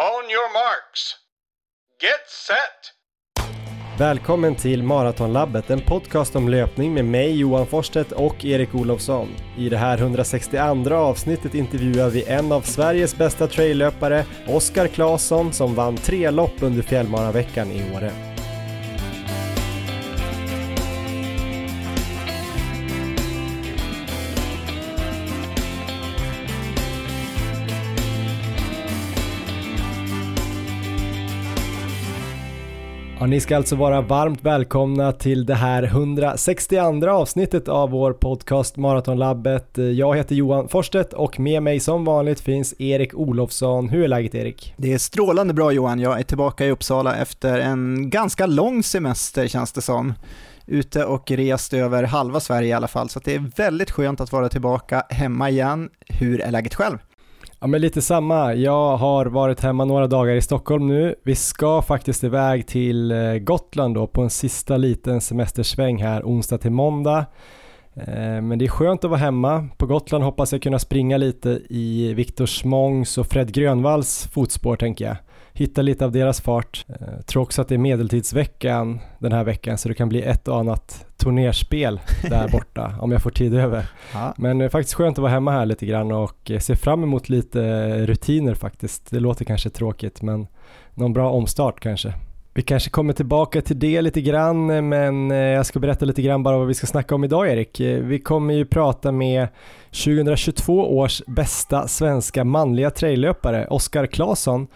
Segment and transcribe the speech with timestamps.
[0.00, 1.16] On your marks.
[2.02, 3.98] Get set!
[3.98, 9.28] Välkommen till Maratonlabbet, en podcast om löpning med mig Johan Forsstedt och Erik Olofsson.
[9.58, 15.74] I det här 162 avsnittet intervjuar vi en av Sveriges bästa traillöpare, Oskar Claesson, som
[15.74, 18.29] vann tre lopp under fjällmaraveckan i Åre.
[33.30, 39.78] Ni ska alltså vara varmt välkomna till det här 162 avsnittet av vår podcast Maratonlabbet.
[39.94, 43.88] Jag heter Johan Forsstedt och med mig som vanligt finns Erik Olofsson.
[43.88, 44.74] Hur är läget Erik?
[44.76, 46.00] Det är strålande bra Johan.
[46.00, 50.14] Jag är tillbaka i Uppsala efter en ganska lång semester känns det som.
[50.66, 54.32] Ute och rest över halva Sverige i alla fall, så det är väldigt skönt att
[54.32, 55.90] vara tillbaka hemma igen.
[56.08, 56.98] Hur är läget själv?
[57.62, 58.54] Ja men lite samma.
[58.54, 61.14] Jag har varit hemma några dagar i Stockholm nu.
[61.22, 66.58] Vi ska faktiskt iväg till eh, Gotland då på en sista liten semestersväng här onsdag
[66.58, 67.26] till måndag.
[67.94, 69.68] Eh, men det är skönt att vara hemma.
[69.76, 75.04] På Gotland hoppas jag kunna springa lite i Viktor Smångs och Fred Grönvalls fotspår tänker
[75.04, 75.16] jag
[75.52, 76.84] hitta lite av deras fart.
[76.86, 80.22] Jag eh, tror också att det är medeltidsveckan den här veckan så det kan bli
[80.22, 83.86] ett och annat turnerspel där borta om jag får tid över.
[84.12, 84.34] Ja.
[84.36, 87.28] Men det är faktiskt skönt att vara hemma här lite grann och se fram emot
[87.28, 87.60] lite
[88.06, 89.10] rutiner faktiskt.
[89.10, 90.46] Det låter kanske tråkigt men
[90.94, 92.14] någon bra omstart kanske.
[92.54, 96.42] Vi kanske kommer tillbaka till det lite grann, men eh, jag ska berätta lite grann
[96.42, 97.80] bara vad vi ska snacka om idag Erik.
[97.80, 99.48] Eh, vi kommer ju prata med
[100.04, 104.66] 2022 års bästa svenska manliga traillöpare, Oskar Claesson,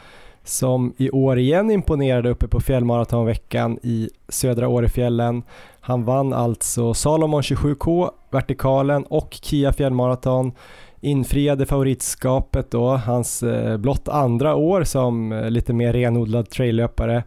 [0.45, 5.43] som i år igen imponerade uppe på fjällmaratonveckan i södra Årefjällen.
[5.81, 10.53] Han vann alltså Salomon 27K, vertikalen och Kia fjällmaraton
[11.01, 17.25] infriade favoritskapet då, hans eh, blott andra år som eh, lite mer renodlad traillöpare.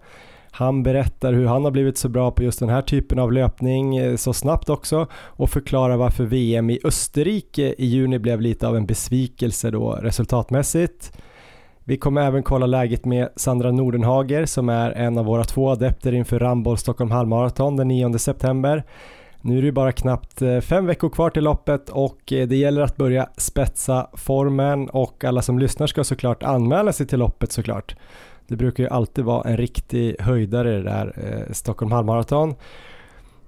[0.51, 3.97] Han berättar hur han har blivit så bra på just den här typen av löpning
[3.97, 8.77] eh, så snabbt också och förklarar varför VM i Österrike i juni blev lite av
[8.77, 11.11] en besvikelse då resultatmässigt.
[11.89, 16.13] Vi kommer även kolla läget med Sandra Nordenhager som är en av våra två adepter
[16.13, 18.83] inför Ramboll Stockholm halvmaraton den 9 september.
[19.41, 22.81] Nu är det bara knappt eh, fem veckor kvar till loppet och eh, det gäller
[22.81, 27.95] att börja spetsa formen och alla som lyssnar ska såklart anmäla sig till loppet såklart.
[28.47, 32.55] Det brukar ju alltid vara en riktig höjdare det där eh, Stockholm halvmaraton.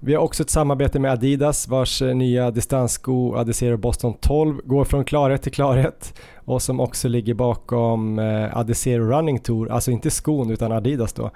[0.02, 4.86] Vi har också ett samarbete med Adidas vars eh, nya distanssko Adizero Boston 12 går
[4.86, 6.20] från klarhet till klarhet
[6.50, 11.32] och som också ligger bakom eh, Adesero Running Tour, alltså inte skon utan Adidas då.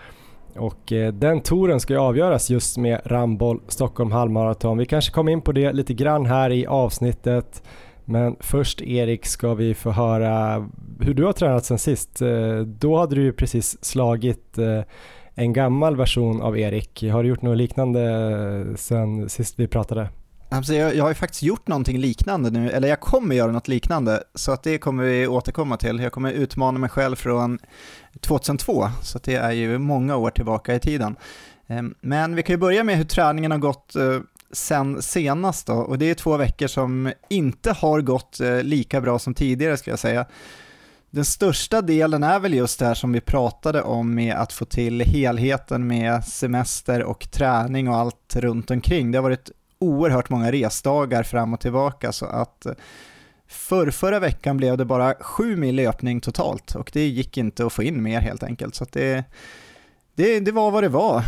[0.55, 4.77] Och eh, den touren ska ju avgöras just med Ramboll Stockholm halvmaraton.
[4.77, 7.63] Vi kanske kommer in på det lite grann här i avsnittet.
[8.05, 10.69] Men först Erik ska vi få höra
[10.99, 12.21] hur du har tränat sen sist.
[12.21, 14.81] Eh, då hade du ju precis slagit eh,
[15.33, 17.03] en gammal version av Erik.
[17.03, 20.09] Har du gjort något liknande eh, sen sist vi pratade?
[20.53, 23.67] Alltså jag, jag har ju faktiskt gjort någonting liknande nu, eller jag kommer göra något
[23.67, 25.99] liknande, så att det kommer vi återkomma till.
[25.99, 27.59] Jag kommer utmana mig själv från
[28.19, 31.15] 2002, så att det är ju många år tillbaka i tiden.
[31.67, 34.19] Ehm, men vi kan ju börja med hur träningen har gått eh,
[34.51, 39.19] sen senast då, och det är två veckor som inte har gått eh, lika bra
[39.19, 40.25] som tidigare ska jag säga.
[41.09, 44.65] Den största delen är väl just det här som vi pratade om med att få
[44.65, 49.11] till helheten med semester och träning och allt runt omkring.
[49.11, 49.51] Det har varit
[49.83, 52.73] oerhört många resdagar fram och tillbaka så att eh,
[53.47, 57.73] för förra veckan blev det bara sju mil löpning totalt och det gick inte att
[57.73, 58.75] få in mer helt enkelt.
[58.75, 59.23] Så det,
[60.15, 61.23] det, det var vad det var.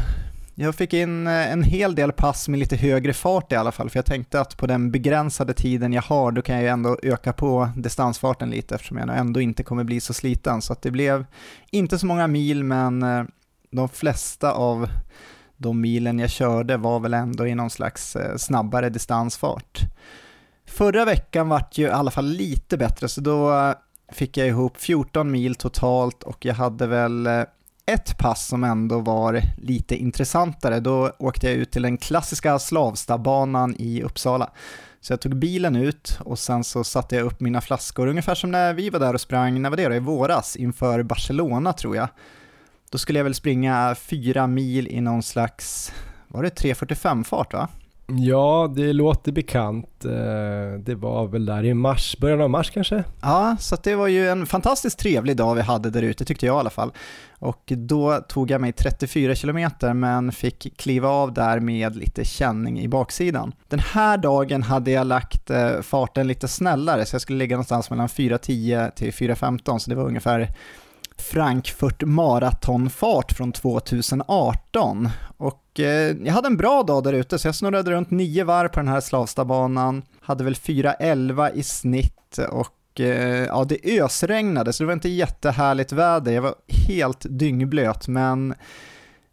[0.58, 3.90] Jag fick in eh, en hel del pass med lite högre fart i alla fall,
[3.90, 6.98] för jag tänkte att på den begränsade tiden jag har, då kan jag ju ändå
[7.04, 10.62] öka på distansfarten lite eftersom jag ändå inte kommer bli så sliten.
[10.62, 11.26] Så att det blev
[11.72, 13.24] inte så många mil, men eh,
[13.72, 14.90] de flesta av
[15.58, 19.80] de milen jag körde var väl ändå i någon slags eh, snabbare distansfart.
[20.66, 23.74] Förra veckan vart ju i alla fall lite bättre, så då eh,
[24.12, 27.44] fick jag ihop 14 mil totalt och jag hade väl eh,
[27.86, 30.80] ett pass som ändå var lite intressantare.
[30.80, 34.50] Då åkte jag ut till den klassiska Slavstabanan i Uppsala.
[35.02, 38.52] Så jag tog bilen ut och sen så satte jag upp mina flaskor, ungefär som
[38.52, 41.96] när vi var där och sprang, när var det då, i våras, inför Barcelona tror
[41.96, 42.08] jag.
[42.96, 45.94] Då skulle jag väl springa fyra mil i någon slags,
[46.28, 47.68] var det 3.45-fart va?
[48.08, 50.06] Ja, det låter bekant.
[50.06, 53.04] Eh, det var väl där i mars, början av mars kanske?
[53.22, 56.56] Ja, så det var ju en fantastiskt trevlig dag vi hade där ute, tyckte jag
[56.56, 56.92] i alla fall.
[57.40, 59.70] Och då tog jag mig 34 km
[60.00, 63.54] men fick kliva av där med lite känning i baksidan.
[63.68, 67.90] Den här dagen hade jag lagt eh, farten lite snällare, så jag skulle ligga någonstans
[67.90, 70.52] mellan 4.10 till 4.15, så det var ungefär
[71.18, 75.10] Frankfurt maratonfart från 2018.
[75.38, 78.68] Och eh, jag hade en bra dag där ute så jag snurrade runt nio varv
[78.68, 84.84] på den här Slavstabanan, hade väl 4.11 i snitt och eh, ja, det ösregnade så
[84.84, 86.32] det var inte jättehärligt väder.
[86.32, 86.56] Jag var
[86.88, 88.54] helt dyngblöt men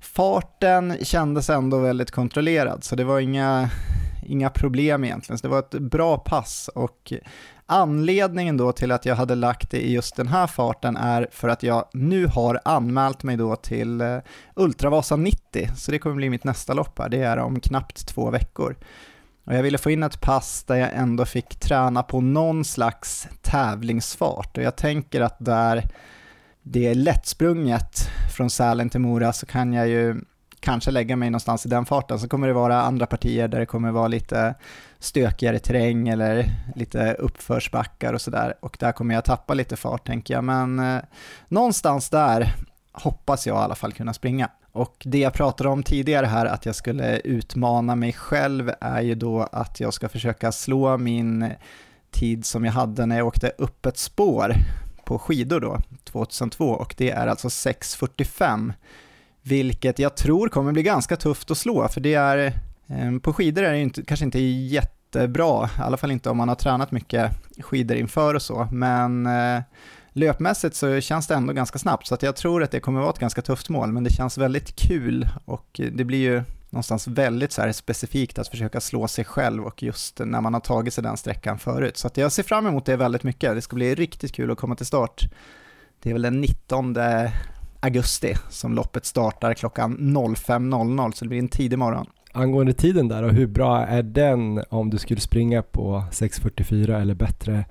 [0.00, 3.70] farten kändes ändå väldigt kontrollerad så det var inga,
[4.26, 5.38] inga problem egentligen.
[5.38, 7.12] Så det var ett bra pass och
[7.66, 11.48] Anledningen då till att jag hade lagt det i just den här farten är för
[11.48, 14.18] att jag nu har anmält mig då till eh,
[14.54, 18.30] Ultravasa 90, så det kommer bli mitt nästa lopp här, det är om knappt två
[18.30, 18.76] veckor.
[19.44, 23.28] Och jag ville få in ett pass där jag ändå fick träna på någon slags
[23.42, 24.56] tävlingsfart.
[24.56, 25.88] Och jag tänker att där
[26.62, 30.20] det är lättsprunget från Sälen till Mora så kan jag ju
[30.62, 32.18] kanske lägga mig någonstans i den farten.
[32.18, 34.54] Så kommer det vara andra partier där det kommer vara lite
[34.98, 38.54] stökigare terräng eller lite uppförsbackar och sådär.
[38.60, 40.44] Och där kommer jag tappa lite fart tänker jag.
[40.44, 41.02] Men eh,
[41.48, 42.54] någonstans där
[42.92, 44.48] hoppas jag i alla fall kunna springa.
[44.72, 49.14] Och det jag pratade om tidigare här, att jag skulle utmana mig själv, är ju
[49.14, 51.50] då att jag ska försöka slå min
[52.10, 54.54] tid som jag hade när jag åkte upp ett spår
[55.04, 58.72] på skidor då, 2002, och det är alltså 6.45
[59.42, 62.52] vilket jag tror kommer bli ganska tufft att slå, för det är,
[62.86, 66.48] ehm, på skidor är det inte, kanske inte jättebra, i alla fall inte om man
[66.48, 69.62] har tränat mycket skidor inför och så, men eh,
[70.12, 73.10] löpmässigt så känns det ändå ganska snabbt, så att jag tror att det kommer vara
[73.10, 76.42] ett ganska tufft mål, men det känns väldigt kul och det blir ju
[76.72, 80.94] någonstans väldigt så specifikt att försöka slå sig själv och just när man har tagit
[80.94, 81.96] sig den sträckan förut.
[81.96, 83.54] Så att jag ser fram emot det väldigt mycket.
[83.54, 85.22] Det ska bli riktigt kul att komma till start.
[86.02, 86.94] Det är väl den 19
[87.82, 92.06] augusti som loppet startar klockan 05.00 så det blir en tidig morgon.
[92.32, 97.14] Angående tiden där och hur bra är den om du skulle springa på 6.44 eller
[97.14, 97.64] bättre?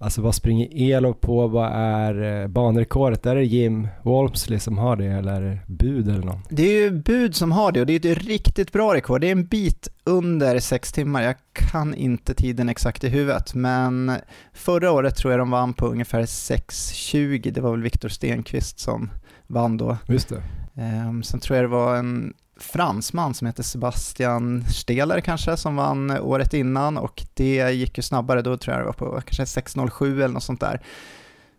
[0.00, 1.48] Alltså vad springer Elo på?
[1.48, 3.26] Vad är eh, banrekordet?
[3.26, 6.40] Är det Jim Walmsley som har det eller Bud eller någon?
[6.48, 9.20] Det är ju Bud som har det och det är ett riktigt bra rekord.
[9.20, 11.22] Det är en bit under sex timmar.
[11.22, 14.12] Jag kan inte tiden exakt i huvudet men
[14.52, 17.50] förra året tror jag de vann på ungefär 6.20.
[17.50, 19.10] Det var väl Viktor Stenqvist som
[19.48, 19.96] vann då.
[20.06, 20.42] Just det.
[20.82, 26.10] Um, sen tror jag det var en fransman som heter Sebastian Steler kanske som vann
[26.10, 30.14] året innan och det gick ju snabbare, då tror jag det var på kanske 6.07
[30.14, 30.82] eller något sånt där.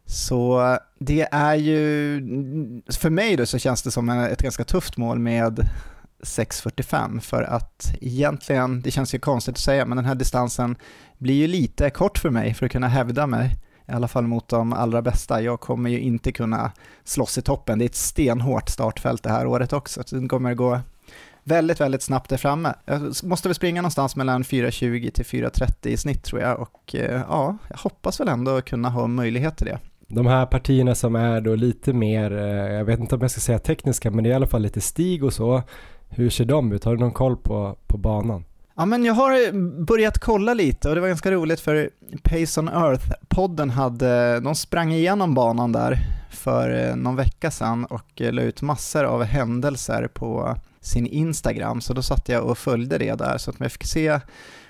[0.05, 2.21] Så det är ju,
[2.99, 5.69] för mig då så känns det som ett ganska tufft mål med
[6.23, 10.75] 6.45 för att egentligen, det känns ju konstigt att säga, men den här distansen
[11.17, 13.55] blir ju lite kort för mig för att kunna hävda mig
[13.89, 15.41] i alla fall mot de allra bästa.
[15.41, 16.71] Jag kommer ju inte kunna
[17.03, 17.79] slåss i toppen.
[17.79, 20.79] Det är ett stenhårt startfält det här året också, så det kommer gå
[21.43, 22.73] väldigt, väldigt snabbt där framme.
[22.85, 27.21] Jag måste väl springa någonstans mellan 4.20 till 4.30 i snitt tror jag och eh,
[27.29, 29.79] ja, jag hoppas väl ändå kunna ha möjlighet till det.
[30.07, 33.41] De här partierna som är då lite mer, eh, jag vet inte om jag ska
[33.41, 35.63] säga tekniska, men det är i alla fall lite stig och så.
[36.09, 36.83] Hur ser de ut?
[36.83, 38.45] Har du någon koll på, på banan?
[38.79, 39.51] Ja, men jag har
[39.85, 41.89] börjat kolla lite och det var ganska roligt för
[42.23, 45.97] Pace on Earth-podden hade, de sprang igenom banan där
[46.31, 51.81] för eh, någon vecka sedan och eh, la ut massor av händelser på sin Instagram,
[51.81, 54.19] så då satt jag och följde det där så att jag fick se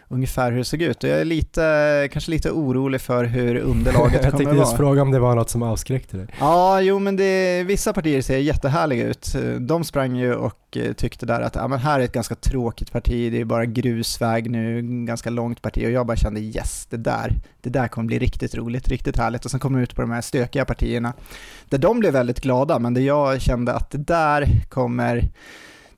[0.10, 1.04] ungefär hur det såg ut.
[1.04, 4.24] Och jag är lite, kanske lite orolig för hur underlaget kommer vara.
[4.24, 6.28] Jag tänkte just fråga om det var något som avskräckte dig.
[6.40, 9.36] Ja, jo men det, vissa partier ser jättehärliga ut.
[9.60, 12.92] De sprang ju och eh, tyckte där att ja, men här är ett ganska tråkigt
[12.92, 16.98] parti, det är bara grusväg nu, ganska långt parti och jag bara kände yes, det
[16.98, 20.02] där, det där kommer bli riktigt roligt, riktigt härligt och sen kom jag ut på
[20.02, 21.14] de här stökiga partierna
[21.70, 25.30] där de blev väldigt glada men det jag kände att det där kommer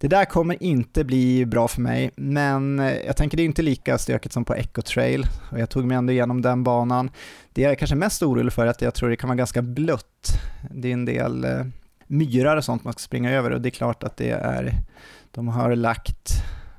[0.01, 3.62] det där kommer inte bli bra för mig, men eh, jag tänker det är inte
[3.62, 7.12] lika stökigt som på Echo Trail och jag tog mig ändå igenom den banan.
[7.53, 9.62] Det jag är kanske mest orolig för är att jag tror det kan vara ganska
[9.62, 10.27] blött.
[10.72, 11.65] Det är en del eh,
[12.08, 14.74] myrar och sånt man ska springa över och det är klart att det är,
[15.31, 16.31] de har lagt,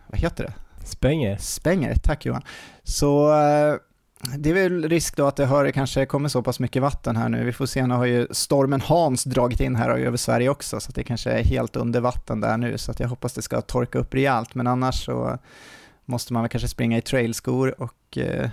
[0.06, 0.52] vad heter det?
[0.86, 1.36] Spänger.
[1.36, 2.42] Spänger, tack Johan.
[2.82, 3.74] Så eh,
[4.38, 7.28] det är väl risk då att det har, kanske kommer så pass mycket vatten här
[7.28, 7.44] nu.
[7.44, 10.92] Vi får se, nu har ju stormen Hans dragit in här över Sverige också, så
[10.92, 13.98] det kanske är helt under vatten där nu, så att jag hoppas det ska torka
[13.98, 15.38] upp rejält, men annars så
[16.04, 18.50] måste man väl kanske springa i trailskor och eh,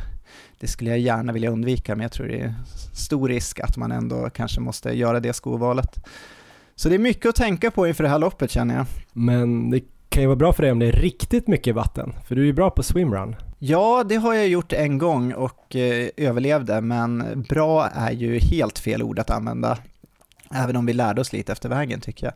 [0.60, 2.54] det skulle jag gärna vilja undvika, men jag tror det är
[2.94, 6.06] stor risk att man ändå kanske måste göra det skovalet.
[6.76, 8.86] Så det är mycket att tänka på inför det här loppet känner jag.
[9.14, 12.36] Men det kan ju vara bra för dig om det är riktigt mycket vatten, för
[12.36, 13.36] du är ju bra på swimrun.
[13.62, 18.80] Ja, det har jag gjort en gång och eh, överlevde, men bra är ju helt
[18.80, 19.78] fel ord att använda,
[20.52, 22.34] även om vi lärde oss lite efter vägen tycker jag.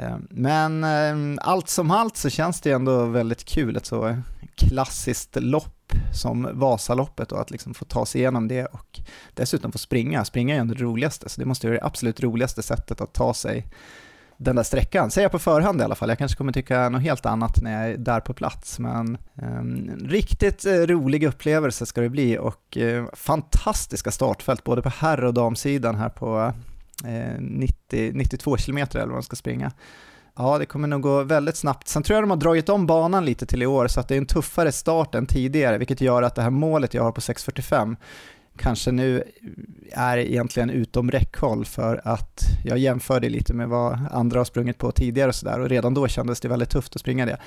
[0.00, 4.16] Eh, men eh, allt som allt så känns det ändå väldigt kul, ett så
[4.54, 9.00] klassiskt lopp som Vasaloppet och att liksom få ta sig igenom det och
[9.34, 10.24] dessutom få springa.
[10.24, 13.34] Springa är ju det roligaste, så det måste vara det absolut roligaste sättet att ta
[13.34, 13.66] sig
[14.42, 15.10] den där sträckan.
[15.10, 16.08] Säger jag på förhand i alla fall.
[16.08, 19.90] Jag kanske kommer tycka något helt annat när jag är där på plats, men um,
[20.04, 25.34] riktigt eh, rolig upplevelse ska det bli och uh, fantastiska startfält både på herr och
[25.34, 26.52] damsidan här på
[27.04, 29.72] uh, 90, 92 kilometer eller vad man ska springa.
[30.36, 31.88] Ja, det kommer nog gå väldigt snabbt.
[31.88, 34.14] Sen tror jag de har dragit om banan lite till i år så att det
[34.14, 37.20] är en tuffare start än tidigare, vilket gör att det här målet jag har på
[37.20, 37.96] 6.45
[38.56, 39.22] kanske nu
[39.92, 44.92] är egentligen utom räckhåll för att jag jämförde lite med vad andra har sprungit på
[44.92, 47.38] tidigare och sådär och redan då kändes det väldigt tufft att springa det.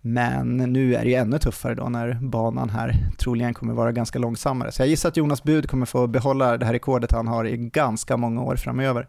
[0.00, 4.18] Men nu är det ju ännu tuffare då när banan här troligen kommer vara ganska
[4.18, 4.72] långsammare.
[4.72, 7.56] Så jag gissar att Jonas Bud kommer få behålla det här rekordet han har i
[7.56, 9.08] ganska många år framöver.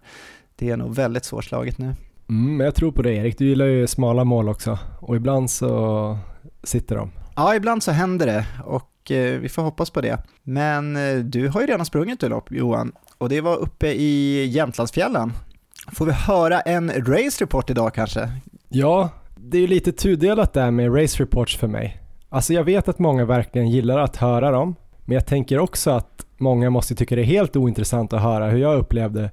[0.56, 1.96] Det är nog väldigt svårslaget nu.
[2.29, 6.18] Mm, jag tror på det Erik, du gillar ju smala mål också och ibland så
[6.63, 7.12] sitter de.
[7.39, 10.17] Ja, ibland så händer det och eh, vi får hoppas på det.
[10.43, 14.46] Men eh, du har ju redan sprungit ett lopp Johan och det var uppe i
[14.46, 15.34] Jämtlandsfjällen.
[15.91, 18.29] Får vi höra en race report idag kanske?
[18.69, 22.01] Ja, det är ju lite tudelat där med race reports för mig.
[22.29, 26.25] Alltså jag vet att många verkligen gillar att höra dem, men jag tänker också att
[26.38, 29.31] många måste tycka det är helt ointressant att höra hur jag upplevde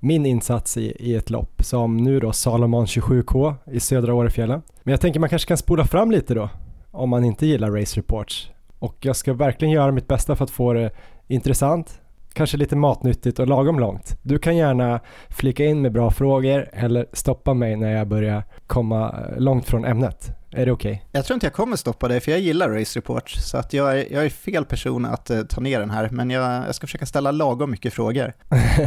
[0.00, 4.62] min insats i, i ett lopp som nu då Salomon 27K i södra Årefjällen.
[4.82, 6.48] Men jag tänker man kanske kan spola fram lite då
[6.96, 8.50] om man inte gillar race reports.
[8.78, 10.90] Och jag ska verkligen göra mitt bästa för att få det
[11.26, 12.00] intressant,
[12.32, 14.18] kanske lite matnyttigt och lagom långt.
[14.22, 19.10] Du kan gärna flika in med bra frågor eller stoppa mig när jag börjar komma
[19.10, 20.30] eh, långt från ämnet.
[20.56, 20.92] Är det okej?
[20.92, 21.04] Okay?
[21.12, 24.00] Jag tror inte jag kommer stoppa dig, för jag gillar Race Report, så att jag,
[24.00, 26.86] är, jag är fel person att uh, ta ner den här, men jag, jag ska
[26.86, 28.32] försöka ställa lagom mycket frågor.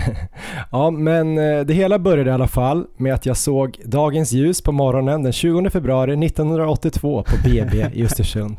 [0.71, 4.61] ja, men uh, det hela började i alla fall med att jag såg dagens ljus
[4.61, 8.57] på morgonen den 20 februari 1982 på BB i Östersund.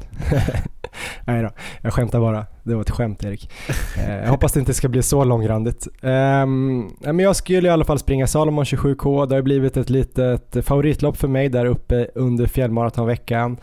[1.24, 1.50] Nej då,
[1.80, 2.46] jag skämtar bara.
[2.62, 3.50] Det var ett skämt Erik.
[3.98, 5.88] Eh, jag hoppas det inte ska bli så långrandigt.
[6.02, 9.26] Ehm, men jag skulle i alla fall springa Salomon 27K.
[9.26, 13.56] Det har blivit ett litet favoritlopp för mig där uppe under fjällmaratonveckan.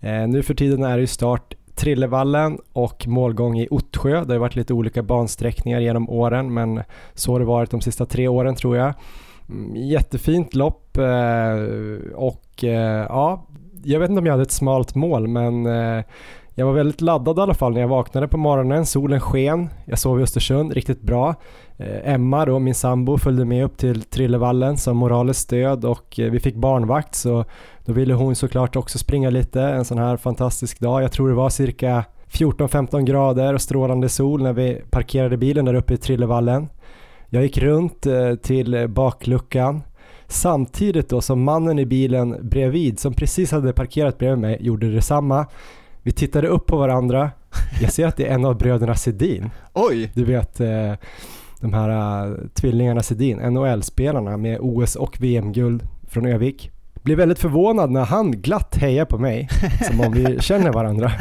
[0.00, 4.24] Eh, nu för tiden är det start Trillevallen och målgång i Ottsjö.
[4.24, 6.82] Det har varit lite olika bansträckningar genom åren men
[7.14, 8.94] så har det varit de sista tre åren tror jag.
[9.48, 12.64] Mm, jättefint lopp eh, och
[13.08, 13.46] ja,
[13.84, 15.66] jag vet inte om jag hade ett smalt mål men
[16.58, 18.86] jag var väldigt laddad i alla fall när jag vaknade på morgonen.
[18.86, 21.34] Solen sken, jag sov i Östersund riktigt bra.
[21.76, 26.30] Eh, Emma då, min sambo, följde med upp till Trillevallen som moraliskt stöd och eh,
[26.30, 27.44] vi fick barnvakt så
[27.84, 31.02] då ville hon såklart också springa lite en sån här fantastisk dag.
[31.02, 35.74] Jag tror det var cirka 14-15 grader och strålande sol när vi parkerade bilen där
[35.74, 36.68] uppe i Trillevallen.
[37.28, 39.82] Jag gick runt eh, till bakluckan
[40.26, 45.46] samtidigt då som mannen i bilen bredvid som precis hade parkerat bredvid mig gjorde detsamma.
[46.02, 47.30] Vi tittade upp på varandra.
[47.80, 49.50] Jag ser att det är en av bröderna Sedin.
[49.74, 50.10] Oj!
[50.14, 50.92] Du vet eh,
[51.60, 56.70] de här uh, tvillingarna Sedin, NHL-spelarna med OS och VM-guld från Övik.
[57.02, 59.48] Blir väldigt förvånad när han glatt hejar på mig,
[59.88, 61.12] som om vi känner varandra.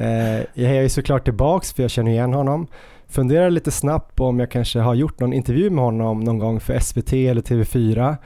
[0.00, 2.66] Uh, jag hejar ju såklart tillbaks för jag känner igen honom.
[3.08, 6.60] Funderar lite snabbt på om jag kanske har gjort någon intervju med honom någon gång
[6.60, 8.16] för SVT eller TV4.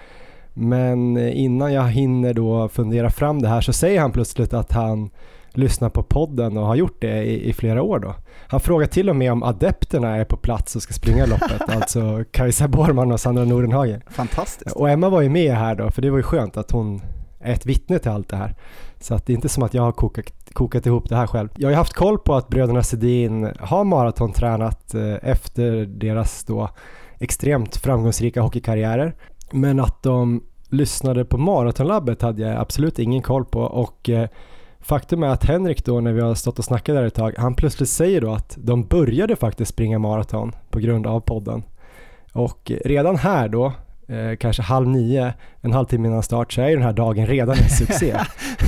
[0.55, 5.11] Men innan jag hinner då fundera fram det här så säger han plötsligt att han
[5.53, 8.15] lyssnar på podden och har gjort det i, i, flera år då.
[8.47, 12.25] Han frågar till och med om adepterna är på plats och ska springa loppet, alltså
[12.31, 14.03] Kajsa Borman och Sandra Nordenhagen.
[14.11, 14.77] Fantastiskt.
[14.77, 17.03] Och Emma var ju med här då, för det var ju skönt att hon
[17.41, 18.55] är ett vittne till allt det här.
[19.01, 21.49] Så att det är inte som att jag har kokat, kokat ihop det här själv.
[21.57, 26.69] Jag har haft koll på att bröderna Sedin har maratontränat eh, efter deras då
[27.19, 29.15] extremt framgångsrika hockeykarriärer.
[29.53, 34.29] Men att de lyssnade på Maratonlabbet hade jag absolut ingen koll på och eh,
[34.81, 37.55] Faktum är att Henrik då när vi har stått och snackat där ett tag, han
[37.55, 41.63] plötsligt säger då att de började faktiskt springa maraton på grund av podden.
[42.33, 43.73] Och redan här då,
[44.11, 47.71] eh, kanske halv nio, en halvtimme innan start, så är den här dagen redan en
[47.71, 48.17] succé.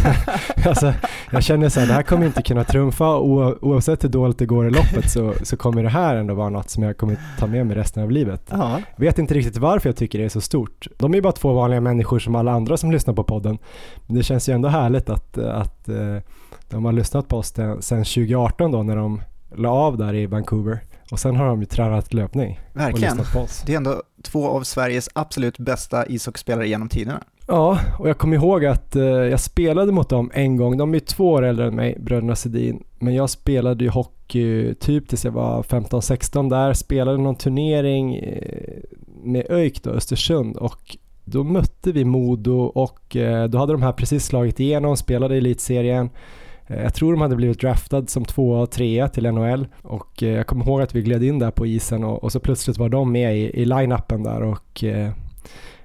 [0.67, 0.93] alltså,
[1.31, 4.67] jag känner så här, det här kommer inte kunna trumfa oavsett hur dåligt det går
[4.67, 7.67] i loppet så, så kommer det här ändå vara något som jag kommer ta med
[7.67, 8.43] mig resten av livet.
[8.51, 8.81] Ja.
[8.97, 10.87] Vet inte riktigt varför jag tycker det är så stort.
[10.99, 13.59] De är ju bara två vanliga människor som alla andra som lyssnar på podden.
[14.07, 16.17] Men det känns ju ändå härligt att, att eh,
[16.71, 19.23] de har lyssnat på oss sedan 2018 då när de
[19.57, 20.81] la av där i Vancouver.
[21.13, 23.21] Och sen har de ju tränat löpning Verkligen.
[23.67, 27.23] Det är ändå två av Sveriges absolut bästa ishockeyspelare genom tiderna.
[27.47, 30.77] Ja, och jag kommer ihåg att eh, jag spelade mot dem en gång.
[30.77, 32.85] De är två år äldre än mig, bröderna Sedin.
[32.99, 36.73] Men jag spelade ju hockey typ tills jag var 15-16 där.
[36.73, 38.83] Spelade någon turnering eh,
[39.23, 40.57] med ÖIK då, Östersund.
[40.57, 45.35] Och då mötte vi Modo och eh, då hade de här precis slagit igenom, spelade
[45.35, 46.05] i elitserien.
[46.07, 46.11] Eh,
[46.83, 50.47] jag tror de hade blivit draftad som tvåa och trea till NHL och eh, jag
[50.47, 53.13] kommer ihåg att vi gled in där på isen och, och så plötsligt var de
[53.13, 55.11] med i, i line-upen där och eh,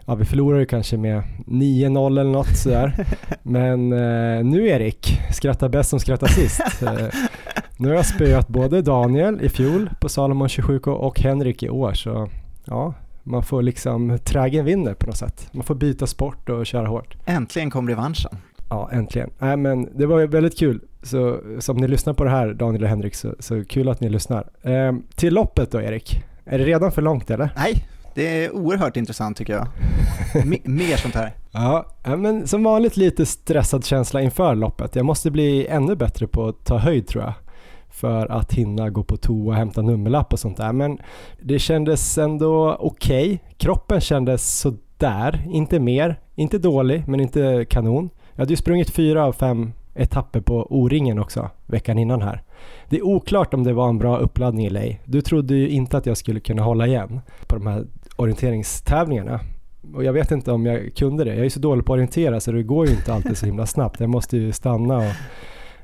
[0.06, 3.06] ja, vi förlorade kanske med 9-0 eller något sådär.
[3.44, 6.62] Men eh, nu Erik, skrattar bäst som skrattar sist.
[6.82, 7.08] Eh,
[7.78, 11.94] nu har jag spöat både Daniel i fjol på Salomon 27K och Henrik i år
[11.94, 12.30] så
[12.66, 15.50] ja, man får liksom, trägen vinner på något sätt.
[15.52, 17.18] Man får byta sport och köra hårt.
[17.26, 18.38] Äntligen kom revanschen.
[18.70, 19.30] Ja, äntligen.
[19.40, 20.80] Nej, men det var väldigt kul.
[21.04, 24.10] Så som ni lyssnar på det här, Daniel och Henrik, så, så kul att ni
[24.10, 24.50] lyssnar.
[24.62, 26.24] Eh, till loppet då, Erik.
[26.46, 27.50] Är det redan för långt eller?
[27.56, 29.68] Nej, det är oerhört intressant tycker jag.
[30.44, 31.34] M mer sånt här.
[31.52, 34.96] Ja, men som vanligt lite stressad känsla inför loppet.
[34.96, 37.34] Jag måste bli ännu bättre på att ta höjd tror jag.
[37.90, 40.74] För att hinna gå på toa och hämta nummerlapp och sånt där.
[40.74, 40.98] Men
[41.42, 43.26] det kändes ändå okej.
[43.26, 43.40] Okay.
[43.58, 46.20] Kroppen kändes sådär, inte mer.
[46.36, 48.10] Inte dålig, men inte kanon.
[48.38, 52.44] Jag hade ju sprungit fyra av fem etapper på O-ringen också veckan innan här.
[52.90, 54.82] Det är oklart om det var en bra uppladdning i LA.
[55.06, 59.40] Du trodde ju inte att jag skulle kunna hålla igen på de här orienteringstävlingarna.
[59.94, 61.36] Och jag vet inte om jag kunde det.
[61.36, 63.66] Jag är så dålig på att orientera så det går ju inte alltid så himla
[63.66, 64.00] snabbt.
[64.00, 65.14] Jag måste ju stanna och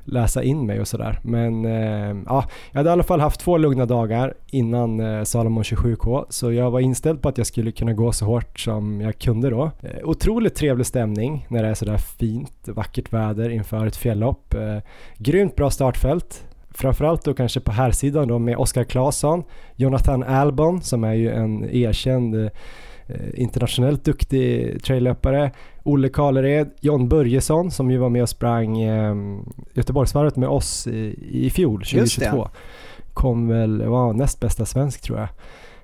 [0.04, 1.20] läsa in mig och sådär.
[1.22, 5.62] Men eh, ja, jag hade i alla fall haft två lugna dagar innan eh, Salomon
[5.62, 9.18] 27K så jag var inställd på att jag skulle kunna gå så hårt som jag
[9.18, 9.70] kunde då.
[9.82, 14.54] Eh, otroligt trevlig stämning när det är sådär fint, vackert väder inför ett fjällopp.
[14.54, 14.78] Eh,
[15.18, 16.44] grymt bra startfält.
[16.70, 19.44] Framförallt då kanske på här sidan då med Oskar Claesson,
[19.76, 22.50] Jonathan Albon som är ju en erkänd eh,
[23.34, 25.50] internationellt duktig traillöpare,
[25.82, 29.14] Olle Karlered, John Börjesson som ju var med och sprang eh,
[29.72, 32.48] Göteborgsvarvet med oss i, i fjol, 2022.
[33.12, 35.28] Kom väl, var näst bästa svensk tror jag.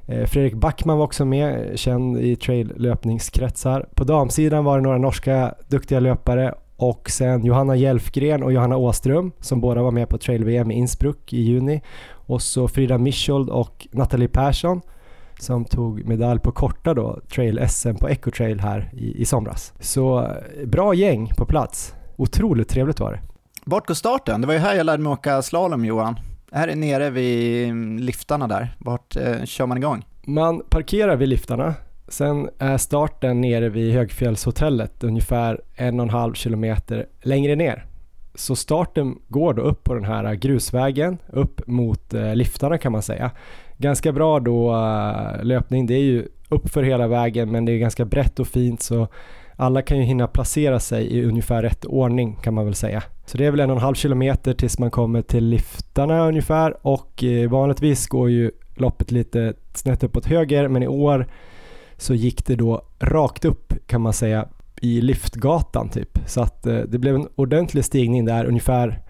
[0.06, 3.88] Eh, Fredrik Backman var också med, känd i traillöpningskretsar.
[3.94, 9.32] På damsidan var det några norska duktiga löpare och sen Johanna Hjelfgren och Johanna Åström
[9.40, 11.82] som båda var med på trail-VM i Innsbruck i juni.
[12.10, 14.80] Och så Frida Mischold och Nathalie Persson
[15.42, 19.72] som tog medalj på korta då, trail-SM på Ecotrail här i, i somras.
[19.80, 21.94] Så eh, bra gäng på plats.
[22.16, 23.20] Otroligt trevligt var det.
[23.64, 24.40] Vart går starten?
[24.40, 26.16] Det var ju här jag lärde mig åka slalom Johan.
[26.52, 28.74] Här är nere vid mm, liftarna där.
[28.78, 30.04] Vart eh, kör man igång?
[30.26, 31.74] Man parkerar vid liftarna.
[32.08, 37.86] Sen är starten nere vid Högfjällshotellet ungefär en och en halv kilometer längre ner.
[38.34, 43.02] Så starten går då upp på den här grusvägen upp mot eh, liftarna kan man
[43.02, 43.30] säga
[43.80, 45.86] ganska bra då eh, löpning.
[45.86, 49.08] Det är ju uppför hela vägen men det är ganska brett och fint så
[49.56, 53.02] alla kan ju hinna placera sig i ungefär rätt ordning kan man väl säga.
[53.26, 56.86] Så det är väl en och en halv kilometer tills man kommer till liftarna ungefär
[56.86, 61.26] och eh, vanligtvis går ju loppet lite snett uppåt höger men i år
[61.96, 64.48] så gick det då rakt upp kan man säga
[64.80, 66.18] i liftgatan typ.
[66.26, 69.00] Så att eh, det blev en ordentlig stigning där ungefär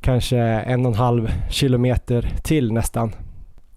[0.00, 3.12] kanske en och en halv kilometer till nästan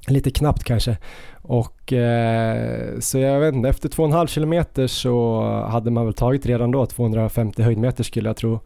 [0.07, 0.97] Lite knappt kanske.
[1.41, 6.71] Och eh, så jag vet inte, efter 2,5 kilometer så hade man väl tagit redan
[6.71, 8.59] då 250 höjdmeter skulle jag tro.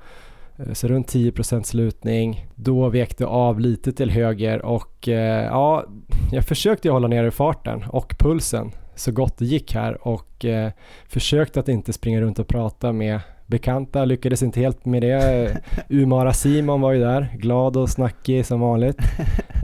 [0.58, 2.48] Eh, så runt 10% slutning.
[2.56, 5.86] Då vek det av lite till höger och eh, ja,
[6.32, 10.72] jag försökte hålla nere farten och pulsen så gott det gick här och eh,
[11.08, 13.20] försökte att inte springa runt och prata med
[13.52, 15.58] bekanta, lyckades inte helt med det.
[15.90, 18.98] Umara Simon var ju där, glad och snackig som vanligt.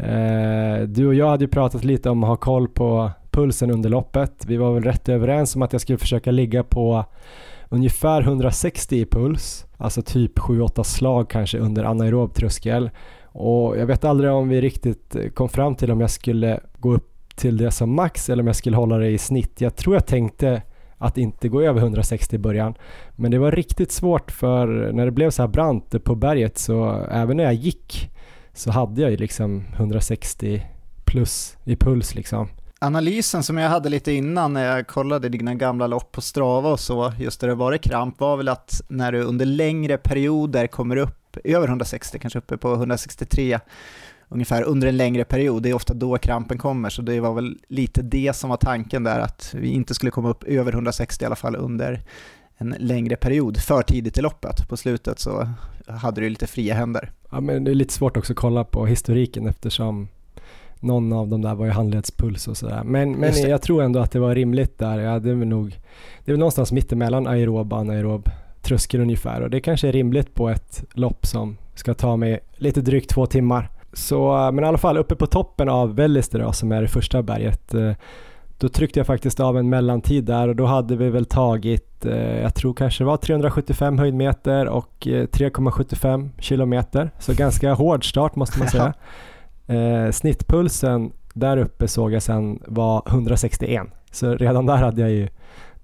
[0.04, 3.89] Eh, du och jag hade ju pratat lite om att ha koll på pulsen under
[3.89, 4.45] loppet.
[4.47, 7.06] Vi var väl rätt överens om att jag skulle försöka ligga på
[7.69, 12.89] ungefär 160 i puls, alltså typ 7-8 slag kanske under anaerob tröskel.
[13.23, 17.36] Och jag vet aldrig om vi riktigt kom fram till om jag skulle gå upp
[17.36, 19.62] till det som max eller om jag skulle hålla det i snitt.
[19.62, 20.62] Jag tror jag tänkte
[20.97, 22.73] att inte gå över 160 i början.
[23.15, 27.05] Men det var riktigt svårt för när det blev så här brant på berget så
[27.12, 28.12] även när jag gick
[28.53, 30.65] så hade jag ju liksom 160
[31.05, 32.49] plus i puls liksom.
[32.79, 36.79] Analysen som jag hade lite innan när jag kollade dina gamla lopp på Strava och
[36.79, 40.97] så, just där det var kramp, var väl att när du under längre perioder kommer
[40.97, 43.60] upp över 160, kanske uppe på 163,
[44.29, 45.63] ungefär under en längre period.
[45.63, 49.03] Det är ofta då krampen kommer, så det var väl lite det som var tanken
[49.03, 52.01] där, att vi inte skulle komma upp över 160 i alla fall under
[52.57, 54.69] en längre period, för tidigt i loppet.
[54.69, 55.49] På slutet så
[55.87, 57.11] hade du lite fria händer.
[57.31, 60.07] Ja, men det är lite svårt också att kolla på historiken eftersom
[60.79, 62.83] någon av dem där var ju handledspuls och sådär.
[62.83, 64.99] Men, men jag tror ändå att det var rimligt där.
[64.99, 65.69] Ja, det är väl nog,
[66.25, 68.29] det är väl någonstans mittemellan aerob och anaerob
[68.61, 72.81] tröskel ungefär och det kanske är rimligt på ett lopp som ska ta mig lite
[72.81, 73.69] drygt två timmar.
[73.93, 77.73] Så, men i alla fall uppe på toppen av Vellister som är det första berget,
[77.73, 77.91] eh,
[78.58, 82.41] då tryckte jag faktiskt av en mellantid där och då hade vi väl tagit, eh,
[82.41, 87.12] jag tror kanske det var 375 höjdmeter och eh, 3,75 kilometer.
[87.19, 88.93] Så ganska hård start måste man säga.
[89.69, 93.88] Eh, snittpulsen där uppe såg jag sen var 161.
[94.12, 95.28] Så redan där hade jag ju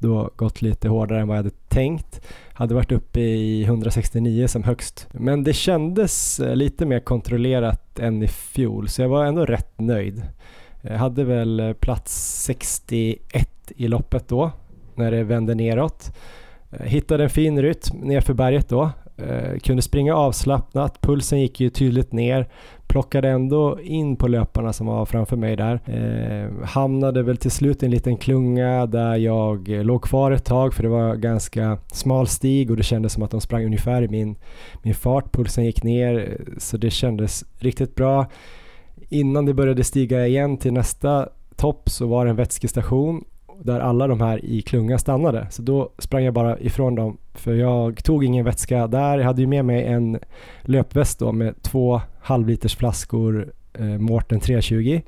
[0.03, 2.21] då gått lite hårdare än vad jag hade tänkt.
[2.53, 5.07] Hade varit uppe i 169 som högst.
[5.11, 9.79] Men det kändes eh, lite mer kontrollerat än i fjol så jag var ändå rätt
[9.79, 10.21] nöjd.
[10.81, 14.51] Jag hade väl eh, plats 61 i loppet då
[14.95, 16.11] när det vände neråt.
[16.71, 18.91] Eh, hittade en fin rytm nerför berget då.
[19.63, 22.49] Kunde springa avslappnat, pulsen gick ju tydligt ner
[22.93, 25.79] plockade ändå in på löparna som var framför mig där.
[25.85, 30.73] Eh, hamnade väl till slut i en liten klunga där jag låg kvar ett tag
[30.73, 34.07] för det var ganska smal stig och det kändes som att de sprang ungefär i
[34.07, 34.35] min,
[34.81, 35.31] min fart.
[35.31, 38.25] Pulsen gick ner så det kändes riktigt bra.
[39.09, 43.23] Innan det började stiga igen till nästa topp så var det en vätskestation
[43.63, 45.47] där alla de här i klungan stannade.
[45.49, 49.17] Så då sprang jag bara ifrån dem för jag tog ingen vätska där.
[49.17, 50.19] Jag hade ju med mig en
[50.61, 55.01] löpväst då med två halvliters flaskor eh, Mårten 320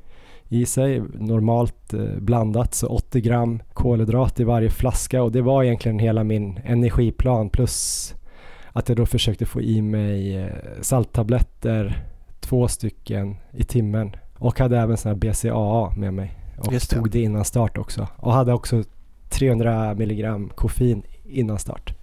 [0.48, 5.64] i sig, normalt eh, blandat, så 80 gram kolhydrat i varje flaska och det var
[5.64, 8.14] egentligen hela min energiplan plus
[8.72, 12.04] att jag då försökte få i mig eh, salttabletter,
[12.40, 16.80] två stycken i timmen och hade även sån här BCAA med mig och det.
[16.80, 18.84] tog det innan start också och hade också
[19.28, 21.94] 300 milligram koffein innan start.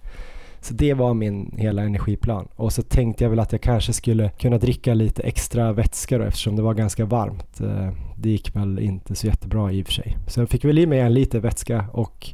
[0.60, 2.48] Så det var min hela energiplan.
[2.56, 6.24] Och så tänkte jag väl att jag kanske skulle kunna dricka lite extra vätska då
[6.24, 7.60] eftersom det var ganska varmt.
[7.60, 10.16] Eh, det gick väl inte så jättebra i och för sig.
[10.26, 12.30] Så jag fick väl i mig en liter vätska och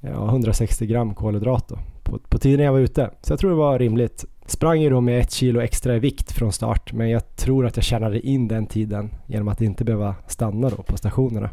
[0.00, 3.10] ja, 160 gram kolhydrat då på, på tiden jag var ute.
[3.22, 4.24] Så jag tror det var rimligt.
[4.50, 7.76] Sprang ju då med ett kilo extra i vikt från start men jag tror att
[7.76, 11.50] jag tjänade in den tiden genom att inte behöva stanna då på stationerna.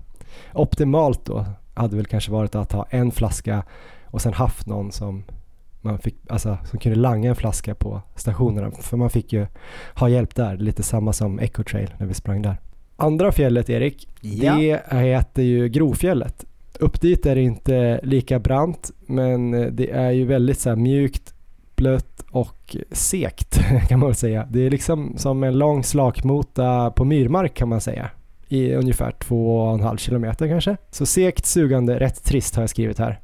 [0.53, 3.63] Optimalt då hade väl kanske varit att ha en flaska
[4.05, 5.23] och sen haft någon som
[5.81, 8.71] man fick, alltså, som kunde langa en flaska på stationerna.
[8.71, 9.47] För man fick ju
[9.95, 12.57] ha hjälp där, lite samma som Ecotrail när vi sprang där.
[12.95, 14.55] Andra fjället Erik, ja.
[14.55, 16.45] det heter ju Grofjället.
[16.79, 21.33] Upp dit är det inte lika brant men det är ju väldigt så mjukt,
[21.77, 23.59] blött och sekt
[23.89, 24.47] kan man väl säga.
[24.49, 28.09] Det är liksom som en lång slakmota på myrmark kan man säga
[28.47, 30.77] i ungefär två och en halv kilometer kanske.
[30.91, 33.19] Så segt, sugande, rätt trist har jag skrivit här.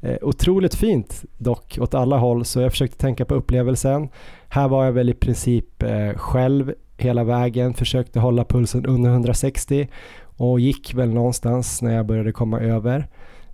[0.00, 4.08] Eh, otroligt fint dock åt alla håll så jag försökte tänka på upplevelsen.
[4.48, 9.88] Här var jag väl i princip eh, själv hela vägen, försökte hålla pulsen under 160
[10.36, 13.08] och gick väl någonstans när jag började komma över.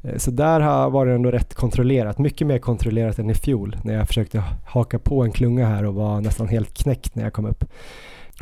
[0.06, 3.94] Eh, så där var det ändå rätt kontrollerat, mycket mer kontrollerat än i fjol när
[3.94, 7.46] jag försökte haka på en klunga här och var nästan helt knäckt när jag kom
[7.46, 7.64] upp.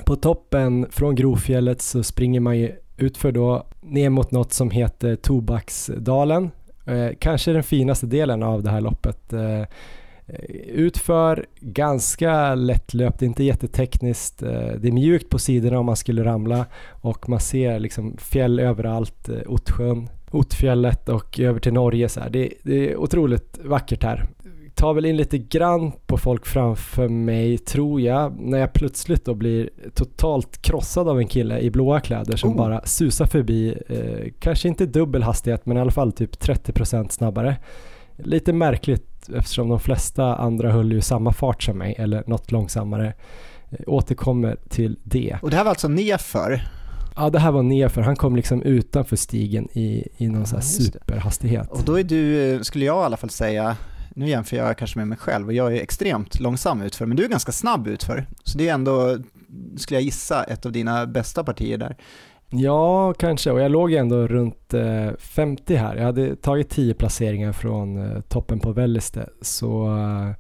[0.04, 5.16] På toppen från Grofjället så springer man ju utför då ner mot något som heter
[5.16, 6.50] Tobaksdalen
[6.86, 9.32] Eh, kanske den finaste delen av det här loppet.
[9.32, 9.62] Eh,
[10.66, 14.42] utför ganska lättlöpt, inte jättetekniskt.
[14.42, 18.60] Eh, det är mjukt på sidorna om man skulle ramla och man ser liksom fjäll
[18.60, 22.08] överallt, eh, Ottsjön, Ottfjället och över till Norge.
[22.08, 24.28] Så det, det, är otroligt vackert här
[24.74, 29.34] tar väl in lite grann på folk framför mig tror jag när jag plötsligt då
[29.34, 32.56] blir totalt krossad av en kille i blåa kläder som oh.
[32.56, 37.56] bara susar förbi, eh, kanske inte dubbel hastighet men i alla fall typ 30% snabbare.
[38.16, 43.12] Lite märkligt eftersom de flesta andra höll ju samma fart som mig eller något långsammare.
[43.70, 45.38] Eh, återkommer till det.
[45.42, 46.60] Och det här var alltså nerför?
[47.16, 48.00] Ja, det här var nerför.
[48.00, 51.70] Han kom liksom utanför stigen i, i någon ja, superhastighet.
[51.70, 53.76] Och då är du, skulle jag i alla fall säga,
[54.14, 57.24] nu jämför jag kanske med mig själv och jag är extremt långsam utför, men du
[57.24, 58.26] är ganska snabb utför.
[58.44, 59.18] Så det är ändå,
[59.76, 61.96] skulle jag gissa, ett av dina bästa partier där.
[62.50, 63.50] Ja, kanske.
[63.50, 64.74] Och jag låg ändå runt
[65.18, 65.96] 50 eh, här.
[65.96, 69.28] Jag hade tagit 10 placeringar från eh, toppen på Välliste.
[69.40, 70.30] Så eh,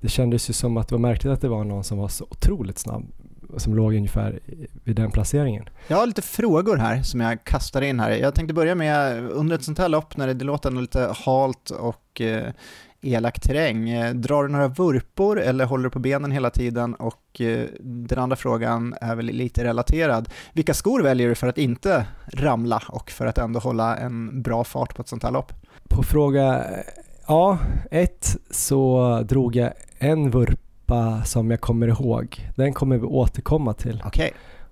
[0.00, 2.24] det kändes ju som att det var märkligt att det var någon som var så
[2.24, 3.12] otroligt snabb
[3.56, 4.40] som låg ungefär
[4.84, 5.68] vid den placeringen.
[5.88, 8.10] Jag har lite frågor här som jag kastar in här.
[8.10, 12.20] Jag tänkte börja med, under ett sånt här lopp när det, låter lite halt och
[13.00, 13.90] elak terräng.
[13.90, 16.94] Eh, drar du några vurpor eller håller du på benen hela tiden?
[16.94, 20.28] Och eh, den andra frågan är väl lite relaterad.
[20.52, 24.64] Vilka skor väljer du för att inte ramla och för att ändå hålla en bra
[24.64, 25.52] fart på ett sånt här lopp?
[25.88, 26.64] På fråga
[27.26, 27.58] ja,
[27.90, 30.30] ett så drog jag en
[30.88, 32.50] vurpa som jag kommer ihåg.
[32.56, 34.02] Den kommer vi återkomma till.
[34.06, 34.30] Okay.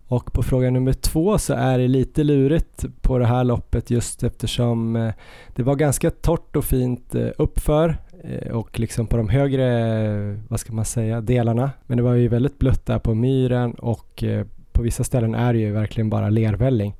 [0.08, 4.22] Och på fråga nummer två så är det lite lurigt på det här loppet just
[4.22, 5.12] eftersom eh,
[5.54, 10.72] det var ganska torrt och fint uppför Eh, och liksom på de högre, vad ska
[10.72, 11.70] man säga, delarna.
[11.86, 15.52] Men det var ju väldigt blött där på myren och eh, på vissa ställen är
[15.52, 16.96] det ju verkligen bara lervälling.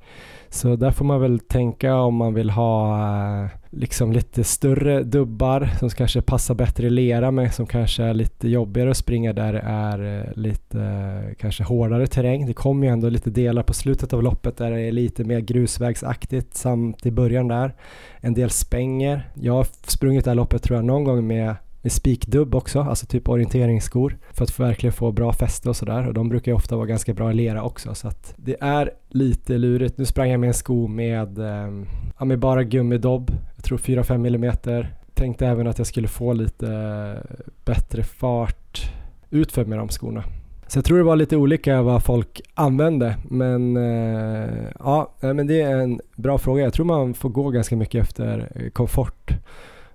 [0.49, 2.99] Så där får man väl tänka om man vill ha
[3.43, 8.13] eh, liksom lite större dubbar som kanske passar bättre i lera men som kanske är
[8.13, 12.45] lite jobbigare att springa där det är eh, lite eh, kanske hårdare terräng.
[12.45, 15.39] Det kommer ju ändå lite delar på slutet av loppet där det är lite mer
[15.39, 17.73] grusvägsaktigt samt i början där.
[18.19, 19.29] En del spänger.
[19.33, 23.05] Jag har sprungit det här loppet tror jag någon gång med med spikdubb också, alltså
[23.05, 26.75] typ orienteringsskor för att verkligen få bra fäste och sådär och de brukar ju ofta
[26.75, 29.97] vara ganska bra i lera också så att det är lite lurigt.
[29.97, 31.83] Nu sprang jag med en sko med, eh,
[32.19, 34.95] ja, med bara gummidobb, jag tror 4-5 millimeter.
[35.13, 38.91] Tänkte även att jag skulle få lite eh, bättre fart
[39.29, 40.23] utför med de skorna.
[40.67, 45.61] Så jag tror det var lite olika vad folk använde men eh, ja, men det
[45.61, 46.63] är en bra fråga.
[46.63, 49.31] Jag tror man får gå ganska mycket efter eh, komfort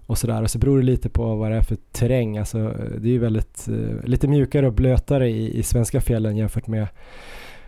[0.07, 0.43] och sådär.
[0.43, 2.39] Och så beror det lite på vad det är för terräng.
[2.39, 2.59] Alltså,
[2.99, 3.69] det är ju väldigt,
[4.05, 6.87] lite mjukare och blötare i, i svenska fjällen jämfört med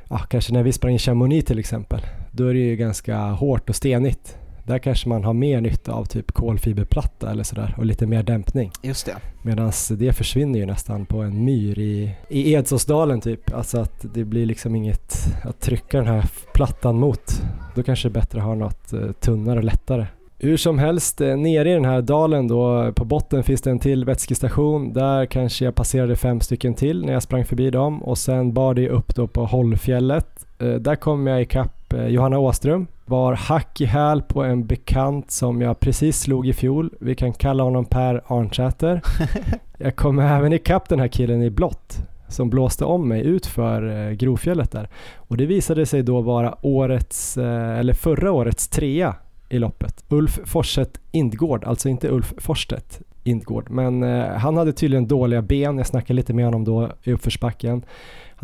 [0.08, 2.00] ja, kanske när vi sprang i Chamonix till exempel.
[2.30, 4.38] Då är det ju ganska hårt och stenigt.
[4.64, 8.70] Där kanske man har mer nytta av typ kolfiberplatta eller sådär och lite mer dämpning.
[8.82, 9.16] Just det.
[9.42, 13.54] Medan det försvinner ju nästan på en myr i, i Edsåsdalen typ.
[13.54, 17.42] Alltså att det blir liksom inget att trycka den här plattan mot.
[17.74, 20.06] Då kanske det är bättre att ha något uh, tunnare och lättare.
[20.38, 23.78] Hur som helst, eh, nere i den här dalen då på botten finns det en
[23.78, 24.92] till vätskestation.
[24.92, 28.74] Där kanske jag passerade fem stycken till när jag sprang förbi dem och sen bar
[28.74, 30.46] det upp då på Hållfjället.
[30.58, 32.86] Eh, där kom jag ikapp eh, Johanna Åström.
[33.06, 36.90] Var hack i häl på en bekant som jag precis slog i fjol.
[37.00, 39.02] Vi kan kalla honom Per Arnsäter.
[39.78, 44.12] jag kom även ikapp den här killen i blått som blåste om mig ut för
[44.12, 44.88] Grovfjället där.
[45.16, 49.16] Och det visade sig då vara årets, eller förra årets trea
[49.48, 50.04] i loppet.
[50.08, 55.78] Ulf Forset Indgård, alltså inte Ulf Forstedt Indgård, men eh, han hade tydligen dåliga ben.
[55.78, 57.84] Jag snackade lite med honom då i uppförsbacken.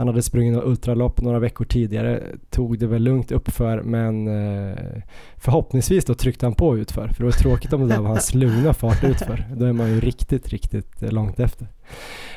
[0.01, 4.77] Han hade sprungit några ultralopp några veckor tidigare, tog det väl lugnt uppför men eh,
[5.37, 8.35] förhoppningsvis då tryckte han på utför för det var tråkigt om det där var hans
[8.35, 9.45] lugna fart utför.
[9.57, 11.67] Då är man ju riktigt, riktigt eh, långt efter.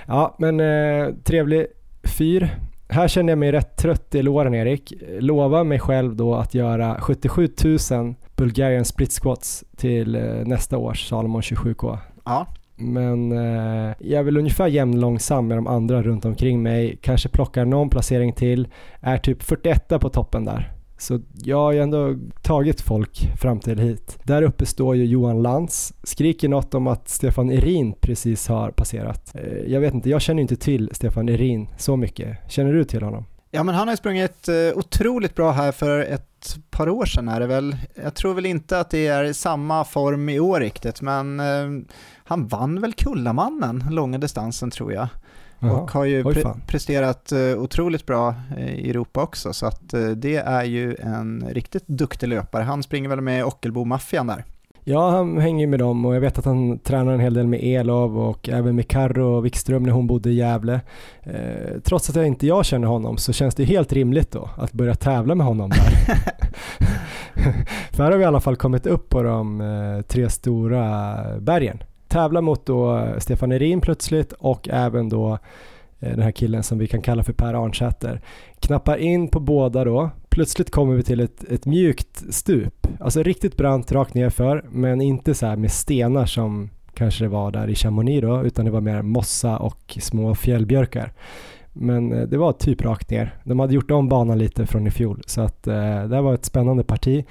[0.05, 1.65] Ja, men eh, trevlig
[2.03, 2.57] fyr.
[2.89, 4.93] Här känner jag mig rätt trött i låren Erik.
[5.19, 7.49] Lova mig själv då att göra 77
[7.91, 10.11] 000 Bulgarian split squats till
[10.45, 11.97] nästa års Salomon 27K.
[12.25, 12.47] Ja.
[12.83, 16.97] Men eh, jag är väl ungefär jämnlångsam med de andra runt omkring mig.
[17.01, 18.67] Kanske plockar någon placering till.
[19.01, 20.73] Är typ 41 på toppen där.
[20.97, 24.19] Så jag har ju ändå tagit folk fram till hit.
[24.23, 29.35] Där uppe står ju Johan Lantz, skriker något om att Stefan Erin precis har passerat.
[29.35, 32.37] Eh, jag vet inte, jag känner inte till Stefan Erin så mycket.
[32.51, 33.25] Känner du till honom?
[33.55, 37.39] Ja, men han har sprungit eh, otroligt bra här för ett par år sedan är
[37.39, 37.77] det väl.
[38.03, 41.85] Jag tror väl inte att det är samma form i år riktigt, men eh,
[42.15, 45.07] han vann väl Kullamannen, långa distansen tror jag.
[45.59, 45.71] Jaha.
[45.71, 50.63] Och har ju pre presterat uh, otroligt bra i Europa också, så att det är
[50.63, 52.63] ju en riktigt duktig löpare.
[52.63, 54.45] Han springer väl med Ockelbo-maffian där.
[54.85, 57.59] Ja, han hänger med dem och jag vet att han tränar en hel del med
[57.63, 60.81] Elov och även med Karro Wikström när hon bodde i Gävle.
[61.21, 64.73] Eh, trots att jag inte jag känner honom så känns det helt rimligt då att
[64.73, 66.15] börja tävla med honom där.
[67.91, 71.83] För här har vi i alla fall kommit upp på de eh, tre stora bergen.
[72.07, 75.31] Tävla mot då Stefan Erin plötsligt och även då
[75.99, 78.21] eh, den här killen som vi kan kalla för Per Arnsäter.
[78.59, 80.09] Knappar in på båda då.
[80.33, 82.87] Plötsligt kommer vi till ett, ett mjukt stup.
[82.99, 87.51] Alltså riktigt brant rakt nerför men inte så här med stenar som kanske det var
[87.51, 91.13] där i Chamonix då utan det var mer mossa och små fjällbjörkar.
[91.73, 93.35] Men eh, det var typ rakt ner.
[93.43, 96.45] De hade gjort om banan lite från i fjol så att eh, det var ett
[96.45, 97.25] spännande parti.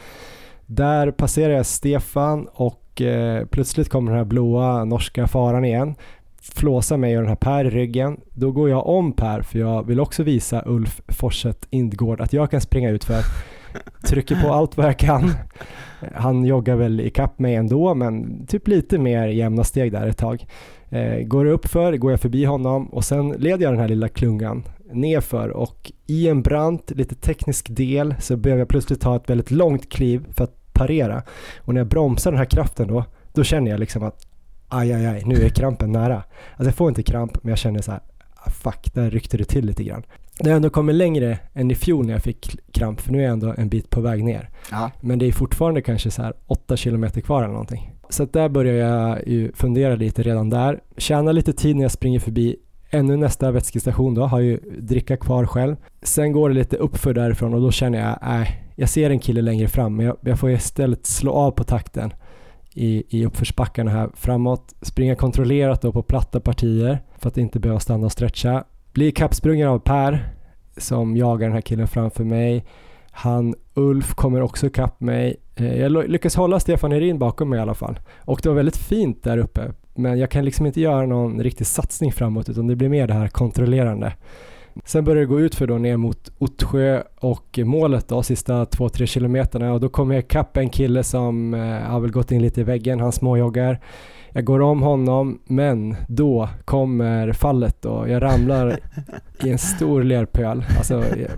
[0.67, 5.95] Där passerar jag Stefan och eh, plötsligt kommer den här blåa norska faran igen
[6.43, 8.21] flåsar mig och den här Per i ryggen.
[8.33, 12.51] Då går jag om Per för jag vill också visa Ulf Forset Indgård att jag
[12.51, 13.23] kan springa ut för
[14.07, 15.31] trycker på allt vad jag kan.
[16.15, 20.47] Han joggar väl ikapp mig ändå men typ lite mer jämna steg där ett tag.
[20.89, 24.09] Eh, går upp för går jag förbi honom och sen leder jag den här lilla
[24.09, 29.31] klungan nerför och i en brant, lite teknisk del så behöver jag plötsligt ta ett
[29.31, 31.23] väldigt långt kliv för att parera.
[31.59, 34.27] Och när jag bromsar den här kraften då, då känner jag liksom att
[34.73, 36.23] aj, aj, aj, nu är krampen nära.
[36.51, 38.01] Alltså jag får inte kramp, men jag känner så här,
[38.35, 40.03] ah, fuck, där ryckte det till lite grann.
[40.39, 43.23] Det har ändå kommit längre än i fjol när jag fick kramp, för nu är
[43.23, 44.51] jag ändå en bit på väg ner.
[44.73, 44.91] Aha.
[45.01, 47.93] Men det är fortfarande kanske så här 8 kilometer kvar eller någonting.
[48.09, 50.81] Så att där börjar jag ju fundera lite redan där.
[50.97, 52.57] Tjäna lite tid när jag springer förbi
[52.91, 55.77] ännu nästa vätskestation då, har ju dricka kvar själv.
[56.03, 59.19] Sen går det lite uppför därifrån och då känner jag, nej, äh, jag ser en
[59.19, 62.13] kille längre fram, men jag, jag får istället slå av på takten
[62.75, 64.75] i, i uppförsbackarna här framåt.
[64.83, 68.65] Springa kontrollerat då på platta partier för att inte behöva stanna och stretcha.
[68.93, 70.29] Bli kappsprungen av Per.
[70.77, 72.65] som jagar den här killen framför mig.
[73.11, 75.37] Han Ulf kommer också ikapp mig.
[75.57, 78.01] Eh, jag lyckas hålla Stefan Herin bakom mig i alla fall.
[78.19, 79.73] Och det var väldigt fint där uppe.
[79.95, 83.15] Men jag kan liksom inte göra någon riktig satsning framåt utan det blir mer det
[83.15, 84.13] här kontrollerande.
[84.85, 89.07] Sen börjar det gå ut för då ner mot Ottsjö och målet då, sista 2-3
[89.07, 92.61] kilometerna och då kommer jag ikapp en kille som eh, har väl gått in lite
[92.61, 93.81] i väggen, han småjoggar.
[94.35, 98.79] Jag går om honom, men då kommer fallet och jag ramlar
[99.45, 100.65] i en stor lerpöl.
[100.79, 101.31] Alltså, jag,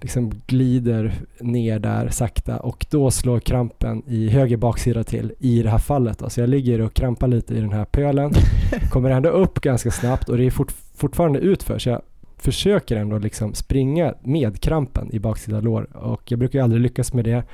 [0.00, 5.70] liksom glider ner där sakta och då slår krampen i höger baksida till i det
[5.70, 6.18] här fallet.
[6.18, 6.30] då.
[6.30, 8.32] Så jag ligger och krampar lite i den här pölen,
[8.90, 12.02] kommer ändå upp ganska snabbt och det är fort, fortfarande utför så jag
[12.44, 17.12] försöker ändå liksom springa med krampen i baksida lår och jag brukar ju aldrig lyckas
[17.12, 17.44] med det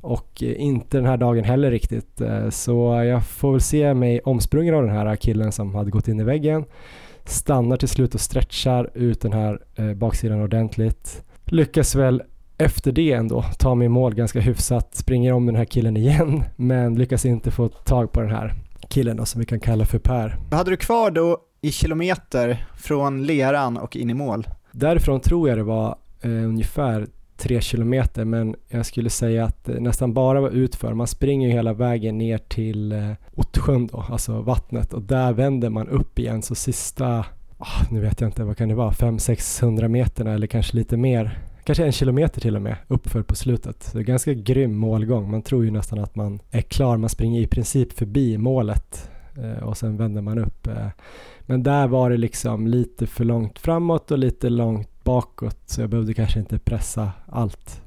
[0.00, 2.20] och eh, inte den här dagen heller riktigt.
[2.20, 6.08] Eh, så jag får väl se mig omsprungen av den här killen som hade gått
[6.08, 6.64] in i väggen.
[7.24, 11.24] Stannar till slut och stretchar ut den här eh, baksidan ordentligt.
[11.44, 12.22] Lyckas väl
[12.58, 16.44] efter det ändå ta mig i mål ganska hyfsat, springer om den här killen igen
[16.56, 18.54] men lyckas inte få tag på den här
[18.88, 20.36] killen då, som vi kan kalla för Per.
[20.50, 24.48] Vad hade du kvar då i kilometer från leran och in i mål?
[24.72, 29.80] Därifrån tror jag det var eh, ungefär tre kilometer men jag skulle säga att det
[29.80, 30.94] nästan bara var utför.
[30.94, 35.70] Man springer ju hela vägen ner till eh, Ottsjön då, alltså vattnet och där vänder
[35.70, 37.24] man upp igen så sista,
[37.58, 41.38] oh, nu vet jag inte, vad kan det vara, 500-600 meterna eller kanske lite mer
[41.64, 43.82] kanske en kilometer till och med uppför på slutet.
[43.82, 45.30] Så det är ganska grym målgång.
[45.30, 46.96] Man tror ju nästan att man är klar.
[46.96, 49.10] Man springer i princip förbi målet
[49.42, 50.66] Eh, och sen vände man upp.
[50.66, 50.88] Eh.
[51.40, 55.90] Men där var det liksom lite för långt framåt och lite långt bakåt så jag
[55.90, 57.82] behövde kanske inte pressa allt.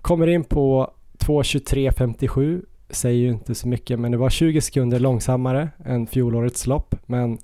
[0.00, 5.68] Kommer in på 2.23.57 säger ju inte så mycket men det var 20 sekunder långsammare
[5.84, 7.38] än fjolårets lopp men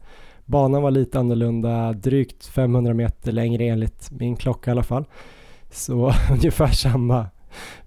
[0.45, 5.05] banan var lite annorlunda, drygt 500 meter längre enligt min klocka i alla fall.
[5.71, 7.27] Så ungefär samma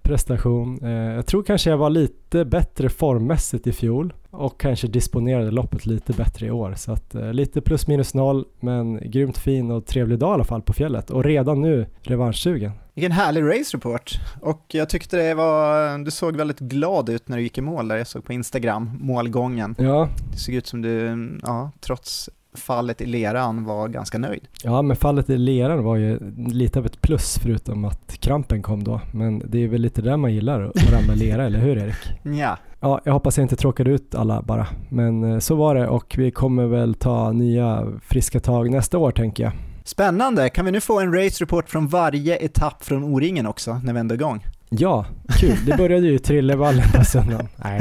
[0.02, 0.84] prestation.
[0.84, 5.86] Eh, jag tror kanske jag var lite bättre formmässigt i fjol och kanske disponerade loppet
[5.86, 6.74] lite bättre i år.
[6.76, 10.44] Så att eh, lite plus minus noll men grymt fin och trevlig dag i alla
[10.44, 12.72] fall på fjället och redan nu revanschsugen.
[12.94, 17.36] Vilken härlig race report och jag tyckte det var, du såg väldigt glad ut när
[17.36, 19.74] du gick i mål där, jag såg på Instagram målgången.
[19.78, 20.08] Ja.
[20.32, 24.48] Det såg ut som du, ja, trots fallet i leran var ganska nöjd.
[24.62, 28.84] Ja, men fallet i leran var ju lite av ett plus förutom att krampen kom
[28.84, 29.00] då.
[29.12, 31.96] Men det är väl lite där man gillar att ramla i lera, eller hur Erik?
[32.22, 32.58] Ja.
[32.80, 34.66] Ja, jag hoppas jag inte tråkade ut alla bara.
[34.88, 39.10] Men eh, så var det och vi kommer väl ta nya friska tag nästa år
[39.10, 39.52] tänker jag.
[39.84, 40.48] Spännande!
[40.48, 44.00] Kan vi nu få en race report från varje etapp från O-ringen också när vi
[44.00, 44.44] ändå är igång?
[44.78, 45.04] Ja,
[45.40, 45.56] kul.
[45.66, 47.48] Det började ju i Trillevallen på söndagen.
[47.56, 47.80] Nej.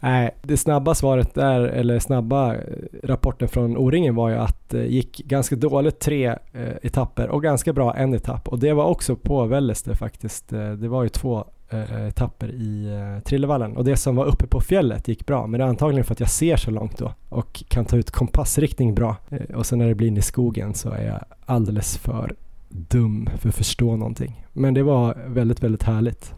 [0.00, 2.60] Nej, det snabba svaret där, eller snabba eh,
[3.02, 7.72] rapporten från O-ringen var ju att det gick ganska dåligt tre eh, etapper och ganska
[7.72, 8.48] bra en etapp.
[8.48, 10.52] Och det var också på Vällester faktiskt.
[10.52, 14.46] Eh, det var ju två eh, etapper i eh, Trillevallen och det som var uppe
[14.46, 15.46] på fjället gick bra.
[15.46, 18.10] Men det är antagligen för att jag ser så långt då och kan ta ut
[18.10, 19.16] kompassriktning bra.
[19.28, 22.34] Eh, och sen när det blir in i skogen så är jag alldeles för
[22.68, 24.44] dum för att förstå någonting.
[24.52, 26.34] Men det var väldigt, väldigt härligt.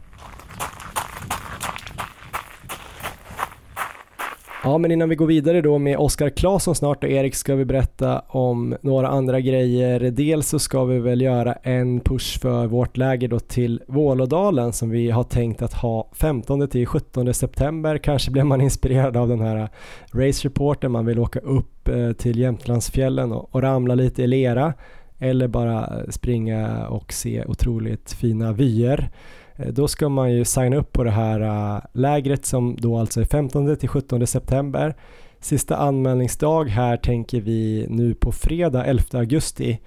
[4.64, 7.64] Ja, men innan vi går vidare då med Oskar Claesson snart och Erik ska vi
[7.64, 10.00] berätta om några andra grejer.
[10.00, 14.90] Dels så ska vi väl göra en push för vårt läger då till Vålådalen som
[14.90, 17.98] vi har tänkt att ha 15 till 17 september.
[17.98, 19.68] Kanske blir man inspirerad av den här
[20.12, 20.92] race reporten.
[20.92, 24.74] Man vill åka upp eh, till Jämtlandsfjällen och, och ramla lite i lera
[25.18, 29.10] eller bara springa och se otroligt fina vyer.
[29.56, 33.20] Eh, då ska man ju signa upp på det här eh, lägret som då alltså
[33.20, 34.94] är 15 till 17 september.
[35.40, 39.80] Sista anmälningsdag här tänker vi nu på fredag 11 augusti.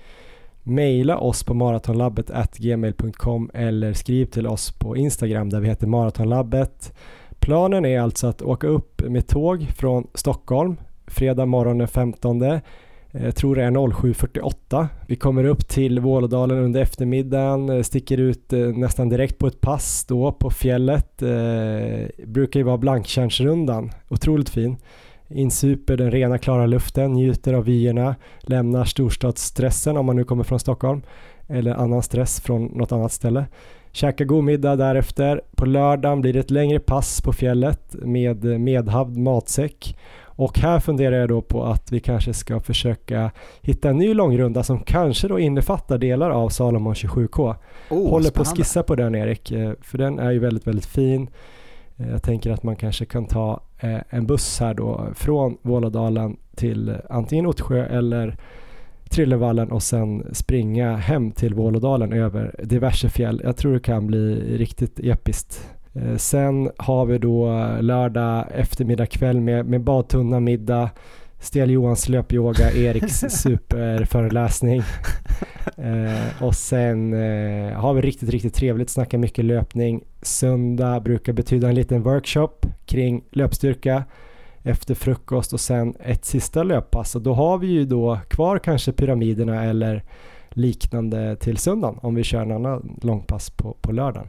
[0.64, 6.94] Maila oss på maratonlabbet gmail.com eller skriv till oss på Instagram där vi heter maratonlabbet.
[7.40, 10.78] Planen är alltså att åka upp med tåg från Stockholm
[11.12, 12.40] fredag morgon den 15
[13.12, 14.88] Eh, jag tror det är 07.48.
[15.08, 19.62] Vi kommer upp till Vålådalen under eftermiddagen, eh, sticker ut eh, nästan direkt på ett
[19.62, 21.18] pass då på fjället.
[21.18, 24.78] Det brukar ju vara Blanktjärnsrundan, otroligt fin.
[25.30, 30.60] Insuper den rena klara luften, njuter av vyerna, lämnar storstadsstressen om man nu kommer från
[30.60, 31.02] Stockholm
[31.48, 33.46] eller annan stress från något annat ställe.
[33.92, 35.42] Käka god middag därefter.
[35.56, 39.98] På lördagen blir det ett längre pass på fjället med medhavd matsäck
[40.42, 43.32] och här funderar jag då på att vi kanske ska försöka
[43.62, 47.56] hitta en ny långrunda som kanske då innefattar delar av Salomon 27K.
[47.90, 50.86] Oh, Håller på att skissa på den Erik, eh, för den är ju väldigt, väldigt
[50.86, 51.30] fin.
[51.98, 56.38] Eh, jag tänker att man kanske kan ta eh, en buss här då från Vålådalen
[56.56, 58.38] till antingen Ottsjö eller
[59.10, 63.42] Trillevallen och sen springa hem till Vålådalen över diverse fjäll.
[63.44, 65.70] Jag tror det kan bli riktigt episkt.
[65.94, 70.90] Eh, sen har vi då lördag eftermiddag kväll med, med badtunna middag,
[71.40, 74.82] Stel Johans löpyoga, Eriks superföreläsning.
[75.78, 80.04] Eh, och sen eh, har vi riktigt, riktigt trevligt, snackar mycket löpning.
[80.22, 82.54] Söndag brukar betyda en liten workshop
[82.86, 84.04] kring löpstyrka
[84.64, 87.16] efter frukost och sen ett sista löppass.
[87.16, 90.04] Och då har vi ju då kvar kanske pyramiderna eller
[90.50, 94.28] liknande till söndagen om vi kör en annan långpass på, på lördagen.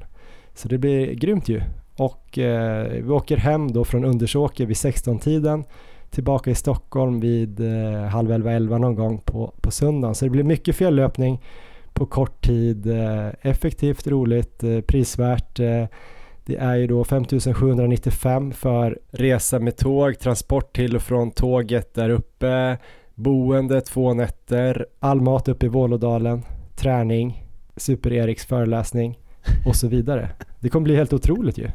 [0.55, 1.63] Så det blir grymt ju.
[1.97, 5.65] Och eh, vi åker hem då från Undersåker vid 16-tiden
[6.11, 10.15] tillbaka i Stockholm vid eh, halv elva, elva någon gång på, på söndagen.
[10.15, 11.41] Så det blir mycket fjällöpning
[11.93, 12.87] på kort tid.
[12.87, 15.61] Eh, effektivt, roligt, eh, prisvärt.
[15.61, 15.85] Eh,
[16.45, 22.11] det är ju då 5795 för resa med tåg, transport till och från tåget där
[22.11, 22.79] uppe,
[23.15, 26.43] boende två nätter, all mat uppe i Vålådalen,
[26.77, 27.45] träning,
[27.77, 29.19] Super-Eriks föreläsning
[29.67, 30.31] och så vidare.
[30.61, 31.71] Det kommer bli helt otroligt ju.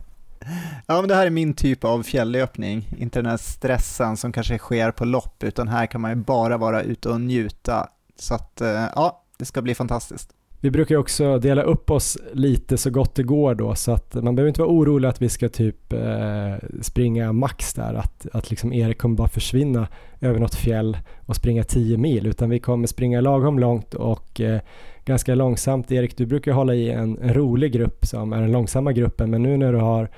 [0.87, 4.57] Ja, men det här är min typ av fjälllöpning, inte den här stressen som kanske
[4.57, 7.89] sker på lopp, utan här kan man ju bara vara ute och njuta.
[8.19, 10.33] Så att, eh, ja, det ska bli fantastiskt.
[10.59, 14.13] Vi brukar ju också dela upp oss lite så gott det går då så att
[14.13, 18.49] man behöver inte vara orolig att vi ska typ eh, springa max där, att, att
[18.49, 19.87] liksom Erik kommer bara försvinna
[20.21, 24.61] över något fjäll och springa 10 mil utan vi kommer springa lagom långt och eh,
[25.07, 25.91] ganska långsamt.
[25.91, 29.43] Erik, du brukar hålla i en, en rolig grupp som är den långsamma gruppen men
[29.43, 30.09] nu när du har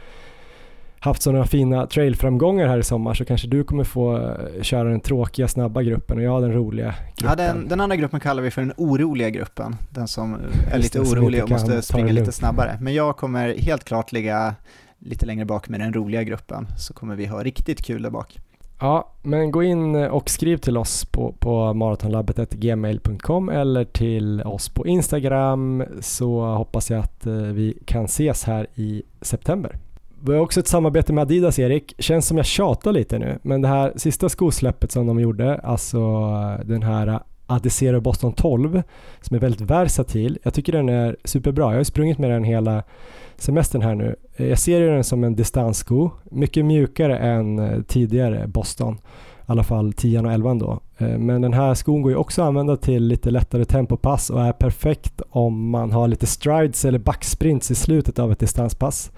[0.99, 4.99] haft sådana fina trailframgångar här i sommar så kanske du kommer få eh, köra den
[4.99, 7.29] tråkiga snabba gruppen och jag den roliga gruppen.
[7.29, 9.75] Ja, den, den andra gruppen kallar vi för den oroliga gruppen.
[9.89, 10.37] Den som
[10.71, 12.77] är lite orolig och måste springa lite snabbare.
[12.81, 14.55] Men jag kommer helt klart ligga
[14.99, 18.39] lite längre bak med den roliga gruppen så kommer vi ha riktigt kul där bak.
[18.79, 24.69] Ja, men gå in eh, och skriv till oss på, på maratonlabbet.gmail.com eller till oss
[24.69, 29.75] på Instagram så hoppas jag att eh, vi kan ses här i september.
[30.21, 31.93] Vi har också ett samarbete med Adidas Erik.
[31.97, 35.97] Känns som jag tjatar lite nu, men det här sista skosläppet som de gjorde, alltså
[35.97, 37.19] eh, den här
[37.49, 38.83] Adizero Boston 12
[39.21, 40.37] som är väldigt versatil.
[40.43, 41.71] Jag tycker den är superbra.
[41.71, 42.83] Jag har sprungit med den hela
[43.37, 44.15] semestern här nu.
[44.35, 48.93] Eh, jag ser den som en distanssko, mycket mjukare än eh, tidigare Boston.
[48.93, 50.79] I alla fall 10 och 11 då.
[50.97, 54.41] Eh, men den här skon går ju också att använda till lite lättare tempopass och
[54.41, 59.11] är perfekt om man har lite strides eller backsprints i slutet av ett distanspass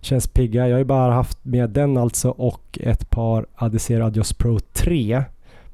[0.00, 0.68] känns pigga.
[0.68, 5.24] Jag har ju bara haft med den alltså och ett par Adizero Adios Pro 3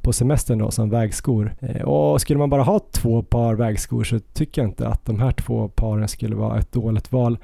[0.09, 1.55] på semestern då som vägskor.
[1.61, 5.21] Eh, och skulle man bara ha två par vägskor så tycker jag inte att de
[5.21, 7.39] här två paren skulle vara ett dåligt val.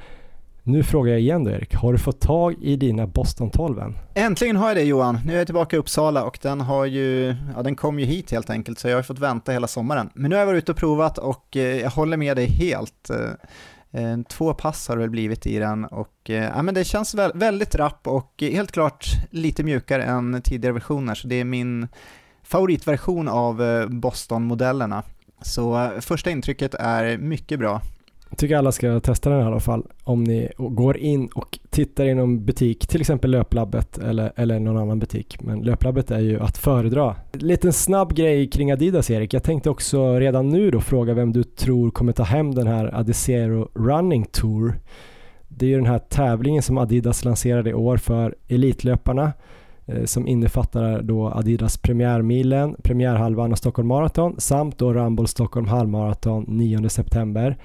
[0.62, 3.96] Nu frågar jag igen då Erik, har du fått tag i dina Boston 12 än?
[4.14, 7.36] Äntligen har jag det Johan, nu är jag tillbaka i Uppsala och den har ju,
[7.56, 10.10] ja den kom ju hit helt enkelt så jag har fått vänta hela sommaren.
[10.14, 13.10] Men nu har jag varit ute och provat och eh, jag håller med dig helt.
[13.10, 17.74] Eh, två pass har det väl blivit i den och ja, men det känns väldigt
[17.74, 21.88] rapp och helt klart lite mjukare än tidigare versioner så det är min
[22.44, 25.02] favoritversion av eh, Boston-modellerna.
[25.42, 27.80] Så eh, första intrycket är mycket bra.
[28.34, 29.86] Jag tycker alla ska testa den i alla fall.
[30.04, 34.76] Om ni går in och tittar i någon butik, till exempel Löplabbet eller, eller någon
[34.76, 35.40] annan butik.
[35.40, 37.16] Men Löplabbet är ju att föredra.
[37.32, 39.34] Liten snabb grej kring Adidas Erik.
[39.34, 42.94] Jag tänkte också redan nu då fråga vem du tror kommer ta hem den här
[42.94, 44.78] Adizero Running Tour.
[45.48, 49.32] Det är ju den här tävlingen som Adidas lanserade i år för elitlöparna
[49.86, 56.44] Eh, som innefattar då Adidas premiärmilen, premiärhalvan och Stockholm Marathon samt då Rumble Stockholm halvmarathon
[56.48, 57.56] 9 september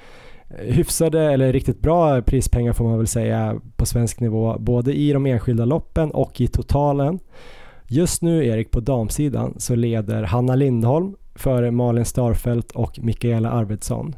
[0.49, 5.13] eh, hyfsade eller riktigt bra prispengar får man väl säga på svensk nivå, både i
[5.13, 7.19] de enskilda loppen och i totalen.
[7.87, 14.15] Just nu Erik på damsidan så leder Hanna Lindholm före Malin Starfelt och Mikaela Arvidsson.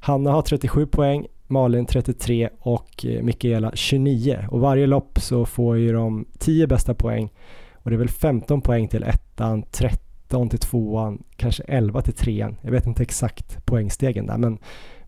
[0.00, 5.78] Hanna har 37 poäng, Malin 33 och eh, Mikaela 29 och varje lopp så får
[5.78, 7.32] ju de 10 bästa poäng
[7.72, 12.56] och det är väl 15 poäng till ettan, 13 till tvåan, kanske 11 till trean.
[12.62, 14.58] Jag vet inte exakt poängstegen där men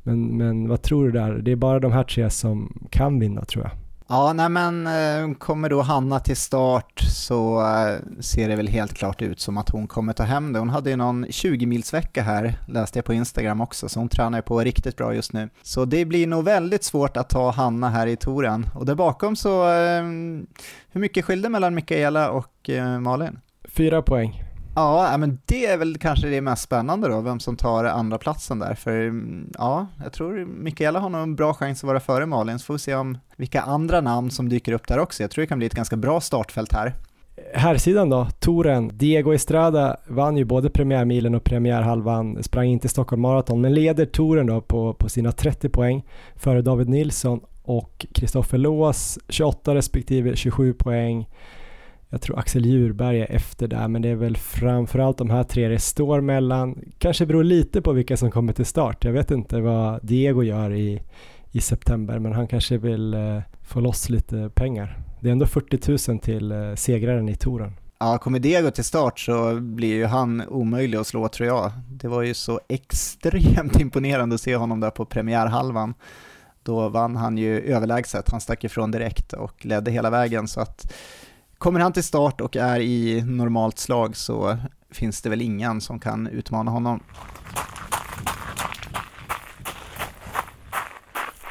[0.06, 1.32] men, men vad tror du där?
[1.32, 3.72] Det är bara de här tre som kan vinna tror jag.
[4.08, 8.94] Ja, nej men eh, kommer då Hanna till start så eh, ser det väl helt
[8.94, 10.58] klart ut som att hon kommer ta hem det.
[10.58, 14.42] Hon hade ju någon 20-milsvecka här, läste jag på Instagram också, så hon tränar ju
[14.42, 15.48] på riktigt bra just nu.
[15.62, 18.66] Så det blir nog väldigt svårt att ta Hanna här i touren.
[18.74, 20.02] Och där bakom så, eh,
[20.92, 23.38] hur mycket skilde mellan Mikaela och Malin?
[23.68, 24.45] Fyra poäng.
[24.76, 28.58] Ja, men det är väl kanske det mest spännande då, vem som tar andra platsen
[28.58, 28.74] där.
[28.74, 32.58] För mm, ja, jag tror Mikaela har nog en bra chans att vara före Malin,
[32.58, 35.22] så får vi se om vilka andra namn som dyker upp där också.
[35.22, 36.94] Jag tror det kan bli ett ganska bra startfält här.
[37.54, 38.90] här sidan då, touren.
[38.94, 44.46] Diego Estrada vann ju både premiärmilen och premiärhalvan, sprang inte Stockholm Marathon, men leder touren
[44.46, 46.04] då på, på sina 30 poäng
[46.34, 51.26] före David Nilsson och Kristoffer Lås 28 respektive 27 poäng.
[52.08, 55.68] Jag tror Axel Djurberg är efter där, men det är väl framförallt de här tre
[55.68, 56.84] det står mellan.
[56.98, 59.04] Kanske beror lite på vilka som kommer till start.
[59.04, 61.02] Jag vet inte vad Diego gör i,
[61.52, 64.98] i september, men han kanske vill eh, få loss lite pengar.
[65.20, 67.72] Det är ändå 40 000 till eh, segraren i touren.
[67.98, 71.72] Ja, kommer Diego till start så blir ju han omöjlig att slå tror jag.
[71.90, 75.94] Det var ju så extremt imponerande att se honom där på premiärhalvan.
[76.62, 80.94] Då vann han ju överlägset, han stack ifrån direkt och ledde hela vägen så att
[81.58, 84.56] kommer han till start och är i normalt slag så
[84.90, 87.00] finns det väl ingen som kan utmana honom.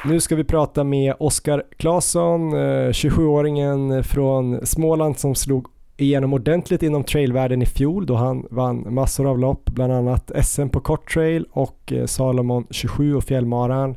[0.04, 6.82] Nu ska vi prata med Oskar Claesson, eh, 27-åringen från Småland som slog igenom ordentligt
[6.82, 11.12] inom trailvärlden i fjol då han vann massor av lopp, bland annat SM på kort
[11.14, 13.96] trail och eh, Salomon 27 och fjällmaran.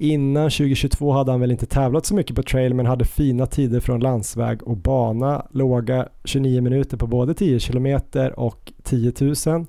[0.00, 3.80] Innan 2022 hade han väl inte tävlat så mycket på trail men hade fina tider
[3.80, 8.00] från landsväg och bana, låga 29 minuter på både 10 km
[8.36, 9.66] och 10 000.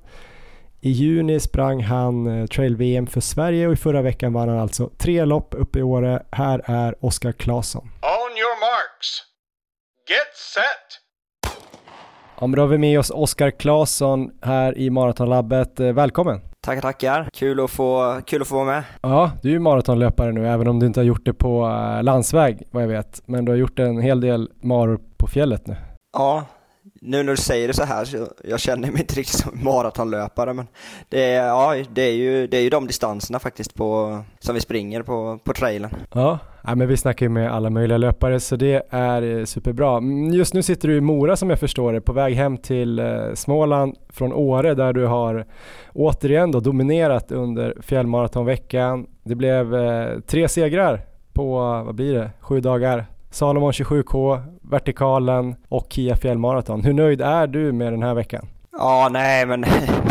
[0.82, 4.90] I juni sprang han eh, trail-VM för Sverige och i förra veckan vann han alltså
[4.98, 6.24] tre lopp uppe i Åre.
[6.32, 7.82] Här är Oskar Claesson.
[8.02, 9.24] On your marks.
[10.10, 11.00] Get set.
[12.40, 15.80] Ja, men då har vi med oss Oskar Claesson här i Maratonlabbet.
[15.80, 16.49] Eh, välkommen!
[16.70, 17.30] Tackar, tackar.
[17.34, 18.84] Kul att, få, kul att få vara med.
[19.02, 22.04] Ja, du är ju maratonlöpare nu, även om du inte har gjort det på eh,
[22.04, 23.22] landsväg, vad jag vet.
[23.26, 25.76] Men du har gjort en hel del maror på fjället nu.
[26.18, 26.46] Ja,
[27.02, 30.54] nu när du säger det så här så jag känner mig inte riktigt som maratonlöpare
[30.54, 30.68] men
[31.10, 34.62] det är, ja, det är, ju, det är ju de distanserna faktiskt på, som vi
[34.62, 35.89] springer på, på trailen.
[36.14, 39.97] Ja, ja, men vi snackar ju med alla möjliga löpare så det är eh, superbra.
[39.97, 43.00] Mm, just nu sitter du i Mora som jag förstår det, på väg hem till
[43.00, 45.45] eh, Småland från Åre där du har
[45.93, 49.08] återigen då dominerat under fjällmaratonveckan.
[49.24, 51.02] Det blev eh, tre segrar
[51.34, 53.06] på, vad blir det, sju dagar.
[53.32, 56.84] Salomon 27K, Vertikalen och Kia Fjällmaraton.
[56.84, 58.48] Hur nöjd är du med den här veckan?
[58.72, 59.66] Ja, nej men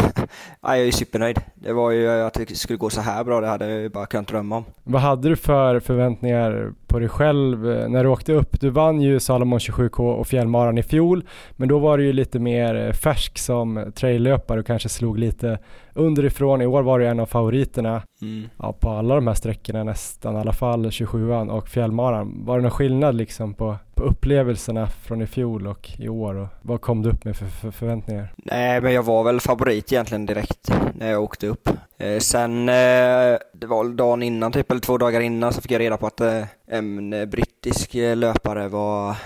[0.62, 1.40] ja, jag är supernöjd.
[1.54, 4.06] Det var ju att det skulle gå så här bra, det hade jag ju bara
[4.06, 4.64] kunnat drömma om.
[4.84, 7.58] Vad hade du för förväntningar på dig själv
[7.90, 8.60] när du åkte upp?
[8.60, 11.24] Du vann ju Salomon 27K och Fjällmaran i fjol,
[11.56, 15.58] men då var du ju lite mer färsk som traillöpare och kanske slog lite
[15.98, 16.62] underifrån.
[16.62, 18.48] I år var du en av favoriterna mm.
[18.58, 22.44] ja, på alla de här sträckorna nästan, i alla fall 27an och Fjällmaran.
[22.44, 26.48] Var det någon skillnad liksom på, på upplevelserna från i fjol och i år och
[26.62, 28.32] vad kom du upp med för, för förväntningar?
[28.36, 31.68] Nej, men jag var väl favorit egentligen direkt när jag åkte upp.
[31.98, 32.74] Eh, sen, eh,
[33.52, 36.20] det var dagen innan typ, eller två dagar innan, så fick jag reda på att
[36.20, 39.16] eh, en brittisk löpare var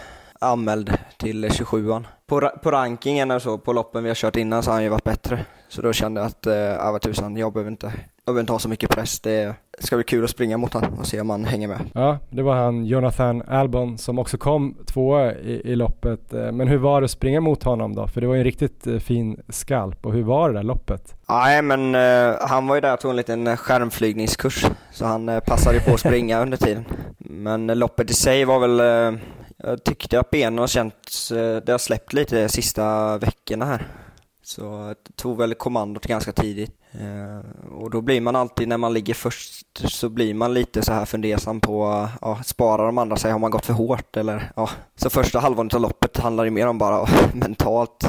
[0.42, 2.04] anmäld till 27an.
[2.26, 4.88] På, på rankingen och så, på loppen vi har kört innan så har han ju
[4.88, 5.44] varit bättre.
[5.68, 8.58] Så då kände jag att, äh, vad tusan, jag behöver inte, jag behöver inte ha
[8.58, 9.20] så mycket press.
[9.20, 11.80] Det ska bli kul att springa mot honom och se om han hänger med.
[11.94, 16.32] Ja, det var han Jonathan Albon som också kom tvåa i, i loppet.
[16.32, 18.06] Eh, men hur var det att springa mot honom då?
[18.06, 21.14] För det var ju en riktigt eh, fin skalp och hur var det där loppet?
[21.28, 25.40] Nej, men uh, han var ju där och tog en liten skärmflygningskurs så han uh,
[25.40, 26.84] passade på att springa under tiden.
[27.18, 28.80] Men loppet i sig var väl
[29.62, 33.86] jag tyckte att benen har känts, det har släppt lite de sista veckorna här.
[34.42, 36.82] Så jag tog väl kommandot ganska tidigt.
[36.92, 40.92] Eh, och då blir man alltid, när man ligger först, så blir man lite så
[40.92, 44.70] här fundersam på, ja, sparar de andra sig, har man gått för hårt eller, ja.
[44.96, 48.08] Så första halvan av loppet handlar ju mer om bara mentalt,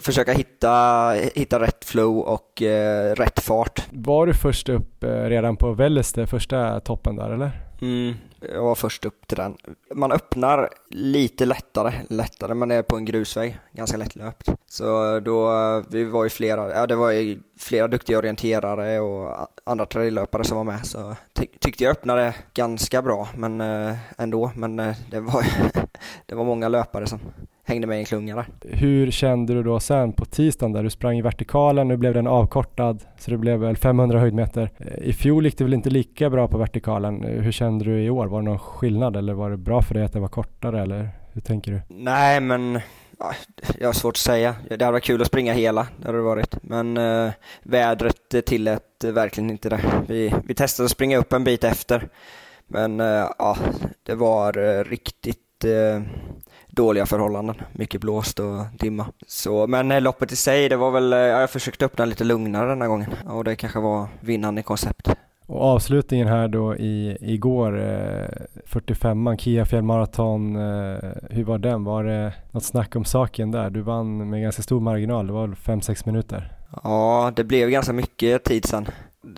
[0.00, 3.82] försöka hitta, hitta rätt flow och eh, rätt fart.
[3.90, 7.50] Var du först upp eh, redan på Välleste, första toppen där eller?
[7.80, 8.14] Mm,
[8.52, 9.56] jag var först upp till den.
[9.94, 14.48] Man öppnar lite lättare, lättare, man är på en grusväg, ganska lättlöpt.
[14.66, 15.50] Så då,
[15.88, 20.56] vi var ju flera, ja det var ju flera duktiga orienterare och andra traillöpare som
[20.56, 25.20] var med, så ty tyckte jag öppnade ganska bra, men eh, ändå, men eh, det
[25.20, 25.46] var,
[26.26, 27.20] det var många löpare som
[27.64, 28.46] hängde med i en klunga där.
[28.60, 32.26] Hur kände du då sen på tisdagen där du sprang i vertikalen, nu blev den
[32.26, 34.70] avkortad så det blev väl 500 höjdmeter.
[34.78, 37.24] Eh, I fjol gick det väl inte lika bra på vertikalen.
[37.24, 38.26] Eh, hur kände du i år?
[38.26, 41.08] Var det någon skillnad eller var det bra för dig att det var kortare eller
[41.32, 41.80] hur tänker du?
[41.88, 42.80] Nej men
[43.78, 44.56] jag har svårt att säga.
[44.68, 46.56] Det hade varit kul att springa hela, det hade det varit.
[46.62, 47.30] Men äh,
[47.62, 49.80] vädret tillät verkligen inte det.
[50.08, 52.08] Vi, vi testade att springa upp en bit efter.
[52.66, 53.56] Men äh, ja,
[54.02, 55.38] det var äh, riktigt
[56.72, 57.56] dåliga förhållanden.
[57.72, 59.06] Mycket blåst och dimma.
[59.26, 62.68] Så, men eh, loppet i sig, det var väl, eh, jag försökte öppna lite lugnare
[62.68, 65.08] den här gången och det kanske var vinnande koncept.
[65.46, 68.28] Och avslutningen här då i, igår, eh,
[68.68, 70.98] 45an, Kia fjällmaraton, eh,
[71.30, 71.84] hur var den?
[71.84, 73.70] Var det något snack om saken där?
[73.70, 76.52] Du vann med ganska stor marginal, det var 5-6 minuter.
[76.84, 78.86] Ja, det blev ganska mycket tid sen.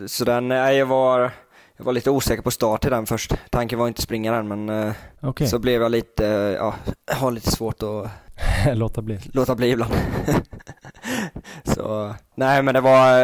[0.07, 1.31] Så den, jag var,
[1.77, 3.35] jag var lite osäker på start i den först.
[3.51, 6.25] Tanken var inte springa den men eh, Okej, så blev jag lite,
[6.59, 6.75] ja,
[7.07, 8.11] har lite svårt att
[8.77, 9.19] låta bli.
[9.33, 9.93] låta bli ibland.
[11.65, 13.19] så, nej men det var,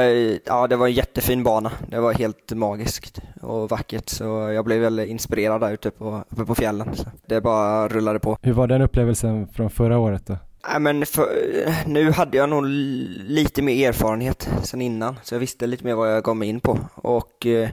[0.46, 1.72] ja det var en jättefin bana.
[1.88, 6.44] Det var helt magiskt och vackert så jag blev väl inspirerad där ute på, uppe
[6.44, 6.96] på fjällen.
[6.96, 8.38] Så det bara rullade på.
[8.42, 10.36] Hur var den upplevelsen från förra året då?
[10.70, 11.26] Nej men för,
[11.86, 16.12] nu hade jag nog lite mer erfarenhet sen innan, så jag visste lite mer vad
[16.14, 16.78] jag gav mig in på.
[16.94, 17.68] Och eh,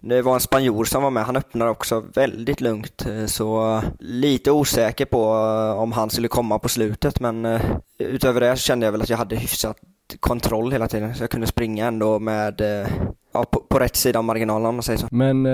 [0.00, 4.50] det var en spanjor som var med, han öppnade också väldigt lugnt, eh, så lite
[4.50, 7.60] osäker på eh, om han skulle komma på slutet, men eh,
[7.98, 9.76] utöver det så kände jag väl att jag hade hyfsat
[10.20, 12.62] kontroll hela tiden, så jag kunde springa ändå med,
[13.38, 15.06] ja, på, på rätt sida av marginalen om man säger så.
[15.10, 15.52] Men eh,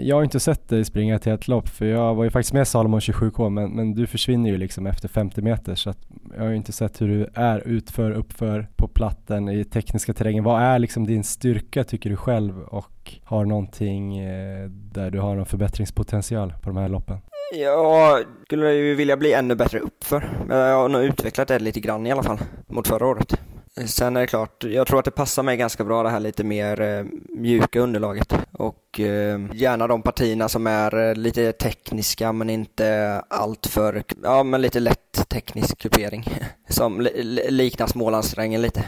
[0.00, 2.68] jag har inte sett dig springa ett helt lopp för jag var ju faktiskt med
[2.68, 5.98] Salomon 27K men, men du försvinner ju liksom efter 50 meter så att
[6.36, 10.44] jag har ju inte sett hur du är utför, uppför på platten i tekniska terrängen.
[10.44, 15.34] Vad är liksom din styrka tycker du själv och har någonting eh, där du har
[15.36, 17.18] någon förbättringspotential på de här loppen?
[17.54, 22.06] Jag skulle ju vilja bli ännu bättre uppför, jag har nog utvecklat det lite grann
[22.06, 23.40] i alla fall, mot förra året.
[23.84, 26.44] Sen är det klart, jag tror att det passar mig ganska bra det här lite
[26.44, 28.34] mer eh, mjuka underlaget.
[28.52, 34.42] Och eh, gärna de partierna som är eh, lite tekniska men inte allt för, ja
[34.42, 36.24] men lite lätt teknisk kupering
[36.68, 38.84] som li- li- liknar Smålandsterrängen lite.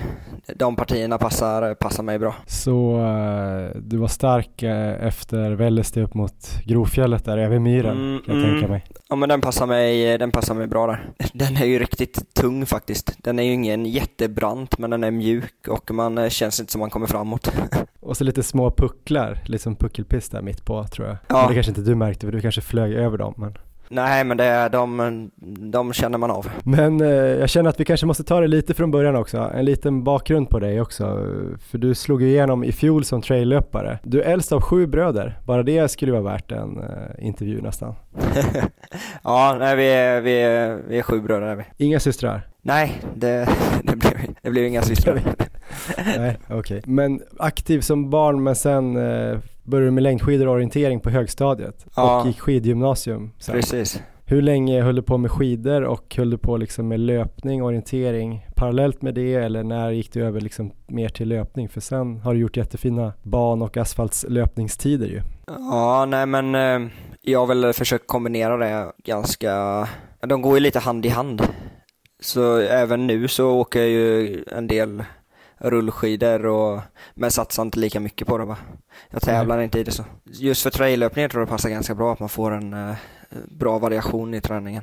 [0.56, 2.34] De partierna passar, passar mig bra.
[2.46, 6.34] Så eh, du var stark eh, efter Vällesti upp mot
[6.64, 8.54] Grovfjället där över myren Mm, kan jag mm.
[8.60, 8.84] tänka mig.
[9.08, 11.10] Ja men den passar mig, den passar mig bra där.
[11.34, 13.12] Den är ju riktigt tung faktiskt.
[13.18, 16.90] Den är ju ingen jättebrant men den är mjuk och man känns inte som man
[16.90, 17.52] kommer framåt.
[18.00, 21.16] Och så lite små pucklar, lite som puckelpiss där mitt på tror jag.
[21.28, 21.36] Ja.
[21.40, 23.34] Men det kanske inte du märkte för du kanske flög över dem.
[23.36, 23.58] Men,
[23.90, 25.30] Nej men det är, de,
[25.70, 26.50] de känner man av.
[26.62, 29.50] men eh, jag känner att vi kanske måste ta det lite från början också.
[29.54, 31.04] En liten bakgrund på dig också.
[31.58, 33.98] För du slog ju igenom i fjol som traillöpare.
[34.02, 35.40] Du är äldst av sju bröder.
[35.44, 37.94] Bara det skulle vara värt en eh, intervju nästan.
[39.22, 41.64] ja, nej vi är, vi är, vi är sju bröder är vi.
[41.76, 42.48] Inga systrar?
[42.62, 43.48] Nej, det,
[43.82, 45.20] det, blev, det blev inga systrar.
[46.16, 46.82] Nej, okej.
[46.86, 51.86] Men aktiv som barn men sen eh, började du med längdskidor och orientering på högstadiet
[51.96, 52.20] Ja.
[52.20, 53.54] och gick skidgymnasium sen.
[53.54, 54.02] Precis.
[54.30, 58.46] Hur länge höll du på med skidor och höll du på liksom med löpning, orientering
[58.56, 61.68] parallellt med det eller när gick du över liksom mer till löpning?
[61.68, 65.20] För sen har du gjort jättefina ban och asfaltslöpningstider ju.
[65.46, 66.90] Ja, nej men eh,
[67.22, 69.88] jag har väl försökt kombinera det ganska,
[70.26, 71.42] de går ju lite hand i hand.
[72.20, 75.02] Så även nu så åker jag ju en del
[75.58, 76.80] rullskidor och
[77.14, 78.56] men satsar inte lika mycket på det va.
[79.10, 80.04] Jag tävlar inte i det så.
[80.24, 82.94] Just för traillöpningen tror jag det passar ganska bra att man får en eh,
[83.48, 84.82] bra variation i träningen.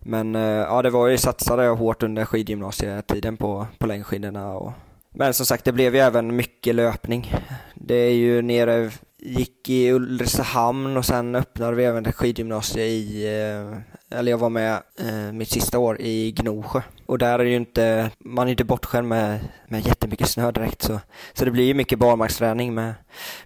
[0.00, 4.72] Men eh, ja, det var ju satsade jag hårt under skidgymnasietiden på, på längdskidorna och
[5.16, 7.34] men som sagt, det blev ju även mycket löpning.
[7.74, 13.26] Det är ju nere, gick i Ulricehamn och sen öppnade vi även ett skidgymnasie i,
[13.40, 13.78] eh,
[14.14, 16.80] eller jag var med eh, mitt sista år i Gnosjö.
[17.06, 21.00] Och där är ju inte, man är inte bortskämd med, med jättemycket snö direkt så,
[21.32, 22.94] så det blir ju mycket barmarksträning med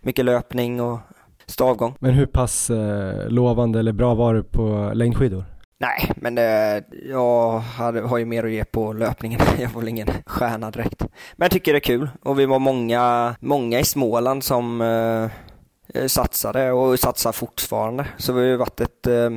[0.00, 0.98] mycket löpning och
[1.46, 1.94] stavgång.
[1.98, 5.44] Men hur pass eh, lovande eller bra var du på längdskidor?
[5.80, 9.40] Nej, men det, jag hade, har ju mer att ge på löpningen.
[9.58, 11.00] Jag var väl ingen stjärna direkt.
[11.36, 16.06] Men jag tycker det är kul och vi var många, många i Småland som eh,
[16.06, 18.06] satsade och satsar fortfarande.
[18.16, 19.30] Så vi har ju varit ett, eh,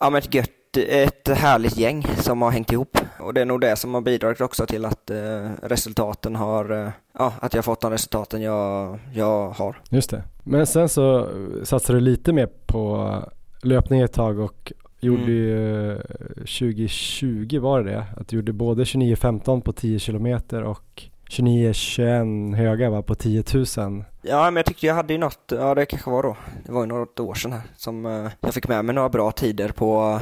[0.00, 3.60] ja, men ett gött ett härligt gäng som har hängt ihop och det är nog
[3.60, 7.80] det som har bidragit också till att eh, resultaten har, eh, ja, att jag fått
[7.80, 9.80] de resultaten jag, jag har.
[9.90, 10.22] Just det.
[10.44, 11.24] Men sen så eh,
[11.64, 13.14] satsade du lite mer på
[13.62, 15.34] löpning ett tag och gjorde Mm.
[15.34, 15.98] ju eh,
[16.36, 18.04] 2020 var det det?
[18.16, 24.04] Att du gjorde både 29-15 på 10 kilometer och 29-21 höga va, på 10 000.
[24.22, 26.80] Ja, men jag tyckte jag hade ju något, ja det kanske var då, det var
[26.80, 30.20] ju något år sedan här, som eh, jag fick med mig några bra tider på,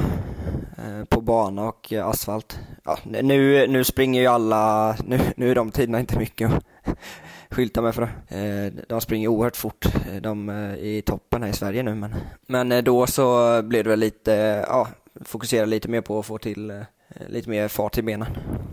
[0.77, 2.59] eh, på bana och eh, asfalt.
[2.83, 6.63] Ja, nu, nu springer ju alla, nu, nu är de tiderna inte mycket att
[7.49, 8.37] skylta med för det.
[8.37, 11.95] Eh, de springer oerhört fort, eh, de eh, är i toppen här i Sverige nu
[11.95, 12.15] men,
[12.47, 14.87] men eh, då så blev det väl lite, ja,
[15.25, 16.81] fokusera lite mer på att få till eh,
[17.27, 18.27] lite mer fart i benen.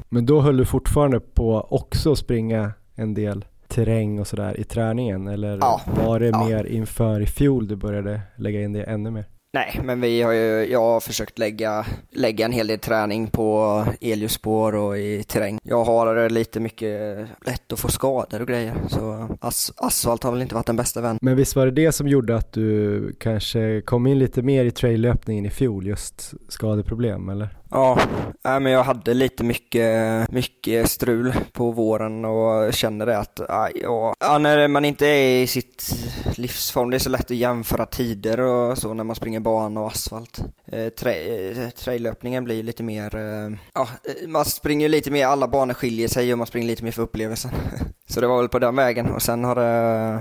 [0.08, 4.64] Men då höll du fortfarande på också att springa en del terräng och sådär i
[4.64, 6.44] träningen eller Ja, var det ja.
[6.48, 9.24] mer inför i fjol du började lägga in det ännu mer?
[9.54, 13.84] Nej, men vi har ju, jag har försökt lägga, lägga en hel del träning på
[14.00, 15.58] elljusspår och i terräng.
[15.62, 20.42] Jag har lite mycket lätt att få skador och grejer, så as, asfalt har väl
[20.42, 21.18] inte varit den bästa vän.
[21.20, 24.70] Men visst var det det som gjorde att du kanske kom in lite mer i
[24.70, 27.48] traillöpningen i fjol, just skadeproblem eller?
[27.70, 27.98] Ja,
[28.44, 34.14] äh, men jag hade lite mycket, mycket strul på våren och kände det att ja,
[34.20, 35.94] ja, när man inte är i sitt
[36.36, 39.86] livsform, det är så lätt att jämföra tider och så när man springer bana och
[39.86, 40.40] asfalt.
[40.66, 45.74] Eh, eh traillöpningen blir lite mer, eh, ja, eh, man springer lite mer, alla banor
[45.74, 47.50] skiljer sig och man springer lite mer för upplevelsen.
[48.14, 50.20] så det var väl på den vägen och sen har det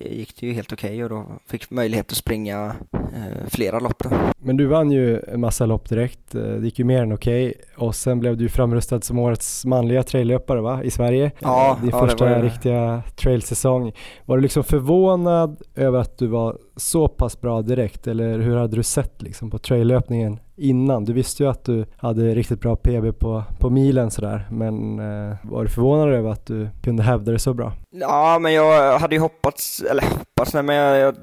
[0.00, 4.02] gick det ju helt okej okay och då fick möjlighet att springa eh, flera lopp.
[4.02, 4.10] Då.
[4.38, 7.48] Men du vann ju en massa lopp direkt, eh, det gick ju mer än okej
[7.48, 7.86] okay.
[7.86, 11.30] och sen blev du framröstad som årets manliga traillöpare va, i Sverige?
[11.38, 12.42] Ja, Din ja, första var...
[12.42, 13.92] riktiga trailsäsong.
[14.24, 18.76] Var du liksom förvånad över att du var så pass bra direkt eller hur hade
[18.76, 21.04] du sett liksom på traillöpningen innan?
[21.04, 25.36] Du visste ju att du hade riktigt bra PB på, på milen sådär men eh,
[25.42, 27.72] var du förvånad över att du kunde hävda det så bra?
[27.90, 31.14] Ja, men jag hade ju hoppats, eller hoppats, nej men jag, jag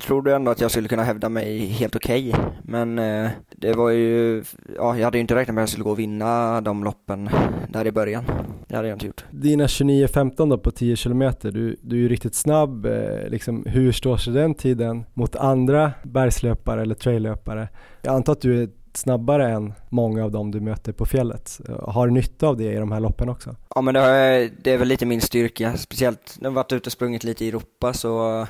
[0.00, 2.28] trodde ändå att jag skulle kunna hävda mig helt okej.
[2.28, 2.42] Okay.
[2.62, 4.44] Men eh, det var ju,
[4.76, 7.30] ja jag hade ju inte räknat med att jag skulle gå och vinna de loppen
[7.68, 8.24] där i början.
[8.68, 9.24] Det hade jag inte gjort.
[9.30, 12.86] Dina 29.15 då på 10 km, du, du är ju riktigt snabb.
[12.86, 17.68] Eh, liksom, hur står sig den tiden mot andra bergslöpare eller traillöpare?
[18.02, 21.60] Jag antar att du är snabbare än många av dem du möter på fjället.
[21.82, 23.56] Har du nytta av det i de här loppen också?
[23.74, 26.88] Ja men det, är, det är väl lite min styrka, speciellt när jag varit ute
[26.88, 28.46] och sprungit lite i Europa så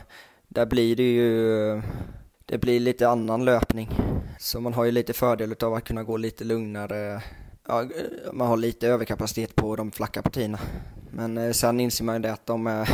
[0.49, 1.83] där blir det ju
[2.47, 3.91] det blir lite annan löpning.
[4.39, 7.23] Så man har ju lite fördel av att kunna gå lite lugnare.
[7.69, 7.85] Ja,
[8.33, 10.59] man har lite överkapacitet på de flacka partierna.
[11.11, 12.89] Men eh, sen inser man ju det att de är,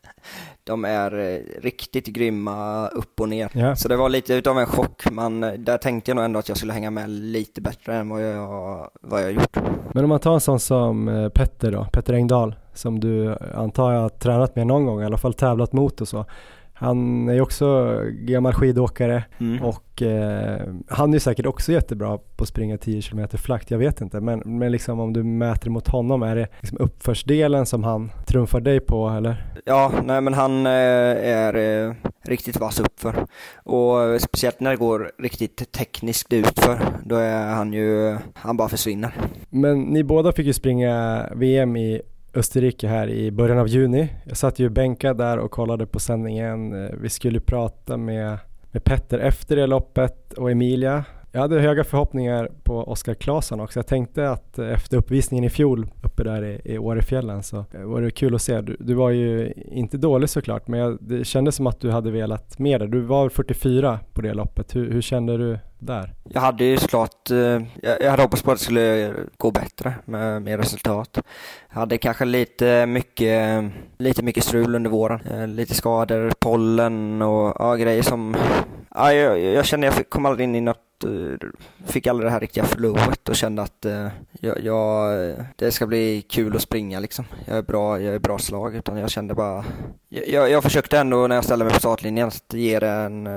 [0.64, 3.56] de är eh, riktigt grymma upp och ner.
[3.56, 3.74] Yeah.
[3.74, 6.48] Så det var lite utav en chock, men eh, där tänkte jag nog ändå att
[6.48, 9.56] jag skulle hänga med lite bättre än vad jag, vad jag gjort.
[9.94, 14.00] Men om man tar en sån som Petter då, Petter Engdahl, som du antar jag
[14.00, 16.24] har tränat med någon gång, i alla fall tävlat mot och så.
[16.80, 19.64] Han är ju också gammal skidåkare mm.
[19.64, 24.00] och eh, han är säkert också jättebra på att springa 10 km flakt, jag vet
[24.00, 24.20] inte.
[24.20, 28.60] Men, men liksom om du mäter mot honom, är det liksom uppförsdelen som han trumfar
[28.60, 29.46] dig på eller?
[29.64, 33.26] Ja, nej men han eh, är eh, riktigt vass uppför.
[33.64, 39.14] Och speciellt när det går riktigt tekniskt utför, då är han ju, han bara försvinner.
[39.50, 42.02] Men ni båda fick ju springa VM i
[42.34, 44.08] Österrike här i början av juni.
[44.24, 46.84] Jag satt ju bänkad där och kollade på sändningen.
[46.84, 48.38] Eh, vi skulle prata med,
[48.70, 51.04] med Petter efter det loppet och Emilia.
[51.32, 53.78] Jag hade höga förhoppningar på Oskar Claesson också.
[53.78, 57.82] Jag tänkte att eh, efter uppvisningen i fjol uppe där i, i Årefjällen så eh,
[57.82, 58.60] var det kul att se.
[58.60, 62.10] Du, du var ju inte dålig såklart men jag, det kändes som att du hade
[62.10, 62.86] velat mer där.
[62.86, 64.76] Du var 44 på det loppet.
[64.76, 66.14] Hur, hur kände du där?
[66.24, 70.42] Jag hade ju såklart, eh, jag hade hoppats på att det skulle gå bättre med
[70.42, 71.18] mer resultat.
[71.68, 73.64] Jag hade kanske lite mycket,
[73.98, 75.20] lite mycket strul under våren.
[75.30, 78.36] Eh, lite skador, pollen och ja, grejer som,
[78.94, 81.48] ja, jag, jag kände jag kom aldrig in i något eh,
[81.86, 83.86] fick aldrig det här riktiga flowet och kände att
[84.40, 87.24] jag, jag, det ska bli kul att springa liksom.
[87.44, 89.64] Jag är bra, jag är bra slag utan jag kände bara,
[90.08, 93.28] jag, jag försökte ändå när jag ställde mig på startlinjen att ge det en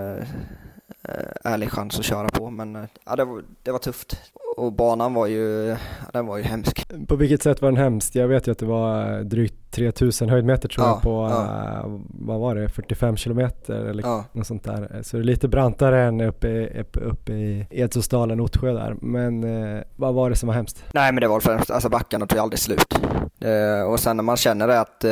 [1.09, 4.17] Eh, ärlig chans att köra på men eh, ja, det, var, det var tufft.
[4.57, 5.75] Och banan var ju,
[6.13, 6.87] den var ju hemsk.
[7.07, 8.15] På vilket sätt var den hemsk?
[8.15, 11.83] Jag vet ju att det var eh, drygt 3000 höjdmeter tror ja, jag på, ja.
[11.85, 14.25] uh, vad var det, 45 kilometer eller ja.
[14.31, 14.99] något sånt där.
[15.03, 18.95] Så det är lite brantare än uppe, i, uppe, uppe i Edsåsdalen, Ottsjö där.
[19.01, 20.83] Men uh, vad var det som var hemskt?
[20.93, 22.99] Nej men det var främst, alltså backarna tog aldrig slut.
[23.45, 25.05] Uh, och sen när man känner att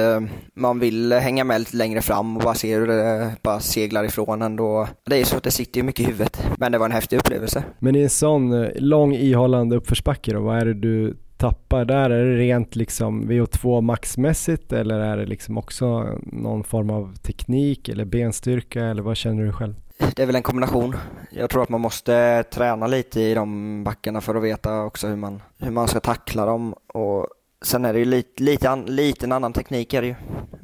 [0.55, 4.41] man vill hänga med lite längre fram och bara se hur det bara seglar ifrån
[4.41, 6.43] en då, det är så att det sitter ju mycket i huvudet.
[6.57, 7.63] Men det var en häftig upplevelse.
[7.79, 12.09] Men i en sån lång ihållande uppförsbacke då, vad är det du tappar där?
[12.09, 17.89] Är det rent liksom VO2 maxmässigt eller är det liksom också någon form av teknik
[17.89, 19.75] eller benstyrka eller vad känner du själv?
[20.15, 20.95] Det är väl en kombination.
[21.31, 25.15] Jag tror att man måste träna lite i de backarna för att veta också hur
[25.15, 27.27] man, hur man ska tackla dem och
[27.61, 30.15] Sen är det ju lite, lite, an, lite en annan teknik är det ju.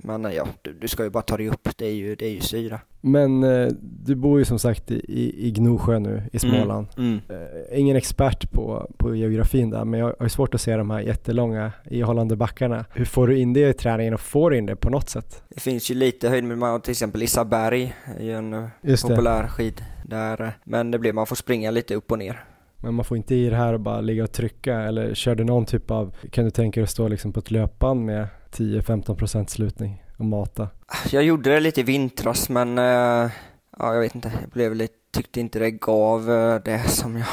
[0.06, 2.32] Men ja, du, du, ska ju bara ta dig upp, det är ju, det är
[2.32, 2.80] ju syra.
[3.02, 6.88] Men eh, du bor ju som sagt i, i Gnosjö nu i mm, Småland.
[6.98, 7.42] Mm, mm.
[7.42, 11.00] Eh, ingen expert på, på geografin där, men jag har svårt att se de här
[11.00, 12.86] jättelånga ihållande backarna.
[12.94, 15.44] Hur får du in det i träningen och får du in det på något sätt?
[15.50, 19.44] Det finns ju lite höjd med till exempel Lisaberg är ju en eh, Just populär
[19.44, 19.50] det.
[19.50, 20.54] skid där.
[20.64, 22.44] Men det blir, man får springa lite upp och ner.
[22.78, 25.44] Men man får inte i det här och bara ligga och trycka eller kör du
[25.44, 28.28] någon typ av, kan du tänka dig att stå liksom på ett löpband med
[28.58, 30.68] 10-15% slutning och mata?
[31.12, 33.32] Jag gjorde det lite i vintras men uh,
[33.78, 37.28] ja, jag vet inte, jag blev lite tyckte inte det gav eh, det som jag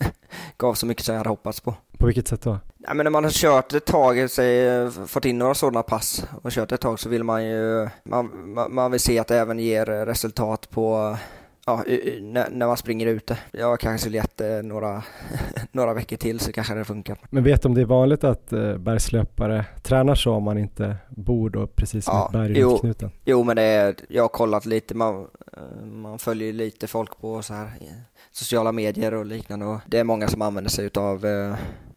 [0.56, 1.74] gav så mycket som jag hade hoppats på.
[1.98, 2.58] På vilket sätt då?
[2.78, 6.50] Ja, men när man har kört ett tag, säg, fått in några sådana pass och
[6.50, 8.30] kört ett tag så vill man ju, man,
[8.70, 11.16] man vill se att det även ger resultat på
[11.68, 11.84] ja,
[12.20, 13.38] när, när man springer ute.
[13.52, 15.02] Jag kanske skulle gett det några,
[15.72, 17.18] några veckor till så kanske det funkar.
[17.30, 20.96] Men vet du om det är vanligt att eh, bergslöpare tränar så om man inte
[21.08, 22.78] bor då precis Ja, ett berg jo.
[22.78, 23.10] knuten?
[23.24, 27.42] Jo, men det är, jag har kollat lite, man, eh, man följer lite folk på
[27.42, 27.86] så här eh,
[28.30, 31.54] sociala medier och liknande och det är många som använder sig utav, eh,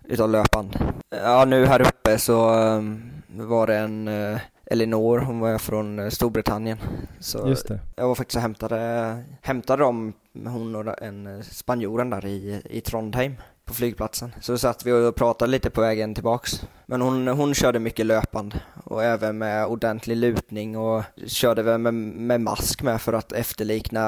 [0.08, 0.78] utav löpband.
[1.24, 2.82] Ja, nu här uppe så eh,
[3.28, 4.40] var det en eh,
[4.72, 6.78] Elinor, hon var från eh, Storbritannien.
[7.20, 7.56] Så
[7.96, 12.82] jag var faktiskt och hämtade, hämtade dem, hon och en eh, spanjoren där i, i
[12.82, 13.36] Trondheim
[13.66, 14.32] på flygplatsen.
[14.42, 16.66] Så satt vi och pratade lite på vägen tillbaks.
[16.86, 21.94] Men hon, hon körde mycket löpande och även med ordentlig lutning och körde väl med,
[21.94, 24.00] med mask med för att efterlikna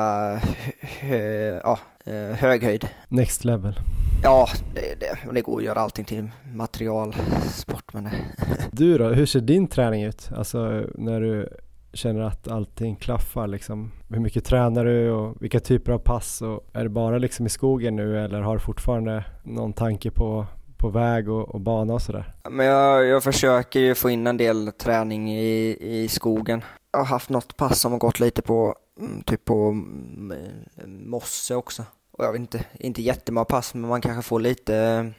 [1.63, 2.87] ja, eh, höghöjd.
[3.07, 3.79] Next level.
[4.23, 8.09] Ja, det, det, det går att göra allting till materialsport men
[8.71, 10.29] Du då, hur ser din träning ut?
[10.35, 11.49] Alltså när du
[11.93, 13.91] känner att allting klaffar liksom.
[14.09, 16.41] Hur mycket tränar du och vilka typer av pass?
[16.41, 20.45] Och är det bara liksom i skogen nu eller har du fortfarande någon tanke på,
[20.77, 22.33] på väg och, och bana och sådär?
[22.49, 26.61] Men jag, jag försöker ju få in en del träning i, i skogen.
[26.91, 30.87] Jag har haft något pass som har gått lite på, mm, typ på mm, eh,
[30.87, 31.83] mosse också.
[32.17, 35.11] Och jag vet inte, inte jättemånga pass, men man kanske får lite,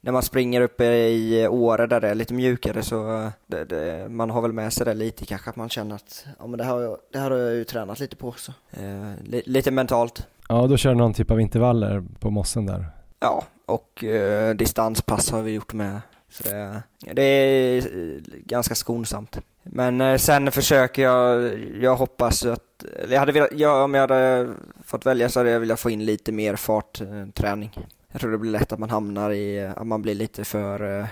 [0.00, 4.30] när man springer uppe i Åre där det är lite mjukare så det, det, man
[4.30, 6.72] har väl med sig det lite kanske att man känner att ja men det här
[6.72, 8.52] har jag, det här har jag ju tränat lite på också.
[8.70, 10.26] Eh, li, lite mentalt.
[10.48, 12.86] Ja, då kör du någon typ av intervaller på mossen där.
[13.20, 16.00] Ja, och eh, distanspass har vi gjort med.
[16.30, 16.82] Så det,
[17.12, 19.40] det är eh, ganska skonsamt.
[19.62, 24.48] Men eh, sen försöker jag, jag hoppas att, jag hade velat, ja, om jag hade
[24.84, 27.70] fått välja så hade jag velat få in lite mer fartträning.
[28.12, 31.06] Jag tror det blir lätt att man hamnar i, att man blir lite för, eh,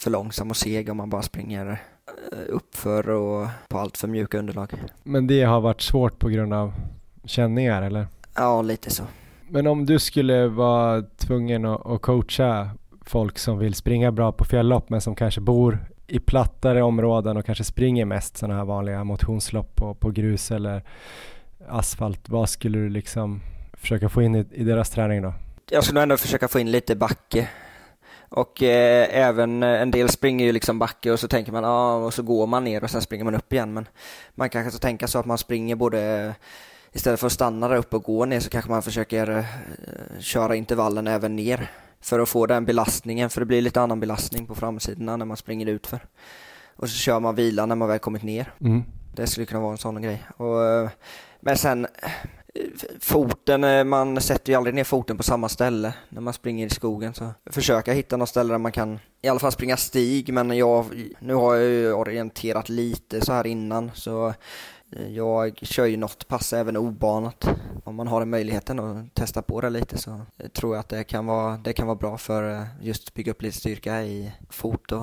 [0.00, 1.66] för långsam och seg om man bara springer
[2.32, 4.72] eh, uppför och på allt för mjuka underlag.
[5.02, 6.72] Men det har varit svårt på grund av
[7.24, 8.06] känningar eller?
[8.34, 9.02] Ja, lite så.
[9.48, 12.70] Men om du skulle vara tvungen att, att coacha
[13.02, 17.44] folk som vill springa bra på fjälllopp men som kanske bor i plattare områden och
[17.46, 20.82] kanske springer mest sådana här vanliga motionslopp på, på grus eller
[21.68, 22.28] asfalt.
[22.28, 23.40] Vad skulle du liksom
[23.72, 25.32] försöka få in i, i deras träning då?
[25.70, 27.48] Jag skulle ändå försöka få in lite backe.
[28.28, 31.70] Och eh, även eh, en del springer ju liksom backe och så tänker man, ja,
[31.70, 33.72] ah, och så går man ner och sen springer man upp igen.
[33.72, 33.88] Men
[34.34, 36.34] man kanske ska tänka så att man springer både,
[36.92, 39.44] istället för att stanna där uppe och gå ner så kanske man försöker eh,
[40.20, 41.70] köra intervallen även ner.
[42.00, 45.36] För att få den belastningen, för det blir lite annan belastning på framsidorna när man
[45.36, 46.06] springer utför.
[46.76, 48.52] Och så kör man vila när man väl kommit ner.
[48.60, 48.84] Mm.
[49.14, 50.24] Det skulle kunna vara en sån grej.
[50.36, 50.90] Och, eh,
[51.40, 51.86] men sen
[53.00, 56.70] foten, eh, man sätter ju aldrig ner foten på samma ställe när man springer i
[56.70, 57.14] skogen.
[57.14, 60.32] Så försöka hitta något ställe där man kan i alla fall springa stig.
[60.32, 60.84] Men jag,
[61.18, 64.28] nu har jag ju orienterat lite så här innan så
[64.92, 67.48] eh, jag kör ju något pass även obanat.
[67.84, 70.88] Om man har den möjligheten att testa på det lite så eh, tror jag att
[70.88, 74.32] det kan vara, det kan vara bra för just just bygga upp lite styrka i
[74.50, 75.00] fot och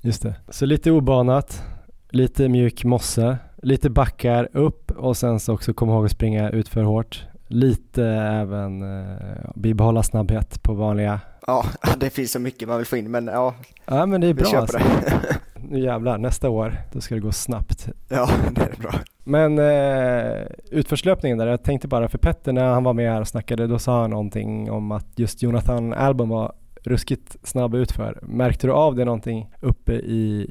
[0.00, 0.34] Just det.
[0.48, 1.62] Så lite obanat,
[2.10, 6.68] lite mjuk mosse, lite backar upp och sen så också komma ihåg att springa ut
[6.68, 7.24] för hårt.
[7.48, 9.16] Lite även eh,
[9.54, 11.20] bibehålla snabbhet på vanliga.
[11.46, 11.64] Ja,
[11.96, 13.54] det finns så mycket man vill få in men ja,
[13.86, 14.78] Ja men det är bra alltså.
[14.78, 15.38] det.
[15.68, 17.88] Nu jävlar, nästa år då ska det gå snabbt.
[18.08, 18.94] Ja, det är bra.
[19.24, 23.28] Men eh, utförslöpningen där, jag tänkte bara för Petter när han var med här och
[23.28, 26.52] snackade, då sa han någonting om att just Jonathan Album var
[26.82, 28.18] ruskigt snabb utför.
[28.22, 30.46] Märkte du av det någonting uppe i,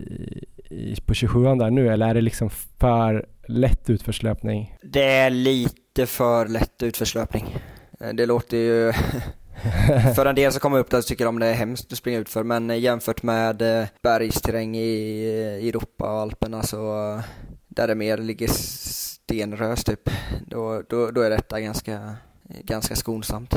[0.75, 2.49] i, på 27an där nu eller är det liksom
[2.79, 4.75] för lätt utförslöpning?
[4.83, 7.57] Det är lite för lätt utförslöpning.
[7.99, 8.93] Eh, Det låter ju...
[10.15, 12.17] för en del som kommer upp där så tycker de det är hemskt att springa
[12.19, 17.21] ut för men jämfört med eh, bergsterräng i Europa och Alperna så eh,
[17.67, 20.09] där det mer ligger stenrös typ,
[20.47, 22.15] då, då, då är detta ganska,
[22.63, 23.55] ganska skonsamt.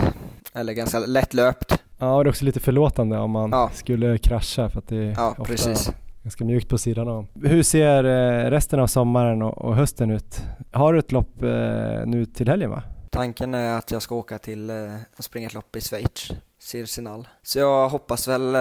[0.55, 1.79] Eller ganska lättlöpt.
[1.99, 3.71] Ja, och det är också lite förlåtande om man Ja.
[3.75, 5.91] skulle krascha för att det är Ja, ofta precis.
[6.23, 7.27] Ganska mjukt på sidan av.
[7.43, 10.43] Hur ser eh, resten av sommaren och, hösten ut?
[10.73, 12.83] Har du ett lopp eh, nu till helgen va?
[13.11, 14.77] Tanken är att jag ska åka till eh,
[15.19, 17.29] och springa ett lopp i Schweiz, Sirsinal.
[17.43, 18.57] Så jag hoppas väl,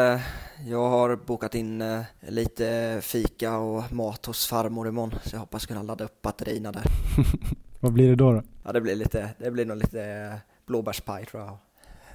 [0.68, 1.84] jag har bokat in
[2.28, 5.20] lite fika och mat hos farmor imorgon.
[5.24, 6.84] Så jag hoppas kunna ladda upp batterierna där.
[7.80, 8.32] Vad blir det då?
[8.34, 8.44] då?
[8.64, 10.34] Ja, det blir lite, det blir nog lite
[10.66, 11.58] blåbärspaj tror jag.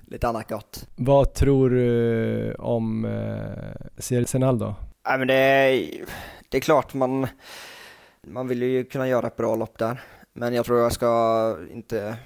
[0.06, 0.88] Lite annat gott.
[0.96, 4.74] Vad tror du om eh, Sirsenal då?
[5.08, 6.04] Nej men det är,
[6.48, 7.26] det är klart man,
[8.26, 10.00] man vill ju kunna göra ett bra lopp där.
[10.32, 12.16] Men jag tror jag ska inte,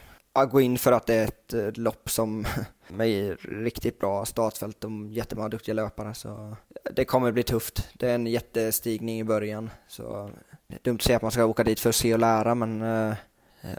[0.51, 2.47] gå in för att det är ett lopp som
[2.89, 6.15] med riktigt bra startfält och jättemånga duktiga löpare.
[6.15, 6.57] Så
[6.91, 7.89] det kommer bli tufft.
[7.93, 9.71] Det är en jättestigning i början.
[9.89, 10.31] Så
[10.67, 12.55] det är dumt att säga att man ska åka dit för att se och lära
[12.55, 13.15] men eh,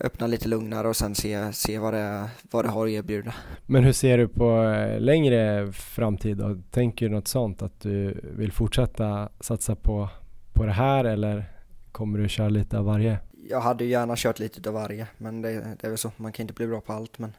[0.01, 3.34] öppna lite lugnare och sen se, se vad, det, vad det har att erbjuda.
[3.65, 6.57] Men hur ser du på eh, längre framtid då?
[6.71, 10.09] Tänker du något sånt att du vill fortsätta satsa på,
[10.53, 11.45] på det här eller
[11.91, 13.19] kommer du köra lite av varje?
[13.49, 16.11] Jag hade ju gärna kört lite av varje, men det, det är väl så.
[16.17, 17.34] Man kan inte bli bra på allt, men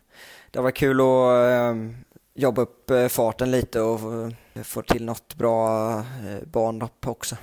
[0.51, 1.75] det var kul att eh,
[2.35, 4.23] jobba upp eh, farten lite och
[4.55, 7.37] eh, få till något bra eh, banlopp också.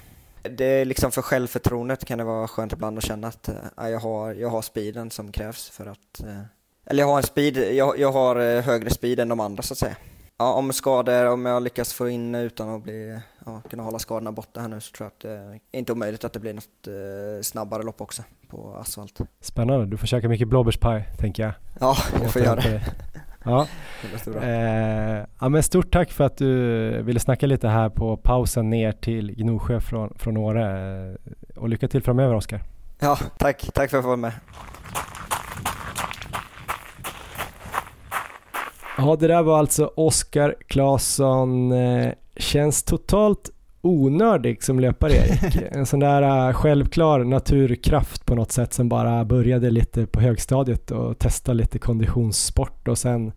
[0.49, 3.99] Det är liksom för självförtroendet kan det vara skönt ibland att känna att eh, jag,
[3.99, 6.23] har, jag har speeden som krävs för att...
[6.23, 6.41] Eh,
[6.85, 9.73] eller jag har en speed, jag, jag har eh, högre speed än de andra så
[9.73, 9.95] att säga.
[10.37, 14.31] Ja, om skador, om jag lyckas få in utan att bli, ja, kunna hålla skadorna
[14.31, 17.45] borta här nu så tror jag att det är inte omöjligt att det blir något
[17.45, 19.19] snabbare lopp också på asfalt.
[19.41, 21.53] Spännande, du får käka mycket blåbärspaj tänker jag.
[21.79, 22.81] Ja, jag får göra det.
[23.45, 23.67] Ja.
[24.41, 28.91] Eh, ja, men stort tack för att du ville snacka lite här på pausen ner
[28.91, 31.09] till Gnosjö från, från Åre.
[31.11, 31.15] Eh,
[31.55, 32.63] och lycka till framöver Oskar.
[32.99, 33.69] Ja, tack.
[33.73, 34.31] Tack för att jag får vara med.
[38.97, 41.71] Ja, det där var alltså Oskar Claesson.
[41.71, 43.49] Eh, känns totalt
[43.85, 45.57] onördig som löpare Erik.
[45.71, 50.91] En sån där uh, självklar naturkraft på något sätt som bara började lite på högstadiet
[50.91, 53.31] och testade lite konditionssport och sen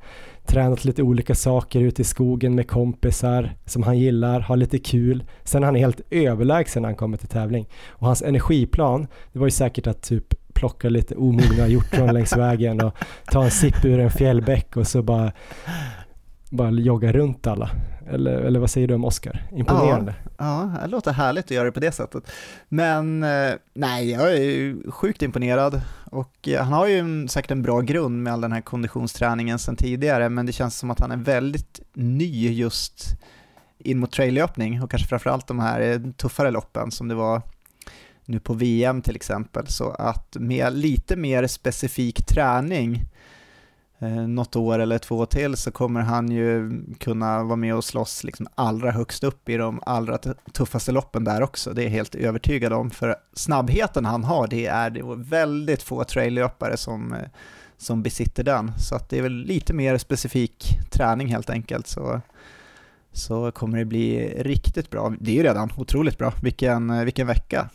[0.46, 5.24] tränat lite olika saker ute i skogen med kompisar som han gillar, har lite kul.
[5.44, 7.68] Sen är han helt överlägsen när han kommer till tävling.
[7.88, 12.80] Och hans energiplan, det var ju säkert att typ plocka lite omogna hjortron längs vägen
[12.80, 12.94] och
[13.30, 15.32] ta en sipp ur en fjällbäck och så bara,
[16.50, 17.70] bara jogga runt alla.
[18.10, 19.46] Eller, eller vad säger du om Oscar?
[19.52, 20.14] Imponerande.
[20.38, 22.30] Ja, ja, det låter härligt att göra det på det sättet.
[22.68, 27.62] Men eh, nej, jag är sjukt imponerad och eh, han har ju en, säkert en
[27.62, 31.10] bra grund med all den här konditionsträningen sedan tidigare, men det känns som att han
[31.10, 33.04] är väldigt ny just
[33.78, 37.42] in mot traillöpning och kanske framförallt de här eh, tuffare loppen som det var
[38.24, 39.66] nu på VM till exempel.
[39.66, 43.07] Så att med lite mer specifik träning
[43.98, 48.24] eh, något år eller två till så kommer han ju kunna vara med och slåss
[48.24, 50.18] liksom allra högst upp i de allra
[50.52, 51.72] tuffaste loppen där också.
[51.72, 56.04] Det är jag helt övertygad om, för snabbheten han har, det är, det väldigt få
[56.04, 57.28] traillöpare som, eh,
[57.76, 58.72] som besitter den.
[58.78, 61.86] Så att det är väl lite mer specifik träning helt enkelt.
[61.86, 62.20] Så
[63.18, 65.14] så kommer det bli riktigt bra.
[65.20, 66.32] Det är ju redan otroligt bra.
[66.42, 67.68] Vilken, eh, vilken vecka.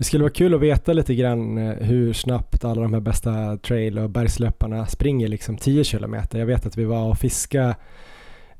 [0.00, 3.56] Det skulle vara kul att veta lite grann eh, hur snabbt alla de här bästa
[3.56, 6.38] trail och bergslöparna springer liksom 10 kilometer.
[6.38, 7.76] Jag vet att vi var och fiska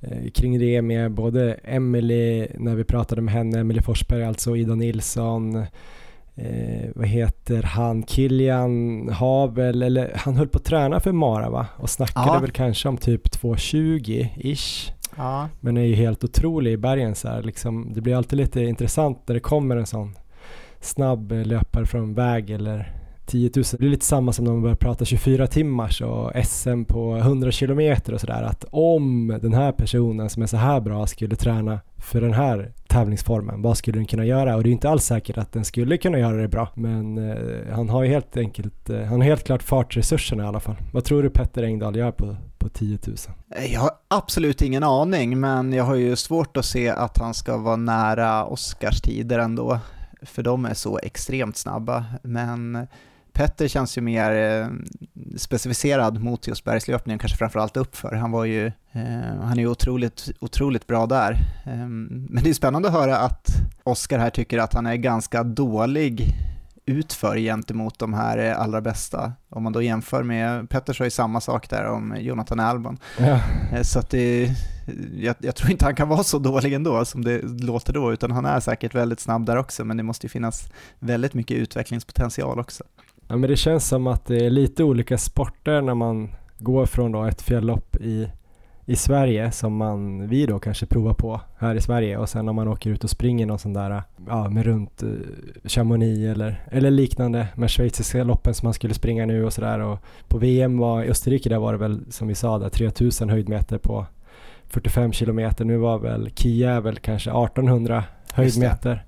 [0.01, 4.75] eh, kring det med både Emily när vi pratade med henne, Emily Forsberg alltså, Ida
[4.75, 5.57] Nilsson,
[6.37, 11.67] eh, vad heter han, Kilian Havel, eller han höll på att träna för Mara va?
[11.77, 12.41] Och snackade ja.
[12.41, 14.93] väl kanske om typ 2.20-ish.
[15.17, 15.49] Ja.
[15.61, 19.19] Men är ju helt otrolig i bergen så här, liksom, det blir alltid lite intressant
[19.27, 20.15] när det kommer en sån
[20.81, 23.01] snabb eh, löpare från väg eller
[23.31, 23.65] 10 000.
[23.71, 27.51] Det blir lite samma som när man börjar prata 24 timmars och SM på 100
[27.51, 28.43] kilometer och sådär.
[28.43, 32.73] Att om den här personen som är så här bra skulle träna för den här
[32.89, 34.57] tävlingsformen, vad skulle den kunna göra?
[34.57, 36.69] Och det är inte alls säkert att den skulle kunna göra det bra.
[36.75, 40.61] Men eh, han har ju helt enkelt, eh, han har helt klart fartresurserna i alla
[40.61, 40.77] fall.
[40.93, 43.17] Vad tror du Petter Engdahl gör på, på 10 000?
[43.73, 47.57] Jag har absolut ingen aning, men jag har ju svårt att se att han ska
[47.57, 49.79] vara nära Oscars tider ändå
[50.23, 52.05] för de är så extremt snabba.
[52.23, 52.87] Men
[53.33, 54.69] Petter känns ju mer eh,
[55.37, 58.13] specificerad mot just bergslöpningen, kanske framförallt uppför.
[58.13, 61.33] Han var ju, eh, han är ju otroligt, otroligt bra där.
[61.67, 63.49] Eh, men det är spännande att höra att
[63.83, 66.35] Oskar här tycker att han är ganska dålig
[66.91, 69.33] utför gentemot de här eh, allra bästa.
[69.49, 72.99] Om man då jämför med, Petter sa ju samma sak där om Jonathan Albon.
[73.19, 73.41] Ja.
[73.73, 74.51] Eh, så att det,
[75.17, 78.31] jag, jag, tror inte han kan vara så dålig ändå som det låter då, utan
[78.31, 80.69] han är säkert väldigt snabb där också, men det måste ju finnas
[80.99, 82.85] väldigt mycket utvecklingspotential också.
[83.29, 87.13] Ja men det känns som att det är lite olika sporter när man går från
[87.13, 88.29] då ett fjälllopp i
[88.87, 92.19] i Sverige som man, vi då kanske provar på här i Sverige.
[92.19, 95.21] Och sen om man åker ut och springer någon sån där, ja med runt uh,
[95.65, 99.79] Chamonix eller, eller liknande med schweiziska loppen som man skulle springa nu och sådär.
[99.79, 103.31] Och på VM var, i Österrike där var det väl som vi sa där 3000
[103.31, 104.07] höjdmeter på
[104.67, 109.05] 45 kilometer, nu var väl Kia väl kanske 1800 höjdmeter.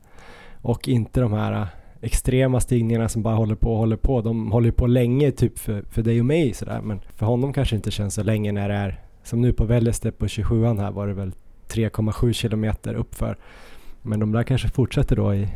[0.62, 1.66] Och inte de här uh,
[2.00, 4.20] extrema stigningarna som bara håller på och håller på.
[4.20, 6.80] De håller på länge typ för, för dig och mig sådär.
[6.82, 10.18] Men för honom kanske inte känns så länge när det är som nu på Vällestep
[10.18, 11.32] på 27an här var det väl
[11.68, 13.36] 3,7 kilometer uppför.
[14.02, 15.48] Men de där kanske fortsätter då i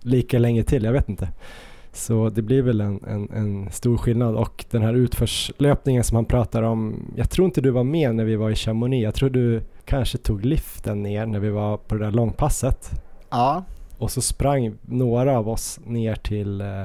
[0.00, 1.28] lika länge till, jag vet inte.
[1.92, 6.24] Så det blir väl en, en, en, stor skillnad och den här utförslöpningen som han
[6.24, 9.30] pratar om, jag tror inte du var med när vi var i Chamonix, jag tror
[9.30, 12.90] du kanske tog liften ner när vi var på det där långpasset.
[13.30, 13.64] Ja.
[13.98, 16.84] Och så sprang några av oss ner till eh,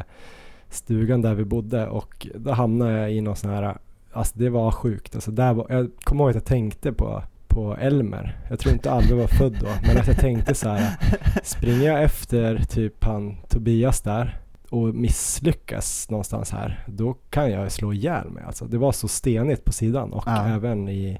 [0.70, 3.78] stugan där vi bodde och då hamnade jag i någon sån här,
[4.12, 5.16] alltså det var sjukt.
[5.16, 8.38] Alltså där var, jag kommer ihåg att jag tänkte på, på Elmer.
[8.50, 10.98] Jag tror inte Alve var född då, men att jag tänkte så här,
[11.44, 14.40] springer jag efter typ han Tobias där
[14.70, 18.44] och misslyckas någonstans här, då kan jag slå ihjäl mig.
[18.44, 20.48] Alltså, det var så stenigt på sidan och ja.
[20.48, 21.20] även i,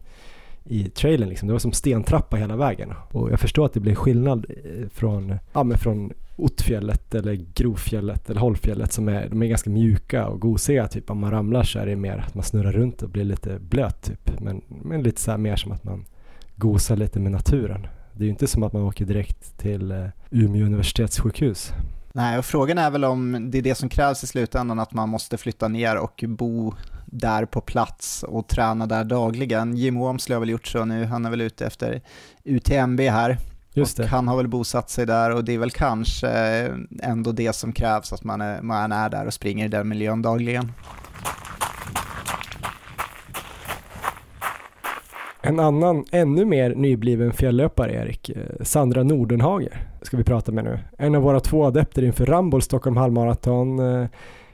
[0.64, 1.30] i trailern.
[1.30, 1.48] Liksom.
[1.48, 2.94] Det var som stentrappa hela vägen.
[3.12, 8.30] Och jag förstår att det blir skillnad eh, från, ja, men från Ottfjället eller Grovfjället
[8.30, 10.88] eller Hållfjället som är, de är ganska mjuka och gosiga.
[10.88, 11.10] Typ.
[11.10, 14.04] Om man ramlar så är det mer att man snurrar runt och blir lite blöt.
[14.04, 14.40] Typ.
[14.40, 16.06] Men, men lite så mer som att man
[16.56, 17.88] gosar lite med naturen.
[18.14, 21.74] Det är ju inte som att man åker direkt till eh, Umeå universitetssjukhus.
[22.14, 25.10] Nej, och frågan är väl om det är det som krävs i slutändan, att man
[25.10, 26.74] måste flytta ner och bo
[27.06, 29.76] där på plats och träna där dagligen.
[29.76, 32.02] Jim Wamsley har väl gjort så nu, han är väl ute efter
[32.44, 33.38] UTMB här.
[33.74, 36.30] Just och han har väl bosatt sig där och det är väl kanske
[37.02, 40.22] ändå det som krävs, att man är, man är där och springer i den miljön
[40.22, 40.72] dagligen.
[45.42, 50.80] En annan, ännu mer nybliven fjällöpare, Erik, eh, Sandra Nordenhager, ska vi prata med nu.
[50.98, 53.80] En av våra två adepter inför Ramboll Stockholm halvmaraton.
[53.80, 54.08] Eh,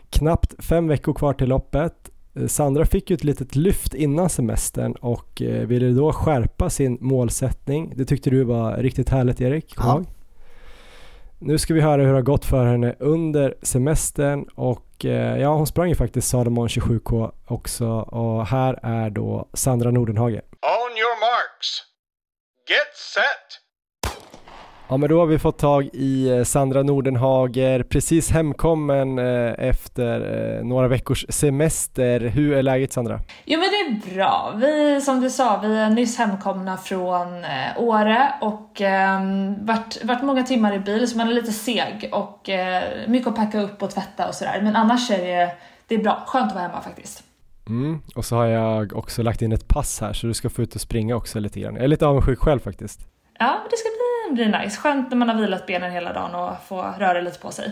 [0.10, 2.10] knappt fem veckor kvar till loppet.
[2.36, 7.94] Eh, Sandra fick ju ett litet lyft innan semestern och ville då skärpa sin målsättning.
[7.96, 9.76] Det tyckte du var riktigt härligt, Erik?
[9.76, 10.12] Kom ja.
[11.40, 15.06] Nu ska vi höra hur det har gått för henne under semestern och
[15.40, 20.42] ja, hon sprang ju faktiskt Salomon 27K också och här är då Sandra Nordenhager.
[20.62, 21.84] On your marks.
[22.70, 23.65] Get set!
[24.88, 30.22] Ja men då har vi fått tag i eh, Sandra Nordenhager, precis hemkommen eh, efter
[30.58, 32.20] eh, några veckors semester.
[32.20, 33.20] Hur är läget Sandra?
[33.46, 34.54] Jo men det är bra.
[34.56, 37.28] Vi, som du sa, vi är nyss hemkomna från
[37.78, 39.22] Åre och eh,
[39.60, 43.36] varit, varit många timmar i bil så man är lite seg och eh, mycket att
[43.36, 44.60] packa upp och tvätta och sådär.
[44.64, 45.52] Men annars är det,
[45.88, 47.24] det är bra, skönt att vara hemma faktiskt.
[47.68, 50.62] Mm, och så har jag också lagt in ett pass här så du ska få
[50.62, 51.76] ut och springa också lite grann.
[51.76, 53.08] Jag är lite avundsjuk själv faktiskt.
[53.40, 54.82] Ja, det ska bli, bli nice.
[54.82, 57.72] Skönt när man har vilat benen hela dagen och få röra lite på sig.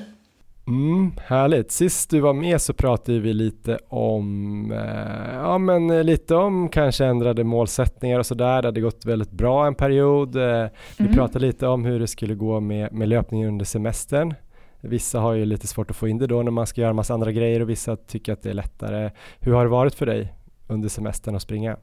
[0.68, 1.72] Mm, härligt.
[1.72, 6.70] Sist du var med så pratade vi lite om, eh, ja men eh, lite om
[6.70, 8.62] kanske ändrade målsättningar och sådär.
[8.62, 10.36] Det hade gått väldigt bra en period.
[10.36, 11.14] Eh, vi mm.
[11.14, 14.34] pratade lite om hur det skulle gå med, med löpningen under semestern.
[14.82, 17.14] Vissa har ju lite svårt att få in det då när man ska göra massa
[17.14, 19.12] andra grejer och vissa tycker att det är lättare.
[19.40, 20.34] Hur har det varit för dig
[20.68, 21.78] under semestern att springa?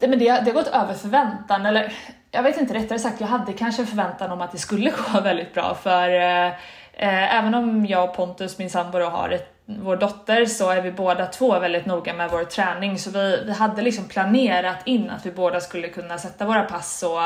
[0.00, 1.92] Det, men det, det har gått över förväntan, eller
[2.34, 5.20] jag vet inte, rättare sagt, jag hade kanske en förväntan om att det skulle gå
[5.20, 6.46] väldigt bra för eh,
[6.92, 10.92] eh, även om jag och Pontus, min sambo, har ett, vår dotter så är vi
[10.92, 15.26] båda två väldigt noga med vår träning så vi, vi hade liksom planerat in att
[15.26, 17.20] vi båda skulle kunna sätta våra pass och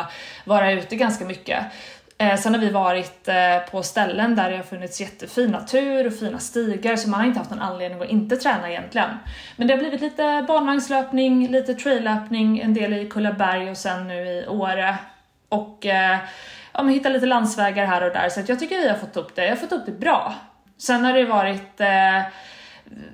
[0.44, 1.64] vara ute ganska mycket.
[2.20, 6.14] Eh, sen har vi varit eh, på ställen där det har funnits jättefin natur och
[6.14, 9.10] fina stigar så man har inte haft någon anledning att inte träna egentligen.
[9.56, 14.14] Men det har blivit lite barnvagnslöpning, lite traillöpning, en del i Kullaberg och sen nu
[14.14, 14.96] i Åre.
[15.48, 16.18] Och eh,
[16.72, 19.16] ja, men hitta lite landsvägar här och där så att jag tycker vi har fått
[19.16, 19.44] upp det.
[19.44, 20.34] Jag har fått upp det bra.
[20.78, 22.22] Sen har det varit eh,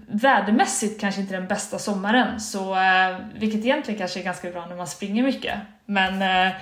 [0.07, 4.77] vädermässigt kanske inte den bästa sommaren, så, eh, vilket egentligen kanske är ganska bra när
[4.77, 5.59] man springer mycket.
[5.87, 6.53] Men eh,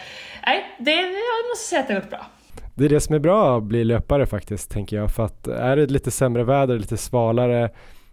[0.46, 2.26] nej, det, jag måste säga att det har gått bra.
[2.74, 5.10] Det är det som är bra att bli löpare faktiskt, tänker jag.
[5.10, 7.70] För att är det lite sämre väder, lite svalare,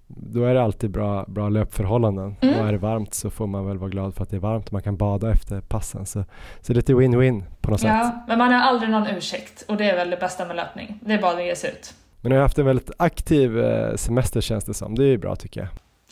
[0.08, 2.36] då är det alltid bra, bra löpförhållanden.
[2.42, 2.60] Mm.
[2.60, 4.68] Och är det varmt så får man väl vara glad för att det är varmt
[4.68, 6.06] och man kan bada efter passen.
[6.06, 6.24] Så,
[6.62, 8.14] så lite win-win på något ja, sätt.
[8.28, 11.00] Men man har aldrig någon ursäkt och det är väl det bästa med löpning.
[11.02, 11.94] Det är bara att ge sig ut.
[12.22, 14.96] Men du har haft en väldigt aktiv eh, semester känns det som.
[14.96, 15.70] Det är ju bra tycker jag.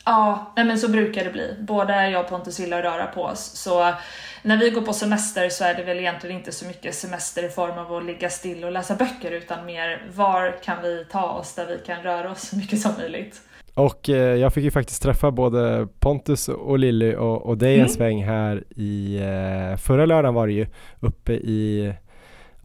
[0.08, 1.55] Ja, nej men så brukar det bli.
[1.60, 3.39] Både jag och Pontus gillar att röra på oss.
[3.39, 3.93] Så
[4.41, 7.49] när vi går på semester så är det väl egentligen inte så mycket semester i
[7.49, 11.55] form av att ligga still och läsa böcker utan mer var kan vi ta oss
[11.55, 13.41] där vi kan röra oss så mycket som möjligt.
[13.73, 17.80] Och eh, jag fick ju faktiskt träffa både Pontus och Lilly och, och dig en
[17.80, 17.90] mm.
[17.90, 20.68] sväng här i eh, förra lördagen var det ju
[20.99, 21.94] uppe i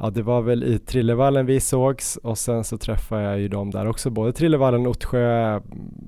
[0.02, 3.70] Ja det var väl i Trillevallen vi sågs och sen så träffade jag ju dem
[3.70, 5.60] där också, både Trillevallen och Ottsjö.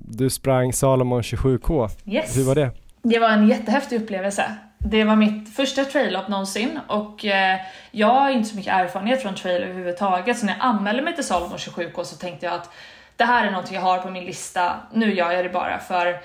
[0.09, 1.91] Du sprang Salomon 27K.
[2.07, 2.39] Yes.
[2.39, 2.71] Hur var det?
[3.03, 4.45] Det var en jättehäftig upplevelse.
[4.79, 7.61] Det var mitt första trail-up någonsin och eh,
[7.91, 11.25] jag har inte så mycket erfarenhet från trail överhuvudtaget så när jag anmälde mig till
[11.25, 12.71] Salomon 27K så tänkte jag att
[13.17, 16.17] det här är något jag har på min lista, nu gör jag det bara för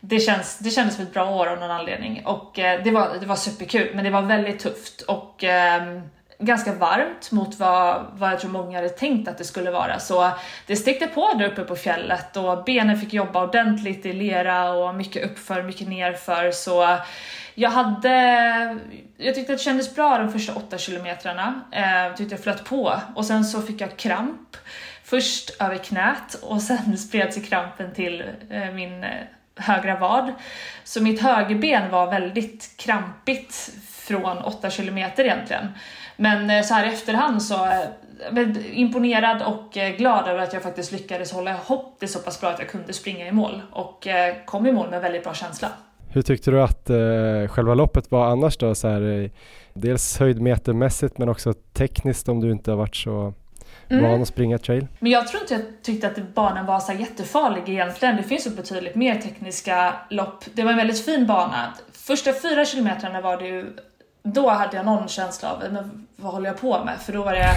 [0.00, 3.08] det, känns, det kändes som ett bra år av någon anledning och eh, det, var,
[3.20, 6.00] det var superkul men det var väldigt tufft och eh,
[6.38, 9.98] ganska varmt mot vad, vad jag tror många hade tänkt att det skulle vara.
[9.98, 10.30] Så
[10.66, 14.94] det stickte på där uppe på fjället och benen fick jobba ordentligt i lera och
[14.94, 16.50] mycket uppför, mycket nerför.
[16.50, 16.98] Så
[17.54, 18.16] jag hade,
[19.16, 21.60] jag tyckte att det kändes bra de första åtta kilometrarna.
[21.72, 24.56] Eh, tyckte jag flöt på och sen så fick jag kramp.
[25.04, 29.10] Först över knät och sen spred sig krampen till eh, min eh,
[29.56, 30.32] högra vad.
[30.84, 35.68] Så mitt högerben var väldigt krampigt från 8 kilometer egentligen.
[36.16, 40.62] Men eh, så här i efterhand så jag imponerad och eh, glad över att jag
[40.62, 44.06] faktiskt lyckades hålla ihop det så pass bra att jag kunde springa i mål och
[44.06, 45.68] eh, kom i mål med väldigt bra känsla.
[46.08, 46.96] Hur tyckte du att eh,
[47.48, 48.74] själva loppet var annars då?
[48.74, 49.30] Så här,
[49.74, 53.34] dels höjdmetermässigt men också tekniskt om du inte har varit så
[53.88, 54.10] mm.
[54.10, 54.86] van att springa trail?
[54.98, 58.16] Men jag tror inte jag tyckte att banan var så jättefarlig egentligen.
[58.16, 60.44] Det finns ju betydligt mer tekniska lopp.
[60.54, 61.74] Det var en väldigt fin bana.
[61.92, 63.76] Första fyra kilometrarna var det ju
[64.24, 67.00] då hade jag någon känsla av, men vad håller jag på med?
[67.00, 67.48] För då var det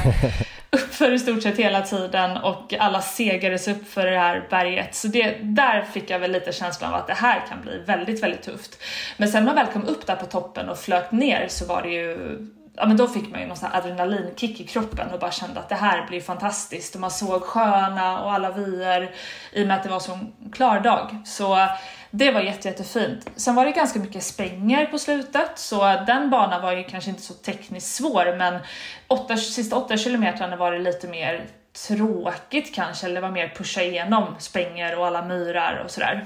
[0.71, 4.95] uppför i stort sett hela tiden och alla segades upp för det här berget.
[4.95, 8.23] Så det, där fick jag väl lite känslan av att det här kan bli väldigt,
[8.23, 8.83] väldigt tufft.
[9.17, 11.81] Men sen när man väl kom upp där på toppen och flöt ner så var
[11.81, 12.37] det ju
[12.77, 15.69] ja men då fick man ju någon sån adrenalinkick i kroppen och bara kände att
[15.69, 19.11] det här blir fantastiskt och man såg sjöarna och alla vyer
[19.51, 21.17] i och med att det var så en klar dag.
[21.25, 21.67] Så
[22.11, 23.29] det var jätte, jättefint.
[23.35, 27.21] Sen var det ganska mycket spänger på slutet så den banan var ju kanske inte
[27.21, 28.59] så tekniskt svår men
[29.07, 31.45] åtta, sista åtta kilometrarna var det lite mer
[31.87, 36.25] tråkigt kanske eller det var mer pusha igenom spänger och alla myrar och sådär.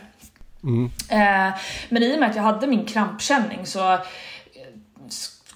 [0.63, 0.85] Mm.
[1.09, 1.53] Eh,
[1.89, 3.97] men i och med att jag hade min krampkänning så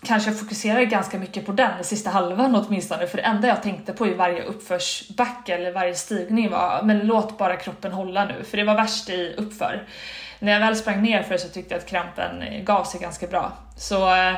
[0.05, 3.63] kanske jag fokuserade ganska mycket på den den sista halvan åtminstone för det enda jag
[3.63, 8.43] tänkte på i varje uppförsbacke eller varje stigning var men låt bara kroppen hålla nu
[8.43, 9.83] för det var värst i uppför.
[10.39, 13.51] När jag väl sprang ner för så tyckte jag att krampen gav sig ganska bra.
[13.77, 14.33] Så eh,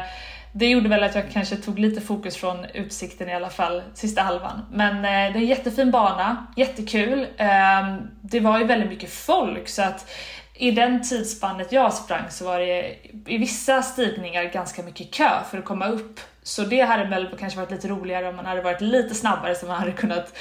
[0.54, 4.22] det gjorde väl att jag kanske tog lite fokus från utsikten i alla fall sista
[4.22, 4.66] halvan.
[4.72, 7.28] Men eh, det är en jättefin bana, jättekul.
[7.38, 10.12] Ehm, det var ju väldigt mycket folk så att
[10.58, 12.96] i den tidsspannet jag sprang så var det
[13.28, 16.20] i vissa stigningar ganska mycket kö för att komma upp.
[16.44, 19.66] Så det hade väl kanske varit lite roligare om man hade varit lite snabbare så
[19.66, 20.38] man hade kunnat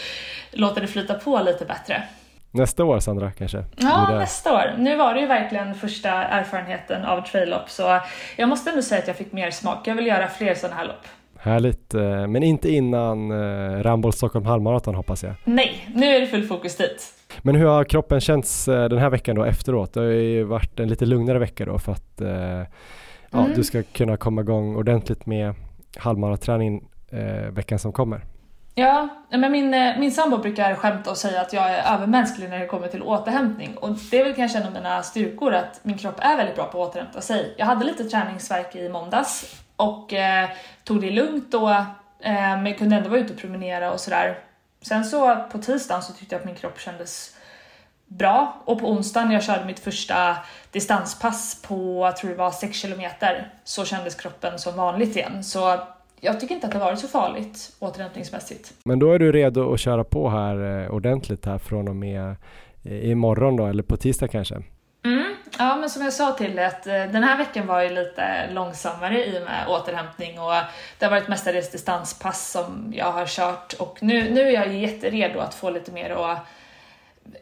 [0.51, 2.03] låta det flyta på lite bättre.
[2.51, 3.65] Nästa år Sandra kanske?
[3.77, 4.75] Ja, nästa år.
[4.79, 8.01] Nu var det ju verkligen första erfarenheten av trail-lopp så
[8.37, 9.87] jag måste ändå säga att jag fick mer smak.
[9.87, 11.07] Jag vill göra fler sådana här lopp.
[11.39, 15.35] Härligt, eh, men inte innan eh, Ramboll Stockholm halvmaraton hoppas jag?
[15.45, 17.16] Nej, nu är det full fokus dit.
[17.43, 19.93] Men hur har kroppen känts eh, den här veckan då efteråt?
[19.93, 22.21] Det har ju varit en lite lugnare vecka då för att
[23.31, 23.57] ja, mm.
[23.57, 25.55] du ska kunna komma igång ordentligt med
[25.97, 28.21] halvmaraträning eh, veckan som kommer.
[28.75, 32.67] Ja, men min, min sambo brukar skämta och säga att jag är övermänsklig när det
[32.67, 36.17] kommer till återhämtning och det är väl kanske en av mina styrkor att min kropp
[36.19, 37.55] är väldigt bra på att återhämta sig.
[37.57, 40.49] Jag hade lite träningsverk i måndags och eh,
[40.85, 41.69] tog det lugnt då,
[42.21, 44.39] eh, men kunde ändå vara ute och promenera och sådär.
[44.89, 47.37] Sen så på tisdagen så tyckte jag att min kropp kändes
[48.07, 50.37] bra och på onsdagen när jag körde mitt första
[50.73, 55.45] distanspass på, jag tror det var 6 kilometer, så kändes kroppen som vanligt igen.
[55.45, 55.81] Så
[56.21, 58.73] jag tycker inte att det varit så farligt återhämtningsmässigt.
[58.85, 62.37] Men då är du redo att köra på här eh, ordentligt här från och med
[62.85, 64.63] eh, imorgon då, eller på tisdag kanske?
[65.07, 67.91] Mm, ja, men som jag sa till dig att eh, den här veckan var ju
[67.91, 70.53] lite långsammare i och med återhämtning och
[70.99, 75.41] det har varit mestadels distanspass som jag har kört och nu, nu är jag jätteredo
[75.41, 76.39] att få lite mer att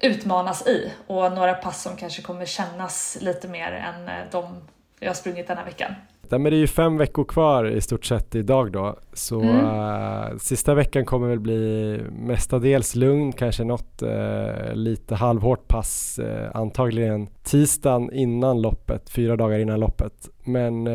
[0.01, 4.69] utmanas i och några pass som kanske kommer kännas lite mer än eh, de
[5.01, 5.95] jag har sprungit den här veckan.
[6.33, 9.65] Ja, men det är ju fem veckor kvar i stort sett idag då, så mm.
[9.65, 16.51] uh, sista veckan kommer väl bli mestadels lugn, kanske något uh, lite halvhårt pass, uh,
[16.55, 20.29] antagligen tisdagen innan loppet, fyra dagar innan loppet.
[20.45, 20.87] Men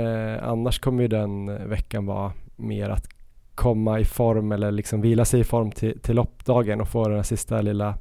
[0.41, 3.07] annars kommer ju den veckan vara mer att
[3.55, 7.15] komma i form eller liksom vila sig i form till, till loppdagen och få den
[7.15, 7.97] här sista lilla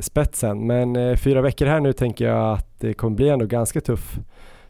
[0.00, 0.66] spetsen.
[0.66, 4.18] Men fyra veckor här nu tänker jag att det kommer bli ändå ganska tuff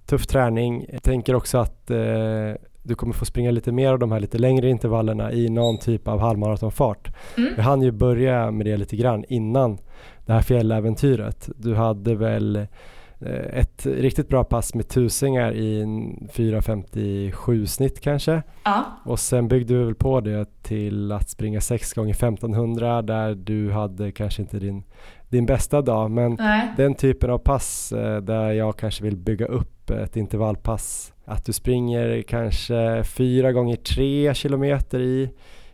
[0.07, 0.87] tuff träning.
[0.93, 2.53] Jag tänker också att eh,
[2.83, 6.09] du kommer få springa lite mer av de här lite längre intervallerna i någon typ
[6.09, 7.09] av halvmaratonfart.
[7.37, 7.53] Mm.
[7.57, 9.79] Vi hann ju börja med det lite grann innan
[10.27, 11.49] det här fjälläventyret.
[11.57, 18.43] Du hade väl eh, ett riktigt bra pass med tusingar i 4.57 snitt kanske.
[18.65, 18.85] Ja.
[19.05, 23.73] Och sen byggde du väl på det till att springa 6 gånger 1500 där du
[23.73, 24.85] hade kanske inte din,
[25.29, 26.69] din bästa dag men Nej.
[26.77, 31.13] den typen av pass eh, där jag kanske vill bygga upp ett intervallpass.
[31.25, 35.31] Att du springer kanske fyra gånger tre kilometer i,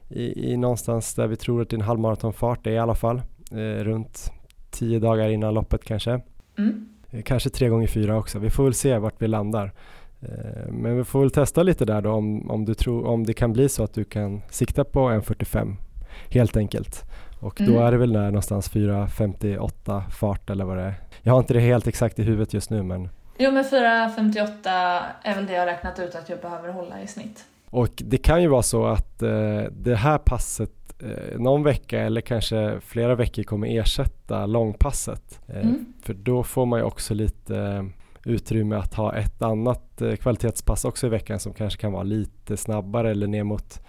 [0.08, 3.22] i, i någonstans där vi tror att din halvmaratonfart är i alla fall.
[3.52, 4.32] Eh, runt
[4.70, 6.20] tio dagar innan loppet kanske.
[6.58, 6.88] Mm.
[7.10, 8.38] Eh, kanske tre gånger fyra också.
[8.38, 9.72] Vi får väl se vart vi landar.
[10.68, 13.52] Men vi får väl testa lite där då om, om, du tror, om det kan
[13.52, 15.76] bli så att du kan sikta på en 45
[16.28, 17.04] helt enkelt.
[17.42, 17.82] Och då Mm.
[17.82, 20.94] är det väl där någonstans 4.58 fart eller vad det är.
[21.22, 23.08] Jag har inte det helt exakt i huvudet just nu men
[23.38, 27.06] Jo men 4.58 är väl det jag har räknat ut att jag behöver hålla i
[27.06, 27.44] snitt.
[27.70, 30.70] Och det kan ju vara så att eh, det här passet
[31.02, 35.40] eh, någon vecka eller kanske flera veckor kommer ersätta långpasset.
[35.48, 35.86] Eh, Mm.
[36.02, 37.84] För då får man ju också lite eh,
[38.24, 42.56] utrymme att ha ett annat eh, kvalitetspass också i veckan som kanske kan vara lite
[42.56, 43.80] snabbare eller ner mot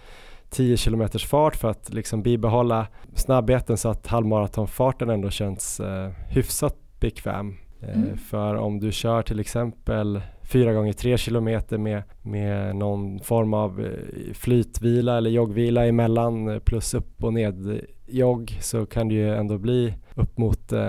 [0.54, 6.76] 10 km fart för att liksom bibehålla snabbheten så att halvmaratonfarten ändå känns eh, hyfsat
[7.00, 7.56] bekväm.
[7.80, 8.16] Eh, Mm.
[8.16, 13.80] För om du kör till exempel 4 gånger 3 km med, med någon form av
[13.80, 19.34] eh, flytvila eller joggvila emellan eh, plus upp och ned jogg så kan det ju
[19.34, 20.80] ändå bli upp mot eh,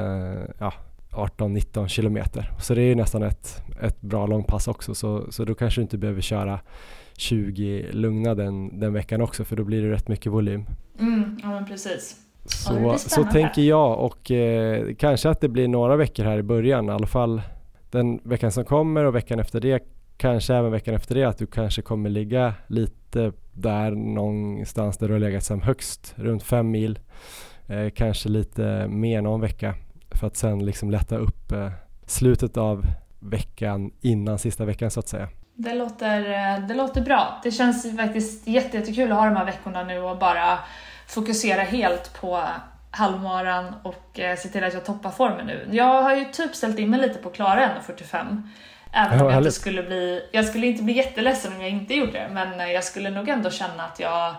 [0.60, 0.74] ja,
[1.12, 2.52] 18-19 kilometer.
[2.60, 5.84] Så det är ju nästan ett, ett bra långpass också så, så då kanske du
[5.84, 6.60] inte behöver köra
[7.18, 10.66] 20 lugna den, den veckan också för då blir det rätt mycket volym.
[11.00, 12.16] Mm, ja men precis.
[12.46, 16.86] Så, så tänker jag och eh, kanske att det blir några veckor här i början,
[16.86, 17.42] i alla fall
[17.92, 19.84] den veckan som kommer och veckan efter det,
[20.18, 25.14] kanske även veckan efter det, att du kanske kommer ligga lite där någonstans där du
[25.14, 27.00] har legat som högst, runt fem mil,
[27.68, 29.76] eh, kanske lite mer någon vecka
[30.12, 31.72] för att sen liksom lätta upp eh,
[32.06, 32.86] slutet av
[33.20, 35.30] veckan innan sista veckan så att säga.
[35.58, 37.40] Det låter, eh, det låter bra.
[37.44, 40.60] Det känns faktiskt jätte, jättekul att ha de här veckorna nu och bara
[41.08, 42.44] fokusera helt på
[42.92, 45.68] halvmaran och eh, se till att jag toppar formen nu.
[45.72, 48.50] Jag har ju typ ställt in mig lite på klara 1.45.
[48.92, 52.12] Även om jag inte skulle bli, jag skulle inte bli jätteledsen om jag inte gjorde
[52.12, 54.36] det, men eh, jag skulle nog ändå känna att jag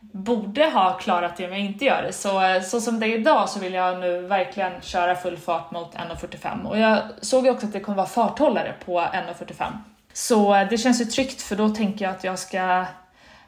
[0.00, 2.12] borde ha klarat det om jag inte gör det.
[2.12, 5.94] Så, så som det är idag så vill jag nu verkligen köra full fart mot
[5.94, 9.72] 1.45 och jag såg ju också att det kommer vara farthållare på 1.45.
[10.12, 12.84] Så det känns ju tryggt för då tänker jag att jag ska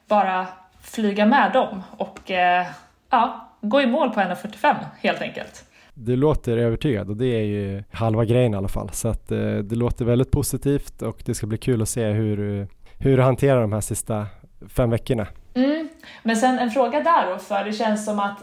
[0.09, 0.47] bara
[0.83, 2.67] flyga med dem och eh,
[3.11, 5.65] ja, gå i mål på 1.45 helt enkelt.
[5.95, 8.91] Du låter övertygad och det är ju halva grejen i alla fall.
[8.93, 12.69] Så att eh, det låter väldigt positivt och det ska bli kul att se hur,
[12.99, 14.27] hur du hanterar de här sista
[14.69, 15.27] fem veckorna.
[15.55, 15.89] Mm.
[16.23, 18.39] Men sen en fråga där då, för det känns som att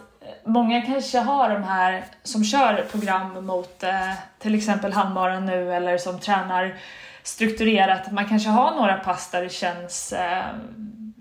[0.45, 5.97] många kanske har de här som kör program mot eh, till exempel halvmaran nu eller
[5.97, 6.75] som tränar
[7.29, 8.11] strukturerat.
[8.11, 10.45] Man kanske har några pass där det känns eh,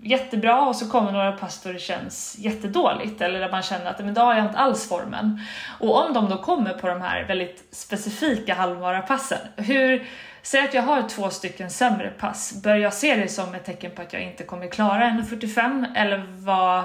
[0.01, 3.99] jättebra och så kommer några pass där det känns jättedåligt eller där man känner att
[3.99, 5.41] men då har jag inte alls formen.
[5.79, 10.07] Och om de då kommer på de här väldigt specifika halvmarapassen, hur
[10.41, 13.91] Säg att jag har två stycken sämre pass, bör jag se det som ett tecken
[13.91, 16.83] på att jag inte kommer klara 1.45 eller vad,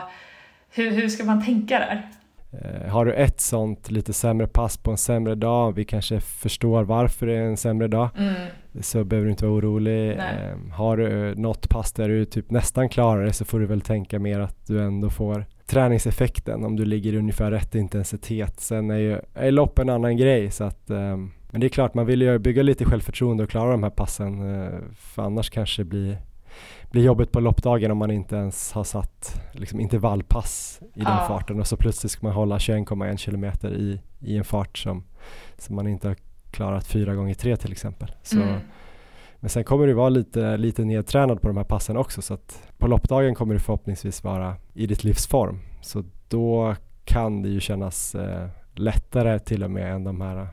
[0.71, 2.09] hur, hur ska man tänka där?
[2.63, 6.83] Eh, har du ett sånt lite sämre pass på en sämre dag, vi kanske förstår
[6.85, 8.35] varför det är en sämre dag, Mm.
[8.81, 10.17] så behöver du inte vara orolig.
[10.17, 10.35] Nej.
[10.53, 13.67] Eh, har du eh, något pass där du typ nästan klarar det så får du
[13.67, 18.61] väl tänka mer att du ändå får träningseffekten om du ligger i ungefär rätt intensitet.
[18.61, 21.95] Sen är ju är lopp en annan grej så att ehm, men det är klart
[21.95, 25.83] man vill ju bygga lite självförtroende och klara de här passen eh, för annars kanske
[25.83, 26.17] det blir,
[26.95, 31.25] blir jobbigt på loppdagen om man inte ens har satt liksom, intervallpass i den Ja.
[31.29, 35.05] farten och så plötsligt ska man hålla 21,1 kilometer i, i en fart som,
[35.59, 36.17] som man inte har
[36.51, 38.11] klarat fyra gånger tre till exempel.
[38.23, 38.61] Så, Mm.
[39.41, 42.63] Men sen kommer du vara lite, lite nedtränad på de här passen också så att
[42.79, 45.61] på loppdagen kommer du förhoppningsvis vara i ditt livs form.
[45.83, 50.49] Så då kan det ju kännas eh, lättare till och med än de här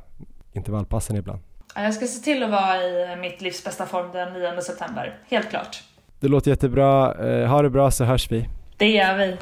[0.54, 1.40] intervallpassen ibland.
[1.76, 5.20] Ja, Jag ska se till att vara i mitt livs bästa form den 9 september,
[5.30, 5.84] helt klart.
[6.22, 7.14] Det låter jättebra.
[7.30, 8.50] Eh, ha det bra så hörs vi.
[8.78, 9.38] Det gör vi.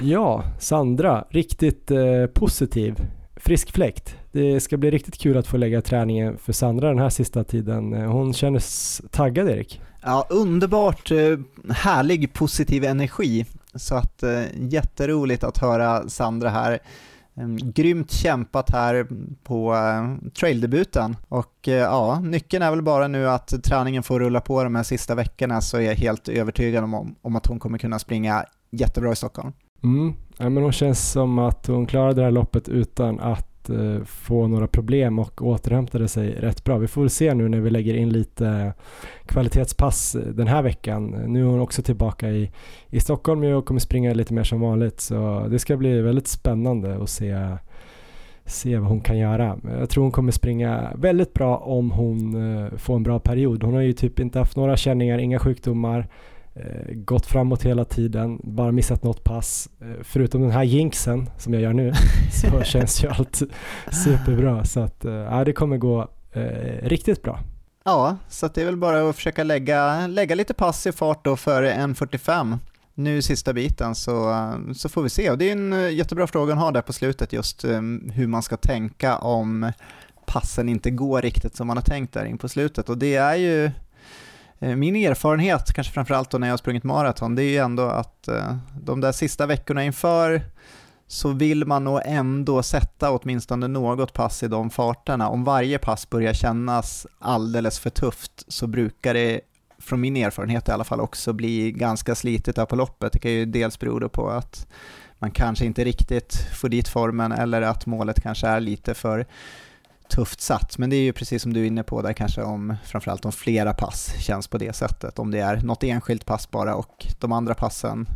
[0.00, 2.94] Ja, Sandra, riktigt eh, positiv.
[3.36, 4.16] Frisk fläkt.
[4.32, 7.94] Det ska bli riktigt kul att få lägga träningen för Sandra den här sista tiden.
[7.94, 9.80] Eh, Hon kändes taggad Erik.
[10.02, 11.38] Ja, underbart eh,
[11.74, 13.46] härlig positiv energi.
[13.74, 16.78] Så att eh, jätteroligt att höra Sandra här.
[17.42, 19.06] Ehm, grymt kämpat här
[19.42, 24.40] på eh, traildebuten och eh, ja, nyckeln är väl bara nu att träningen får rulla
[24.40, 27.78] på de här sista veckorna så är jag helt övertygad om, om att hon kommer
[27.78, 29.52] kunna springa jättebra i Stockholm.
[29.84, 30.14] Mm.
[30.36, 34.46] Ja, men hon känns som att hon klarade det här loppet utan att Eh, få
[34.46, 36.78] några problem och återhämtade sig rätt bra.
[36.78, 38.72] Vi får väl se nu när vi lägger in lite
[39.26, 41.06] kvalitetspass den här veckan.
[41.06, 42.50] Nu är hon också tillbaka i,
[42.88, 47.02] i Stockholm och kommer springa lite mer som vanligt så det ska bli väldigt spännande
[47.02, 47.56] att se
[48.44, 49.58] se vad hon kan göra.
[49.78, 53.62] Jag tror hon kommer springa väldigt bra om hon eh, får en bra period.
[53.62, 56.08] Hon har ju typ inte haft några känningar, inga sjukdomar.
[56.54, 59.68] Eh, gått framåt hela tiden, bara missat något pass.
[59.80, 61.92] Eh, förutom den här jinxen som jag gör nu
[62.32, 63.42] så känns ju allt
[64.04, 64.64] superbra.
[64.64, 67.40] Så att eh, det kommer gå eh, riktigt bra.
[67.84, 71.36] Ja, så det är väl bara att försöka lägga, lägga lite pass i fart då
[71.36, 72.58] före 1.45
[72.94, 74.34] nu sista biten så,
[74.74, 75.30] så får vi se.
[75.30, 78.42] Och det är en jättebra fråga att ha där på slutet just um, hur man
[78.42, 79.72] ska tänka om
[80.26, 82.88] passen inte går riktigt som man har tänkt där in på slutet.
[82.88, 83.70] Och det är ju
[84.62, 87.82] Eh, min erfarenhet, kanske framförallt då när jag har sprungit maraton, det är ju ändå
[87.82, 90.42] att eh, de där sista veckorna inför
[91.06, 95.28] så vill man nog ändå sätta åtminstone något pass i de farterna.
[95.28, 99.40] Om varje pass börjar kännas alldeles för tufft så brukar det
[99.78, 103.12] från min erfarenhet i alla fall också bli ganska slitet där på loppet.
[103.12, 104.66] Det kan ju dels bero på att
[105.18, 109.26] man kanske inte riktigt får dit formen eller att målet kanske är lite för
[110.14, 110.78] tufft satt.
[110.78, 113.32] Men det är ju precis som du är inne på där kanske om framförallt om
[113.32, 115.18] flera pass känns på det sättet.
[115.18, 118.06] Om det är något enskilt pass bara och de andra passen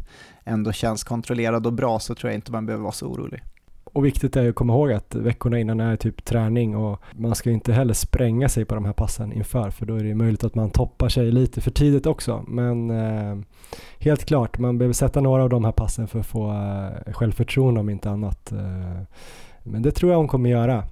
[0.44, 3.42] ändå känns kontrollerade och bra så tror jag inte man behöver vara så orolig.
[3.84, 7.34] Och viktigt är ju att komma ihåg att veckorna innan är typ träning och man
[7.34, 10.44] ska inte heller spränga sig på de här passen inför för då är det möjligt
[10.44, 12.44] att man toppar sig lite för tidigt också.
[12.48, 13.38] Men eh,
[13.98, 17.80] helt klart, man behöver sätta några av de här passen för att få eh, självförtroende
[17.80, 18.52] om inte annat.
[18.52, 19.02] Eh,
[19.62, 20.84] men det tror jag hon kommer göra.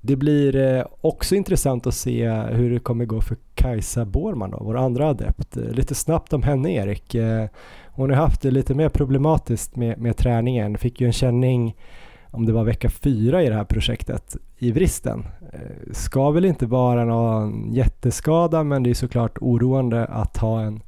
[0.00, 4.58] Det blir eh, också intressant att se hur det kommer gå för Kajsa Borman då,
[4.60, 5.56] vår andra adept.
[5.56, 7.14] Eh, lite snabbt om henne Erik.
[7.14, 7.46] Eh,
[7.86, 11.76] hon har haft det lite mer problematiskt med, med träningen, fick ju en känning
[12.30, 15.26] om det var vecka fyra i det här projektet i vristen.
[15.92, 20.82] Ska väl inte vara någon jätteskada men det är såklart oroande att ha en,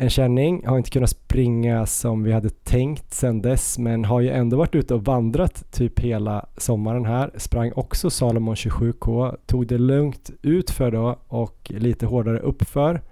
[0.00, 0.66] en känning.
[0.66, 4.74] Har inte kunnat springa som vi hade tänkt sedan dess men har ju ändå varit
[4.74, 7.30] ute och vandrat typ hela sommaren här.
[7.36, 13.02] Sprang också Salomon 27K, tog det lugnt utför då och lite hårdare uppför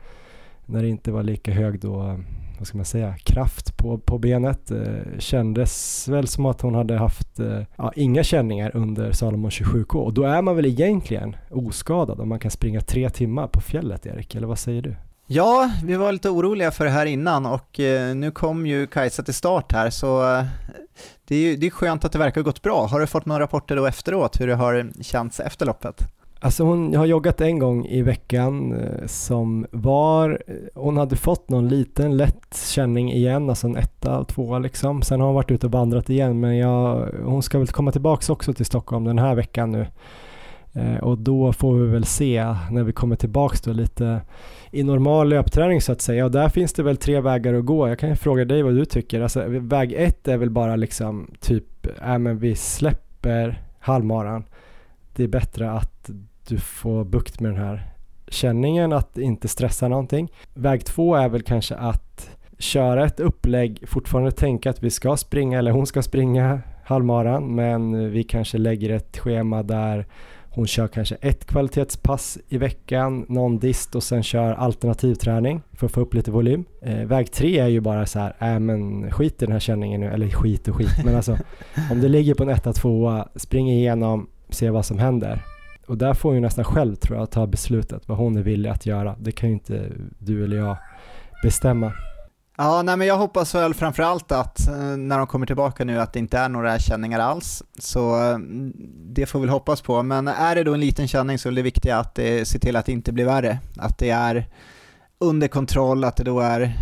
[0.67, 2.19] när det inte var lika hög då
[2.59, 4.71] vad ska man säga, kraft på, på benet.
[4.71, 9.97] Eh, kändes väl som att hon hade haft eh, ja, inga känningar under Salomon 27K
[9.97, 14.07] och då är man väl egentligen oskadad om man kan springa tre timmar på fjället
[14.07, 14.95] Erik, eller vad säger du?
[15.28, 19.23] Ja, vi var lite oroliga för det här innan och eh, nu kom ju Kajsa
[19.23, 20.44] till start här så eh,
[21.28, 22.86] det är ju det är skönt att det verkar ha gått bra.
[22.86, 26.01] Har du fått några rapporter då efteråt hur det har känts efter loppet?
[26.40, 30.43] Alltså hon har joggat en gång i veckan eh, som var,
[30.74, 35.03] hon hade fått någon liten lätt känning igen, alltså en etta, tvåa liksom.
[35.03, 38.31] Sen har hon varit ute och vandrat igen men jag, hon ska väl komma tillbaks
[38.31, 39.86] också till Stockholm den här veckan nu.
[41.03, 44.20] Och då får vi väl se när vi kommer tillbaks då lite
[44.77, 46.24] i normal löpträning så att säga.
[46.24, 47.89] Och där finns det väl tre vägar att gå.
[47.89, 49.20] Jag kan ju fråga dig vad du tycker.
[49.20, 54.44] Alltså, väg ett är väl bara liksom typ, äh, men vi släpper halvmaran
[55.16, 56.11] det är bättre att
[56.48, 57.90] du får bukt med den här
[58.28, 60.32] känningen, att inte stressa någonting.
[60.55, 65.59] Väg två är väl kanske att köra ett upplägg, fortfarande tänka att vi ska springa
[65.59, 70.07] eller hon ska springa halvmaran men vi kanske lägger ett schema där
[70.57, 75.93] hon kör kanske ett kvalitetspass i veckan, någon dist och sen kör alternativträning för att
[75.93, 76.65] få upp lite volym.
[76.83, 80.01] Eh, väg tre är ju bara så här, äh, men skit i den här känningen
[80.01, 81.39] nu, eller skit och skit, men alltså
[81.91, 85.43] om det ligger på en etta, tvåa, spring igenom, se vad som händer.
[85.87, 88.70] Och där får hon ju nästan själv tror jag ta beslutet vad hon är villig
[88.70, 89.16] att göra.
[89.19, 89.89] Det kan ju inte
[90.19, 90.77] du eller jag
[91.43, 91.93] bestämma.
[92.59, 96.12] Ja, nej men jag hoppas väl framförallt att eh, när de kommer tillbaka nu att
[96.12, 97.62] det inte är några känningar alls.
[97.78, 98.39] Så eh,
[98.89, 100.03] det får vi hoppas på.
[100.03, 102.77] Men är det då en liten känning så är det viktiga att det, se till
[102.77, 103.59] att det inte blir värre.
[103.77, 104.47] Att det är
[105.19, 106.73] under kontroll, att det då är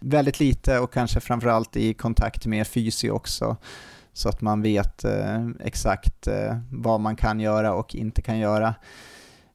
[0.00, 3.56] väldigt lite och kanske framförallt i kontakt med fysio också
[4.12, 8.74] så att man vet eh, exakt eh, vad man kan göra och inte kan göra.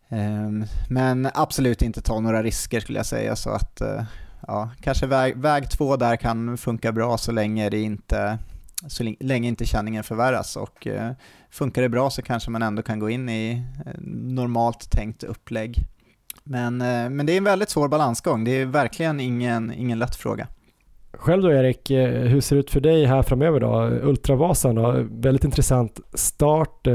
[0.10, 0.49] Eh,
[0.89, 4.03] men absolut inte ta några risker skulle jag säga så att eh,
[4.47, 8.39] ja, kanske väg, väg två där kan funka bra så länge det inte
[8.88, 11.11] så länge inte känningen förvärras och eh,
[11.49, 15.77] funkar det bra så kanske man ändå kan gå in i eh, normalt tänkt upplägg.
[16.43, 20.15] Men, eh, men det är en väldigt svår balansgång, det är verkligen ingen, ingen lätt
[20.15, 20.47] fråga.
[21.13, 23.89] Själv då Erik, eh, hur ser det ut för dig här framöver då?
[24.03, 26.88] Ultravasan då, väldigt intressant start.
[26.88, 26.93] Eh,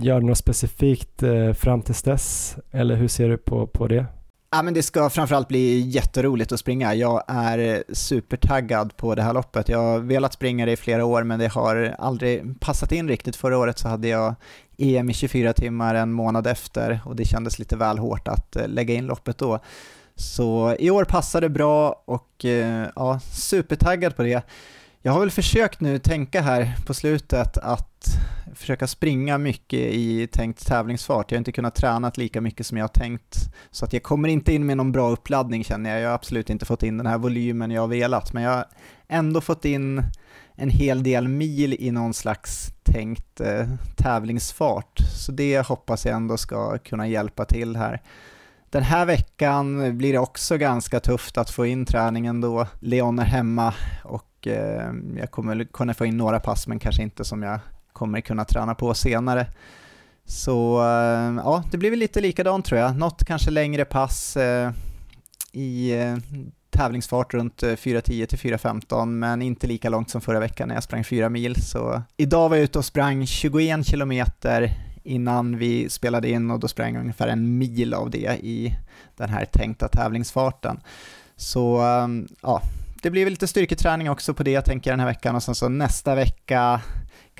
[0.00, 2.56] gör du något specifikt eh, fram tills dess?
[2.70, 4.06] Eller hur ser du på, på det?
[4.54, 6.94] Ja, men det ska framförallt bli jätteroligt att springa.
[6.94, 9.68] Jag är supertaggad på det här loppet.
[9.68, 13.36] Jag har velat springa det i flera år men det har aldrig passat in riktigt.
[13.36, 14.34] Förra året så hade jag
[14.78, 18.68] EM i 24 timmar en månad efter och det kändes lite väl hårt att eh,
[18.68, 19.58] lägga in loppet då.
[20.14, 24.42] Så i år passar det bra och eh, ja, supertaggad på det.
[25.02, 28.06] Jag har väl försökt nu tänka här på slutet att
[28.52, 31.30] försöka springa mycket i tänkt tävlingsfart.
[31.30, 33.36] Jag har inte kunnat träna lika mycket som jag har tänkt.
[33.70, 36.00] Så att jag kommer inte in med någon bra uppladdning känner jag.
[36.00, 38.66] Jag har absolut inte fått in den här volymen jag har velat, men jag har
[39.08, 40.02] ändå fått in
[40.54, 44.98] en hel del mil i någon slags tänkt eh, tävlingsfart.
[45.16, 48.02] Så det hoppas jag ändå ska kunna hjälpa till här.
[48.70, 52.66] Den här veckan blir det också ganska tufft att få in träningen då.
[52.80, 53.74] Leon är hemma
[54.04, 57.60] och eh, jag kommer kunna få in några pass men kanske inte som jag
[58.02, 59.46] kommer kunna träna på senare.
[60.24, 62.96] Så eh, ja, det blir väl lite likadant tror jag.
[62.96, 64.70] Något kanske längre pass eh,
[65.52, 66.16] i eh,
[66.70, 70.84] tävlingsfart runt eh, 4.10 till 4.15 men inte lika långt som förra veckan när jag
[70.84, 71.62] sprang 4 mil.
[71.62, 74.72] Så idag var jag ute och sprang 21 kilometer
[75.02, 78.76] innan vi spelade in och då sprang jag ungefär en mil av det i
[79.16, 80.80] den här tänkta tävlingsfarten.
[81.36, 82.08] Så eh,
[82.42, 82.62] ja,
[83.02, 85.54] det blir väl lite styrketräning också på det tänker jag den här veckan och sen
[85.54, 86.80] så nästa vecka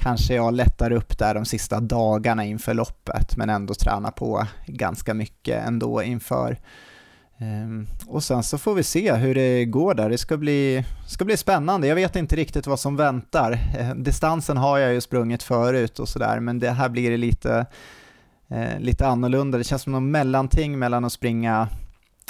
[0.02, 5.14] kanske jag lättar upp där de sista dagarna inför loppet men ändå tränar på ganska
[5.14, 6.58] mycket ändå inför
[7.38, 10.10] ehm, och sen så får vi se hur det går där.
[10.10, 11.86] Det ska bli, ska bli spännande.
[11.86, 13.58] Jag vet inte riktigt vad som väntar.
[13.78, 17.66] Ehm, distansen har jag ju sprungit förut och sådär, men det här blir det lite,
[18.48, 19.58] eh, lite annorlunda.
[19.58, 21.68] Det känns som någon mellanting mellan att springa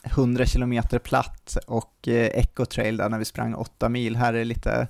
[0.04, 4.16] 100 km platt och eh, eco-trail där när vi sprang 8 mil.
[4.16, 4.88] Här är det lite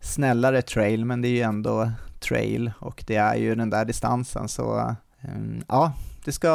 [0.00, 1.90] snällare trail, men det är ju ändå
[2.30, 4.48] trail och det är ju den där distansen.
[4.48, 5.92] Så ehm, ja,
[6.24, 6.48] det ska,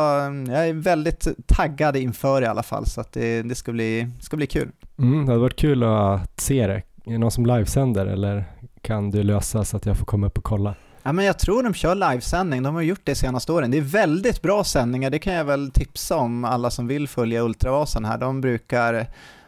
[0.48, 4.38] jag är väldigt taggad inför i alla fall så att det, det ska, bli, ska
[4.38, 4.72] bli kul.
[4.98, 6.82] Mm, det hade varit kul att se det.
[7.06, 8.46] Är det någon som livesänder eller
[8.82, 10.76] kan du lösa så att jag får komma upp och kolla?
[11.04, 13.72] Ja, men jag tror de kör livesändning, de har gjort det senaste åren.
[13.72, 17.42] Det är väldigt bra sändningar, det kan jag väl tipsa om alla som vill följa
[17.42, 18.18] Ultravasan här.
[18.18, 19.08] De brukar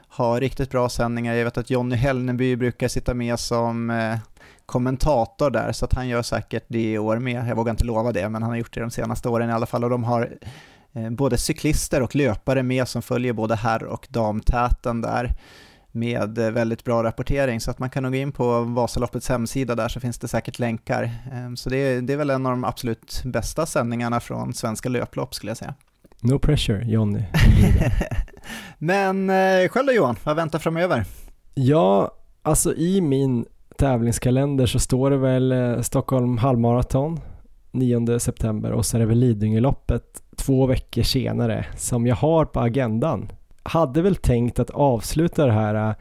[0.09, 1.33] ha riktigt bra sändningar.
[1.35, 4.17] Jag vet att Jonny Hellneby brukar sitta med som eh,
[4.67, 7.47] kommentator där, så att han gör säkert det i år med.
[7.47, 9.65] Jag vågar inte lova det, men han har gjort det de senaste åren i alla
[9.65, 9.83] fall.
[9.83, 10.37] Och de har
[10.93, 15.35] eh, både cyklister och löpare med som följer både herr och damtäten där
[15.91, 17.61] med eh, väldigt bra rapportering.
[17.61, 20.59] Så att man kan nog gå in på Vasaloppets hemsida där så finns det säkert
[20.59, 21.03] länkar.
[21.03, 24.89] Eh, så det är, det är väl en av de absolut bästa sändningarna från svenska
[24.89, 25.73] löplopp skulle jag säga.
[26.21, 27.23] No pressure, Jonny.
[28.77, 31.05] Men eh, själv då Johan, vad väntar framöver?
[31.53, 32.11] Ja,
[32.41, 33.45] alltså i min
[33.77, 37.19] tävlingskalender så står det väl eh, Stockholm halvmaraton
[37.71, 42.59] 9 september och så är det väl Lidingöloppet två veckor senare som jag har på
[42.59, 43.31] agendan.
[43.63, 45.95] Hade väl tänkt att avsluta det här eh,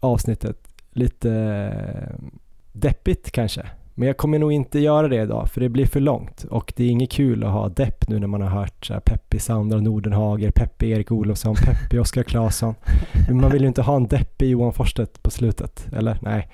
[0.00, 2.26] avsnittet lite eh,
[2.72, 3.66] deppigt kanske.
[3.94, 6.84] Men jag kommer nog inte göra det idag för det blir för långt och det
[6.84, 9.80] är inget kul att ha depp nu när man har hört så här, Peppi Sandra
[9.80, 12.74] Nordenhager, Peppi Erik Olofsson, Peppi Oskar Claesson.
[13.28, 16.18] Men man vill ju inte ha en deppig Johan Forsstedt på slutet, eller?
[16.22, 16.48] Nej.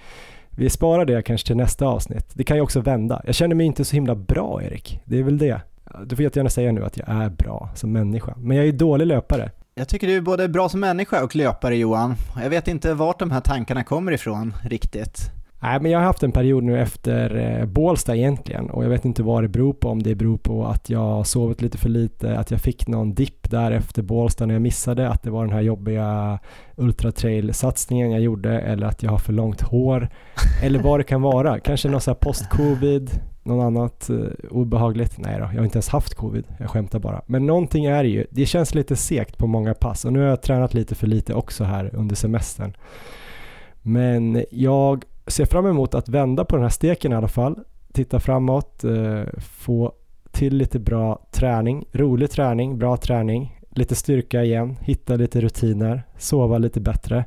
[0.59, 2.27] Vi sparar det kanske till nästa avsnitt.
[2.35, 3.23] Det kan ju också vända.
[3.27, 5.01] Jag känner mig inte så himla bra Erik.
[5.05, 5.61] Det är väl det.
[6.07, 8.35] Du får jättegärna säga nu att jag är bra som människa.
[8.37, 9.51] Men jag är dålig löpare.
[9.75, 12.15] Jag tycker du är både bra som människa och löpare Johan.
[12.43, 15.31] Jag vet inte vart de här tankarna kommer ifrån riktigt.
[15.67, 19.05] Nej, men jag har haft en period nu efter eh, Bålsta egentligen och jag vet
[19.05, 19.89] inte vad det beror på.
[19.89, 23.15] Om det beror på att jag har sovit lite för lite, att jag fick någon
[23.15, 26.39] dipp där efter Bålsta när jag missade, att det var den här jobbiga
[26.77, 30.09] ultratrail-satsningen jag gjorde eller att jag har för långt hår
[30.63, 31.61] eller vad det kan vara.
[31.61, 33.11] Kanske någon så här post-covid,
[33.43, 35.19] något annat uh, obehagligt.
[35.19, 36.45] Nej då, jag har inte ens haft covid.
[36.59, 37.23] Jag skämtar bara.
[37.27, 38.27] Men någonting är det ju.
[38.31, 41.35] Det känns lite segt på många pass och nu har jag tränat lite för lite
[41.35, 42.77] också här under semestern.
[43.83, 47.59] Men jag ser fram emot att vända på den här steken i alla fall.
[47.93, 49.93] Titta framåt, eh, få
[50.31, 56.59] till lite bra träning, rolig träning, bra träning, lite styrka igen, hitta lite rutiner, sova
[56.59, 57.25] lite bättre.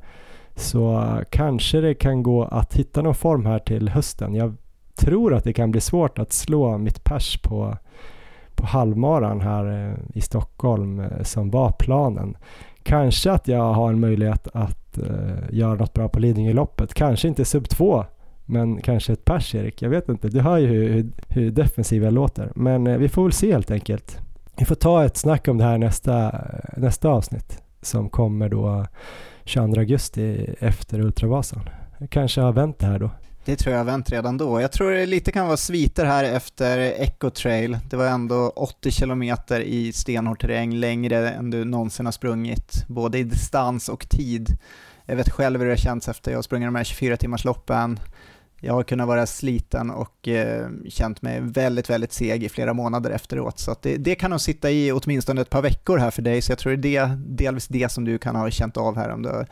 [0.56, 4.36] Så kanske det kan gå att hitta någon form här till hösten.
[4.36, 4.56] Jag
[4.96, 7.78] tror att det kan bli svårt att slå mitt pers på,
[8.56, 12.38] på halvmaran här eh, i Stockholm eh, som var planen.
[12.90, 16.94] Kanske att jag har en möjlighet att uh, göra något bra på Lidingöloppet.
[16.94, 18.06] Kanske inte sub 2
[18.46, 19.82] men kanske ett pers Erik.
[19.82, 20.28] Jag vet inte.
[20.28, 22.52] Du hör ju hur, hur, hur defensiv jag låter.
[22.56, 24.18] Men uh, vi får väl se helt enkelt.
[24.58, 26.42] Vi får ta ett snack om det här nästa,
[26.78, 28.86] nästa avsnitt som kommer då
[29.44, 31.70] 22 augusti efter Ultravasan.
[31.98, 33.10] Jag kanske har vänt det här då.
[33.50, 34.62] Det tror jag har vänt redan då.
[34.62, 37.78] Jag tror det lite kan vara sviter här efter Echo Trail.
[37.90, 43.18] Det var ändå 80 kilometer i stenhård terräng, längre än du någonsin har sprungit, både
[43.18, 44.58] i distans och tid.
[45.06, 48.00] Jag vet själv hur det känns efter jag har sprungit de här 24 timmars loppen.
[48.60, 53.12] Jag har kunnat vara sliten och eh, känt mig väldigt, väldigt seg i flera månader
[53.12, 53.60] efteråt.
[53.60, 56.52] Så det, det, kan nog sitta i åtminstone ett par veckor här för dig, så
[56.52, 59.30] jag tror det är delvis det som du kan ha känt av här om du
[59.30, 59.48] har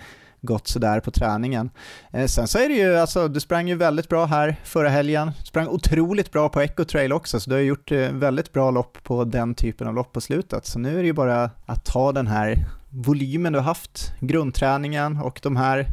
[0.48, 1.69] gått sådär på träningen.
[2.11, 5.32] Eh, sen så är det ju, alltså du sprang ju väldigt bra här förra helgen,
[5.44, 8.98] sprang otroligt bra på Echo Trail också, så du har gjort eh, väldigt bra lopp
[9.03, 10.65] på den typen av lopp på slutet.
[10.65, 15.18] Så nu är det ju bara att ta den här volymen du har haft, grundträningen
[15.18, 15.88] och de här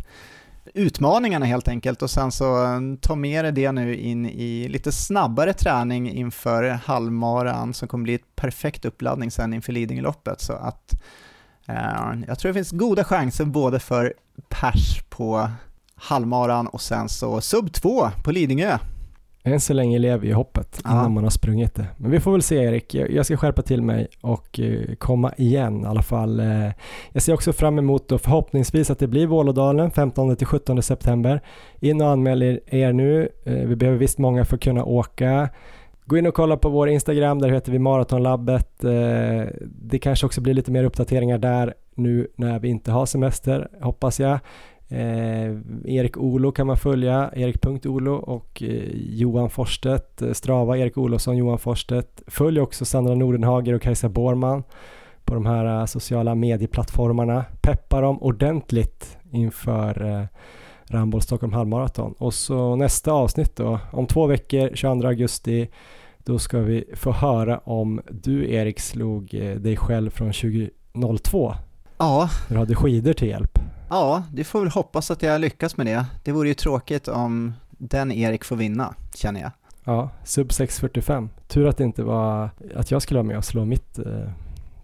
[0.74, 4.92] utmaningarna helt enkelt och sen så eh, ta med dig det nu in i lite
[4.92, 10.94] snabbare träning inför halvmaran som kommer bli ett perfekt uppladdning sen inför Lidingöloppet så att
[12.28, 14.14] jag tror det finns goda chanser både för
[14.48, 15.48] pers på
[15.94, 18.78] halvmaran och sen så sub 2 på Lidingö.
[19.46, 21.86] Än så länge lever ju hoppet innan man har sprungit det.
[21.96, 25.82] Men vi får väl se Erik, jag ska skärpa till mig och eh, komma igen
[25.82, 26.40] i alla fall.
[26.40, 26.70] Eh,
[27.12, 31.40] Jag ser också fram emot då förhoppningsvis att det blir Vålådalen 15-17 september.
[31.80, 35.48] In och anmäl er- er nu, Eh, vi behöver visst många för att kunna åka.
[36.06, 38.84] Gå in och kolla på vår Instagram, där heter vi Maratonlabbet.
[38.84, 43.68] Eh, det kanske också blir lite mer uppdateringar där nu när vi inte har semester,
[43.80, 44.38] hoppas jag.
[44.88, 51.58] Eh, erik Olo kan man följa, erik.olo och eh, Johan Forstedt, Strava, Erik Olofsson, Johan
[51.58, 52.22] Forstedt.
[52.26, 54.62] Följ också Sandra Nordenhager och Kajsa Borman
[55.24, 57.44] på de här sociala medieplattformarna.
[57.62, 60.28] Peppa dem ordentligt inför
[60.88, 62.14] Ramboll Stockholm halvmaraton.
[62.18, 65.68] Och så nästa avsnitt då, om två veckor, 22 augusti,
[66.18, 71.54] då ska vi få höra om du Erik slog eh, dig själv från 2002
[71.98, 73.58] Ja, du hade skidor till hjälp.
[73.90, 76.06] ja, det får väl hoppas att jag lyckas med det.
[76.24, 79.50] Det vore ju tråkigt om den Erik får vinna, känner jag.
[79.84, 81.28] Ja, sub 6.45.
[81.48, 84.04] Tur att det inte var att jag skulle vara med och slå mitt eh,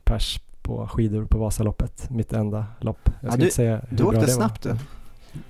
[0.05, 2.98] pers på skidor på Vasaloppet, mitt enda lopp.
[3.05, 4.72] Jag Ja, ska du- inte säga hur Du bra åkte det snabbt var.
[4.72, 4.78] du.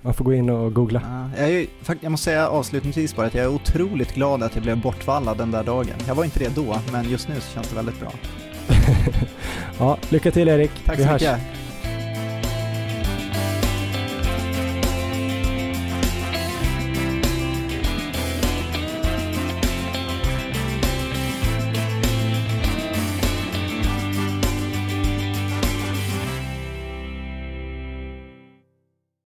[0.03, 1.29] Man får gå in och googla.
[1.37, 1.67] Ja, jag, är,
[2.01, 5.51] jag måste säga avslutningsvis bara att jag är otroligt glad att jag blev bortvallad den
[5.51, 5.95] där dagen.
[6.07, 8.13] Jag var inte det då, men just nu så känns det väldigt bra.
[9.79, 10.71] ja, lycka till Erik.
[10.87, 11.23] Tack Vi så hörs.
[11.23, 11.60] mycket.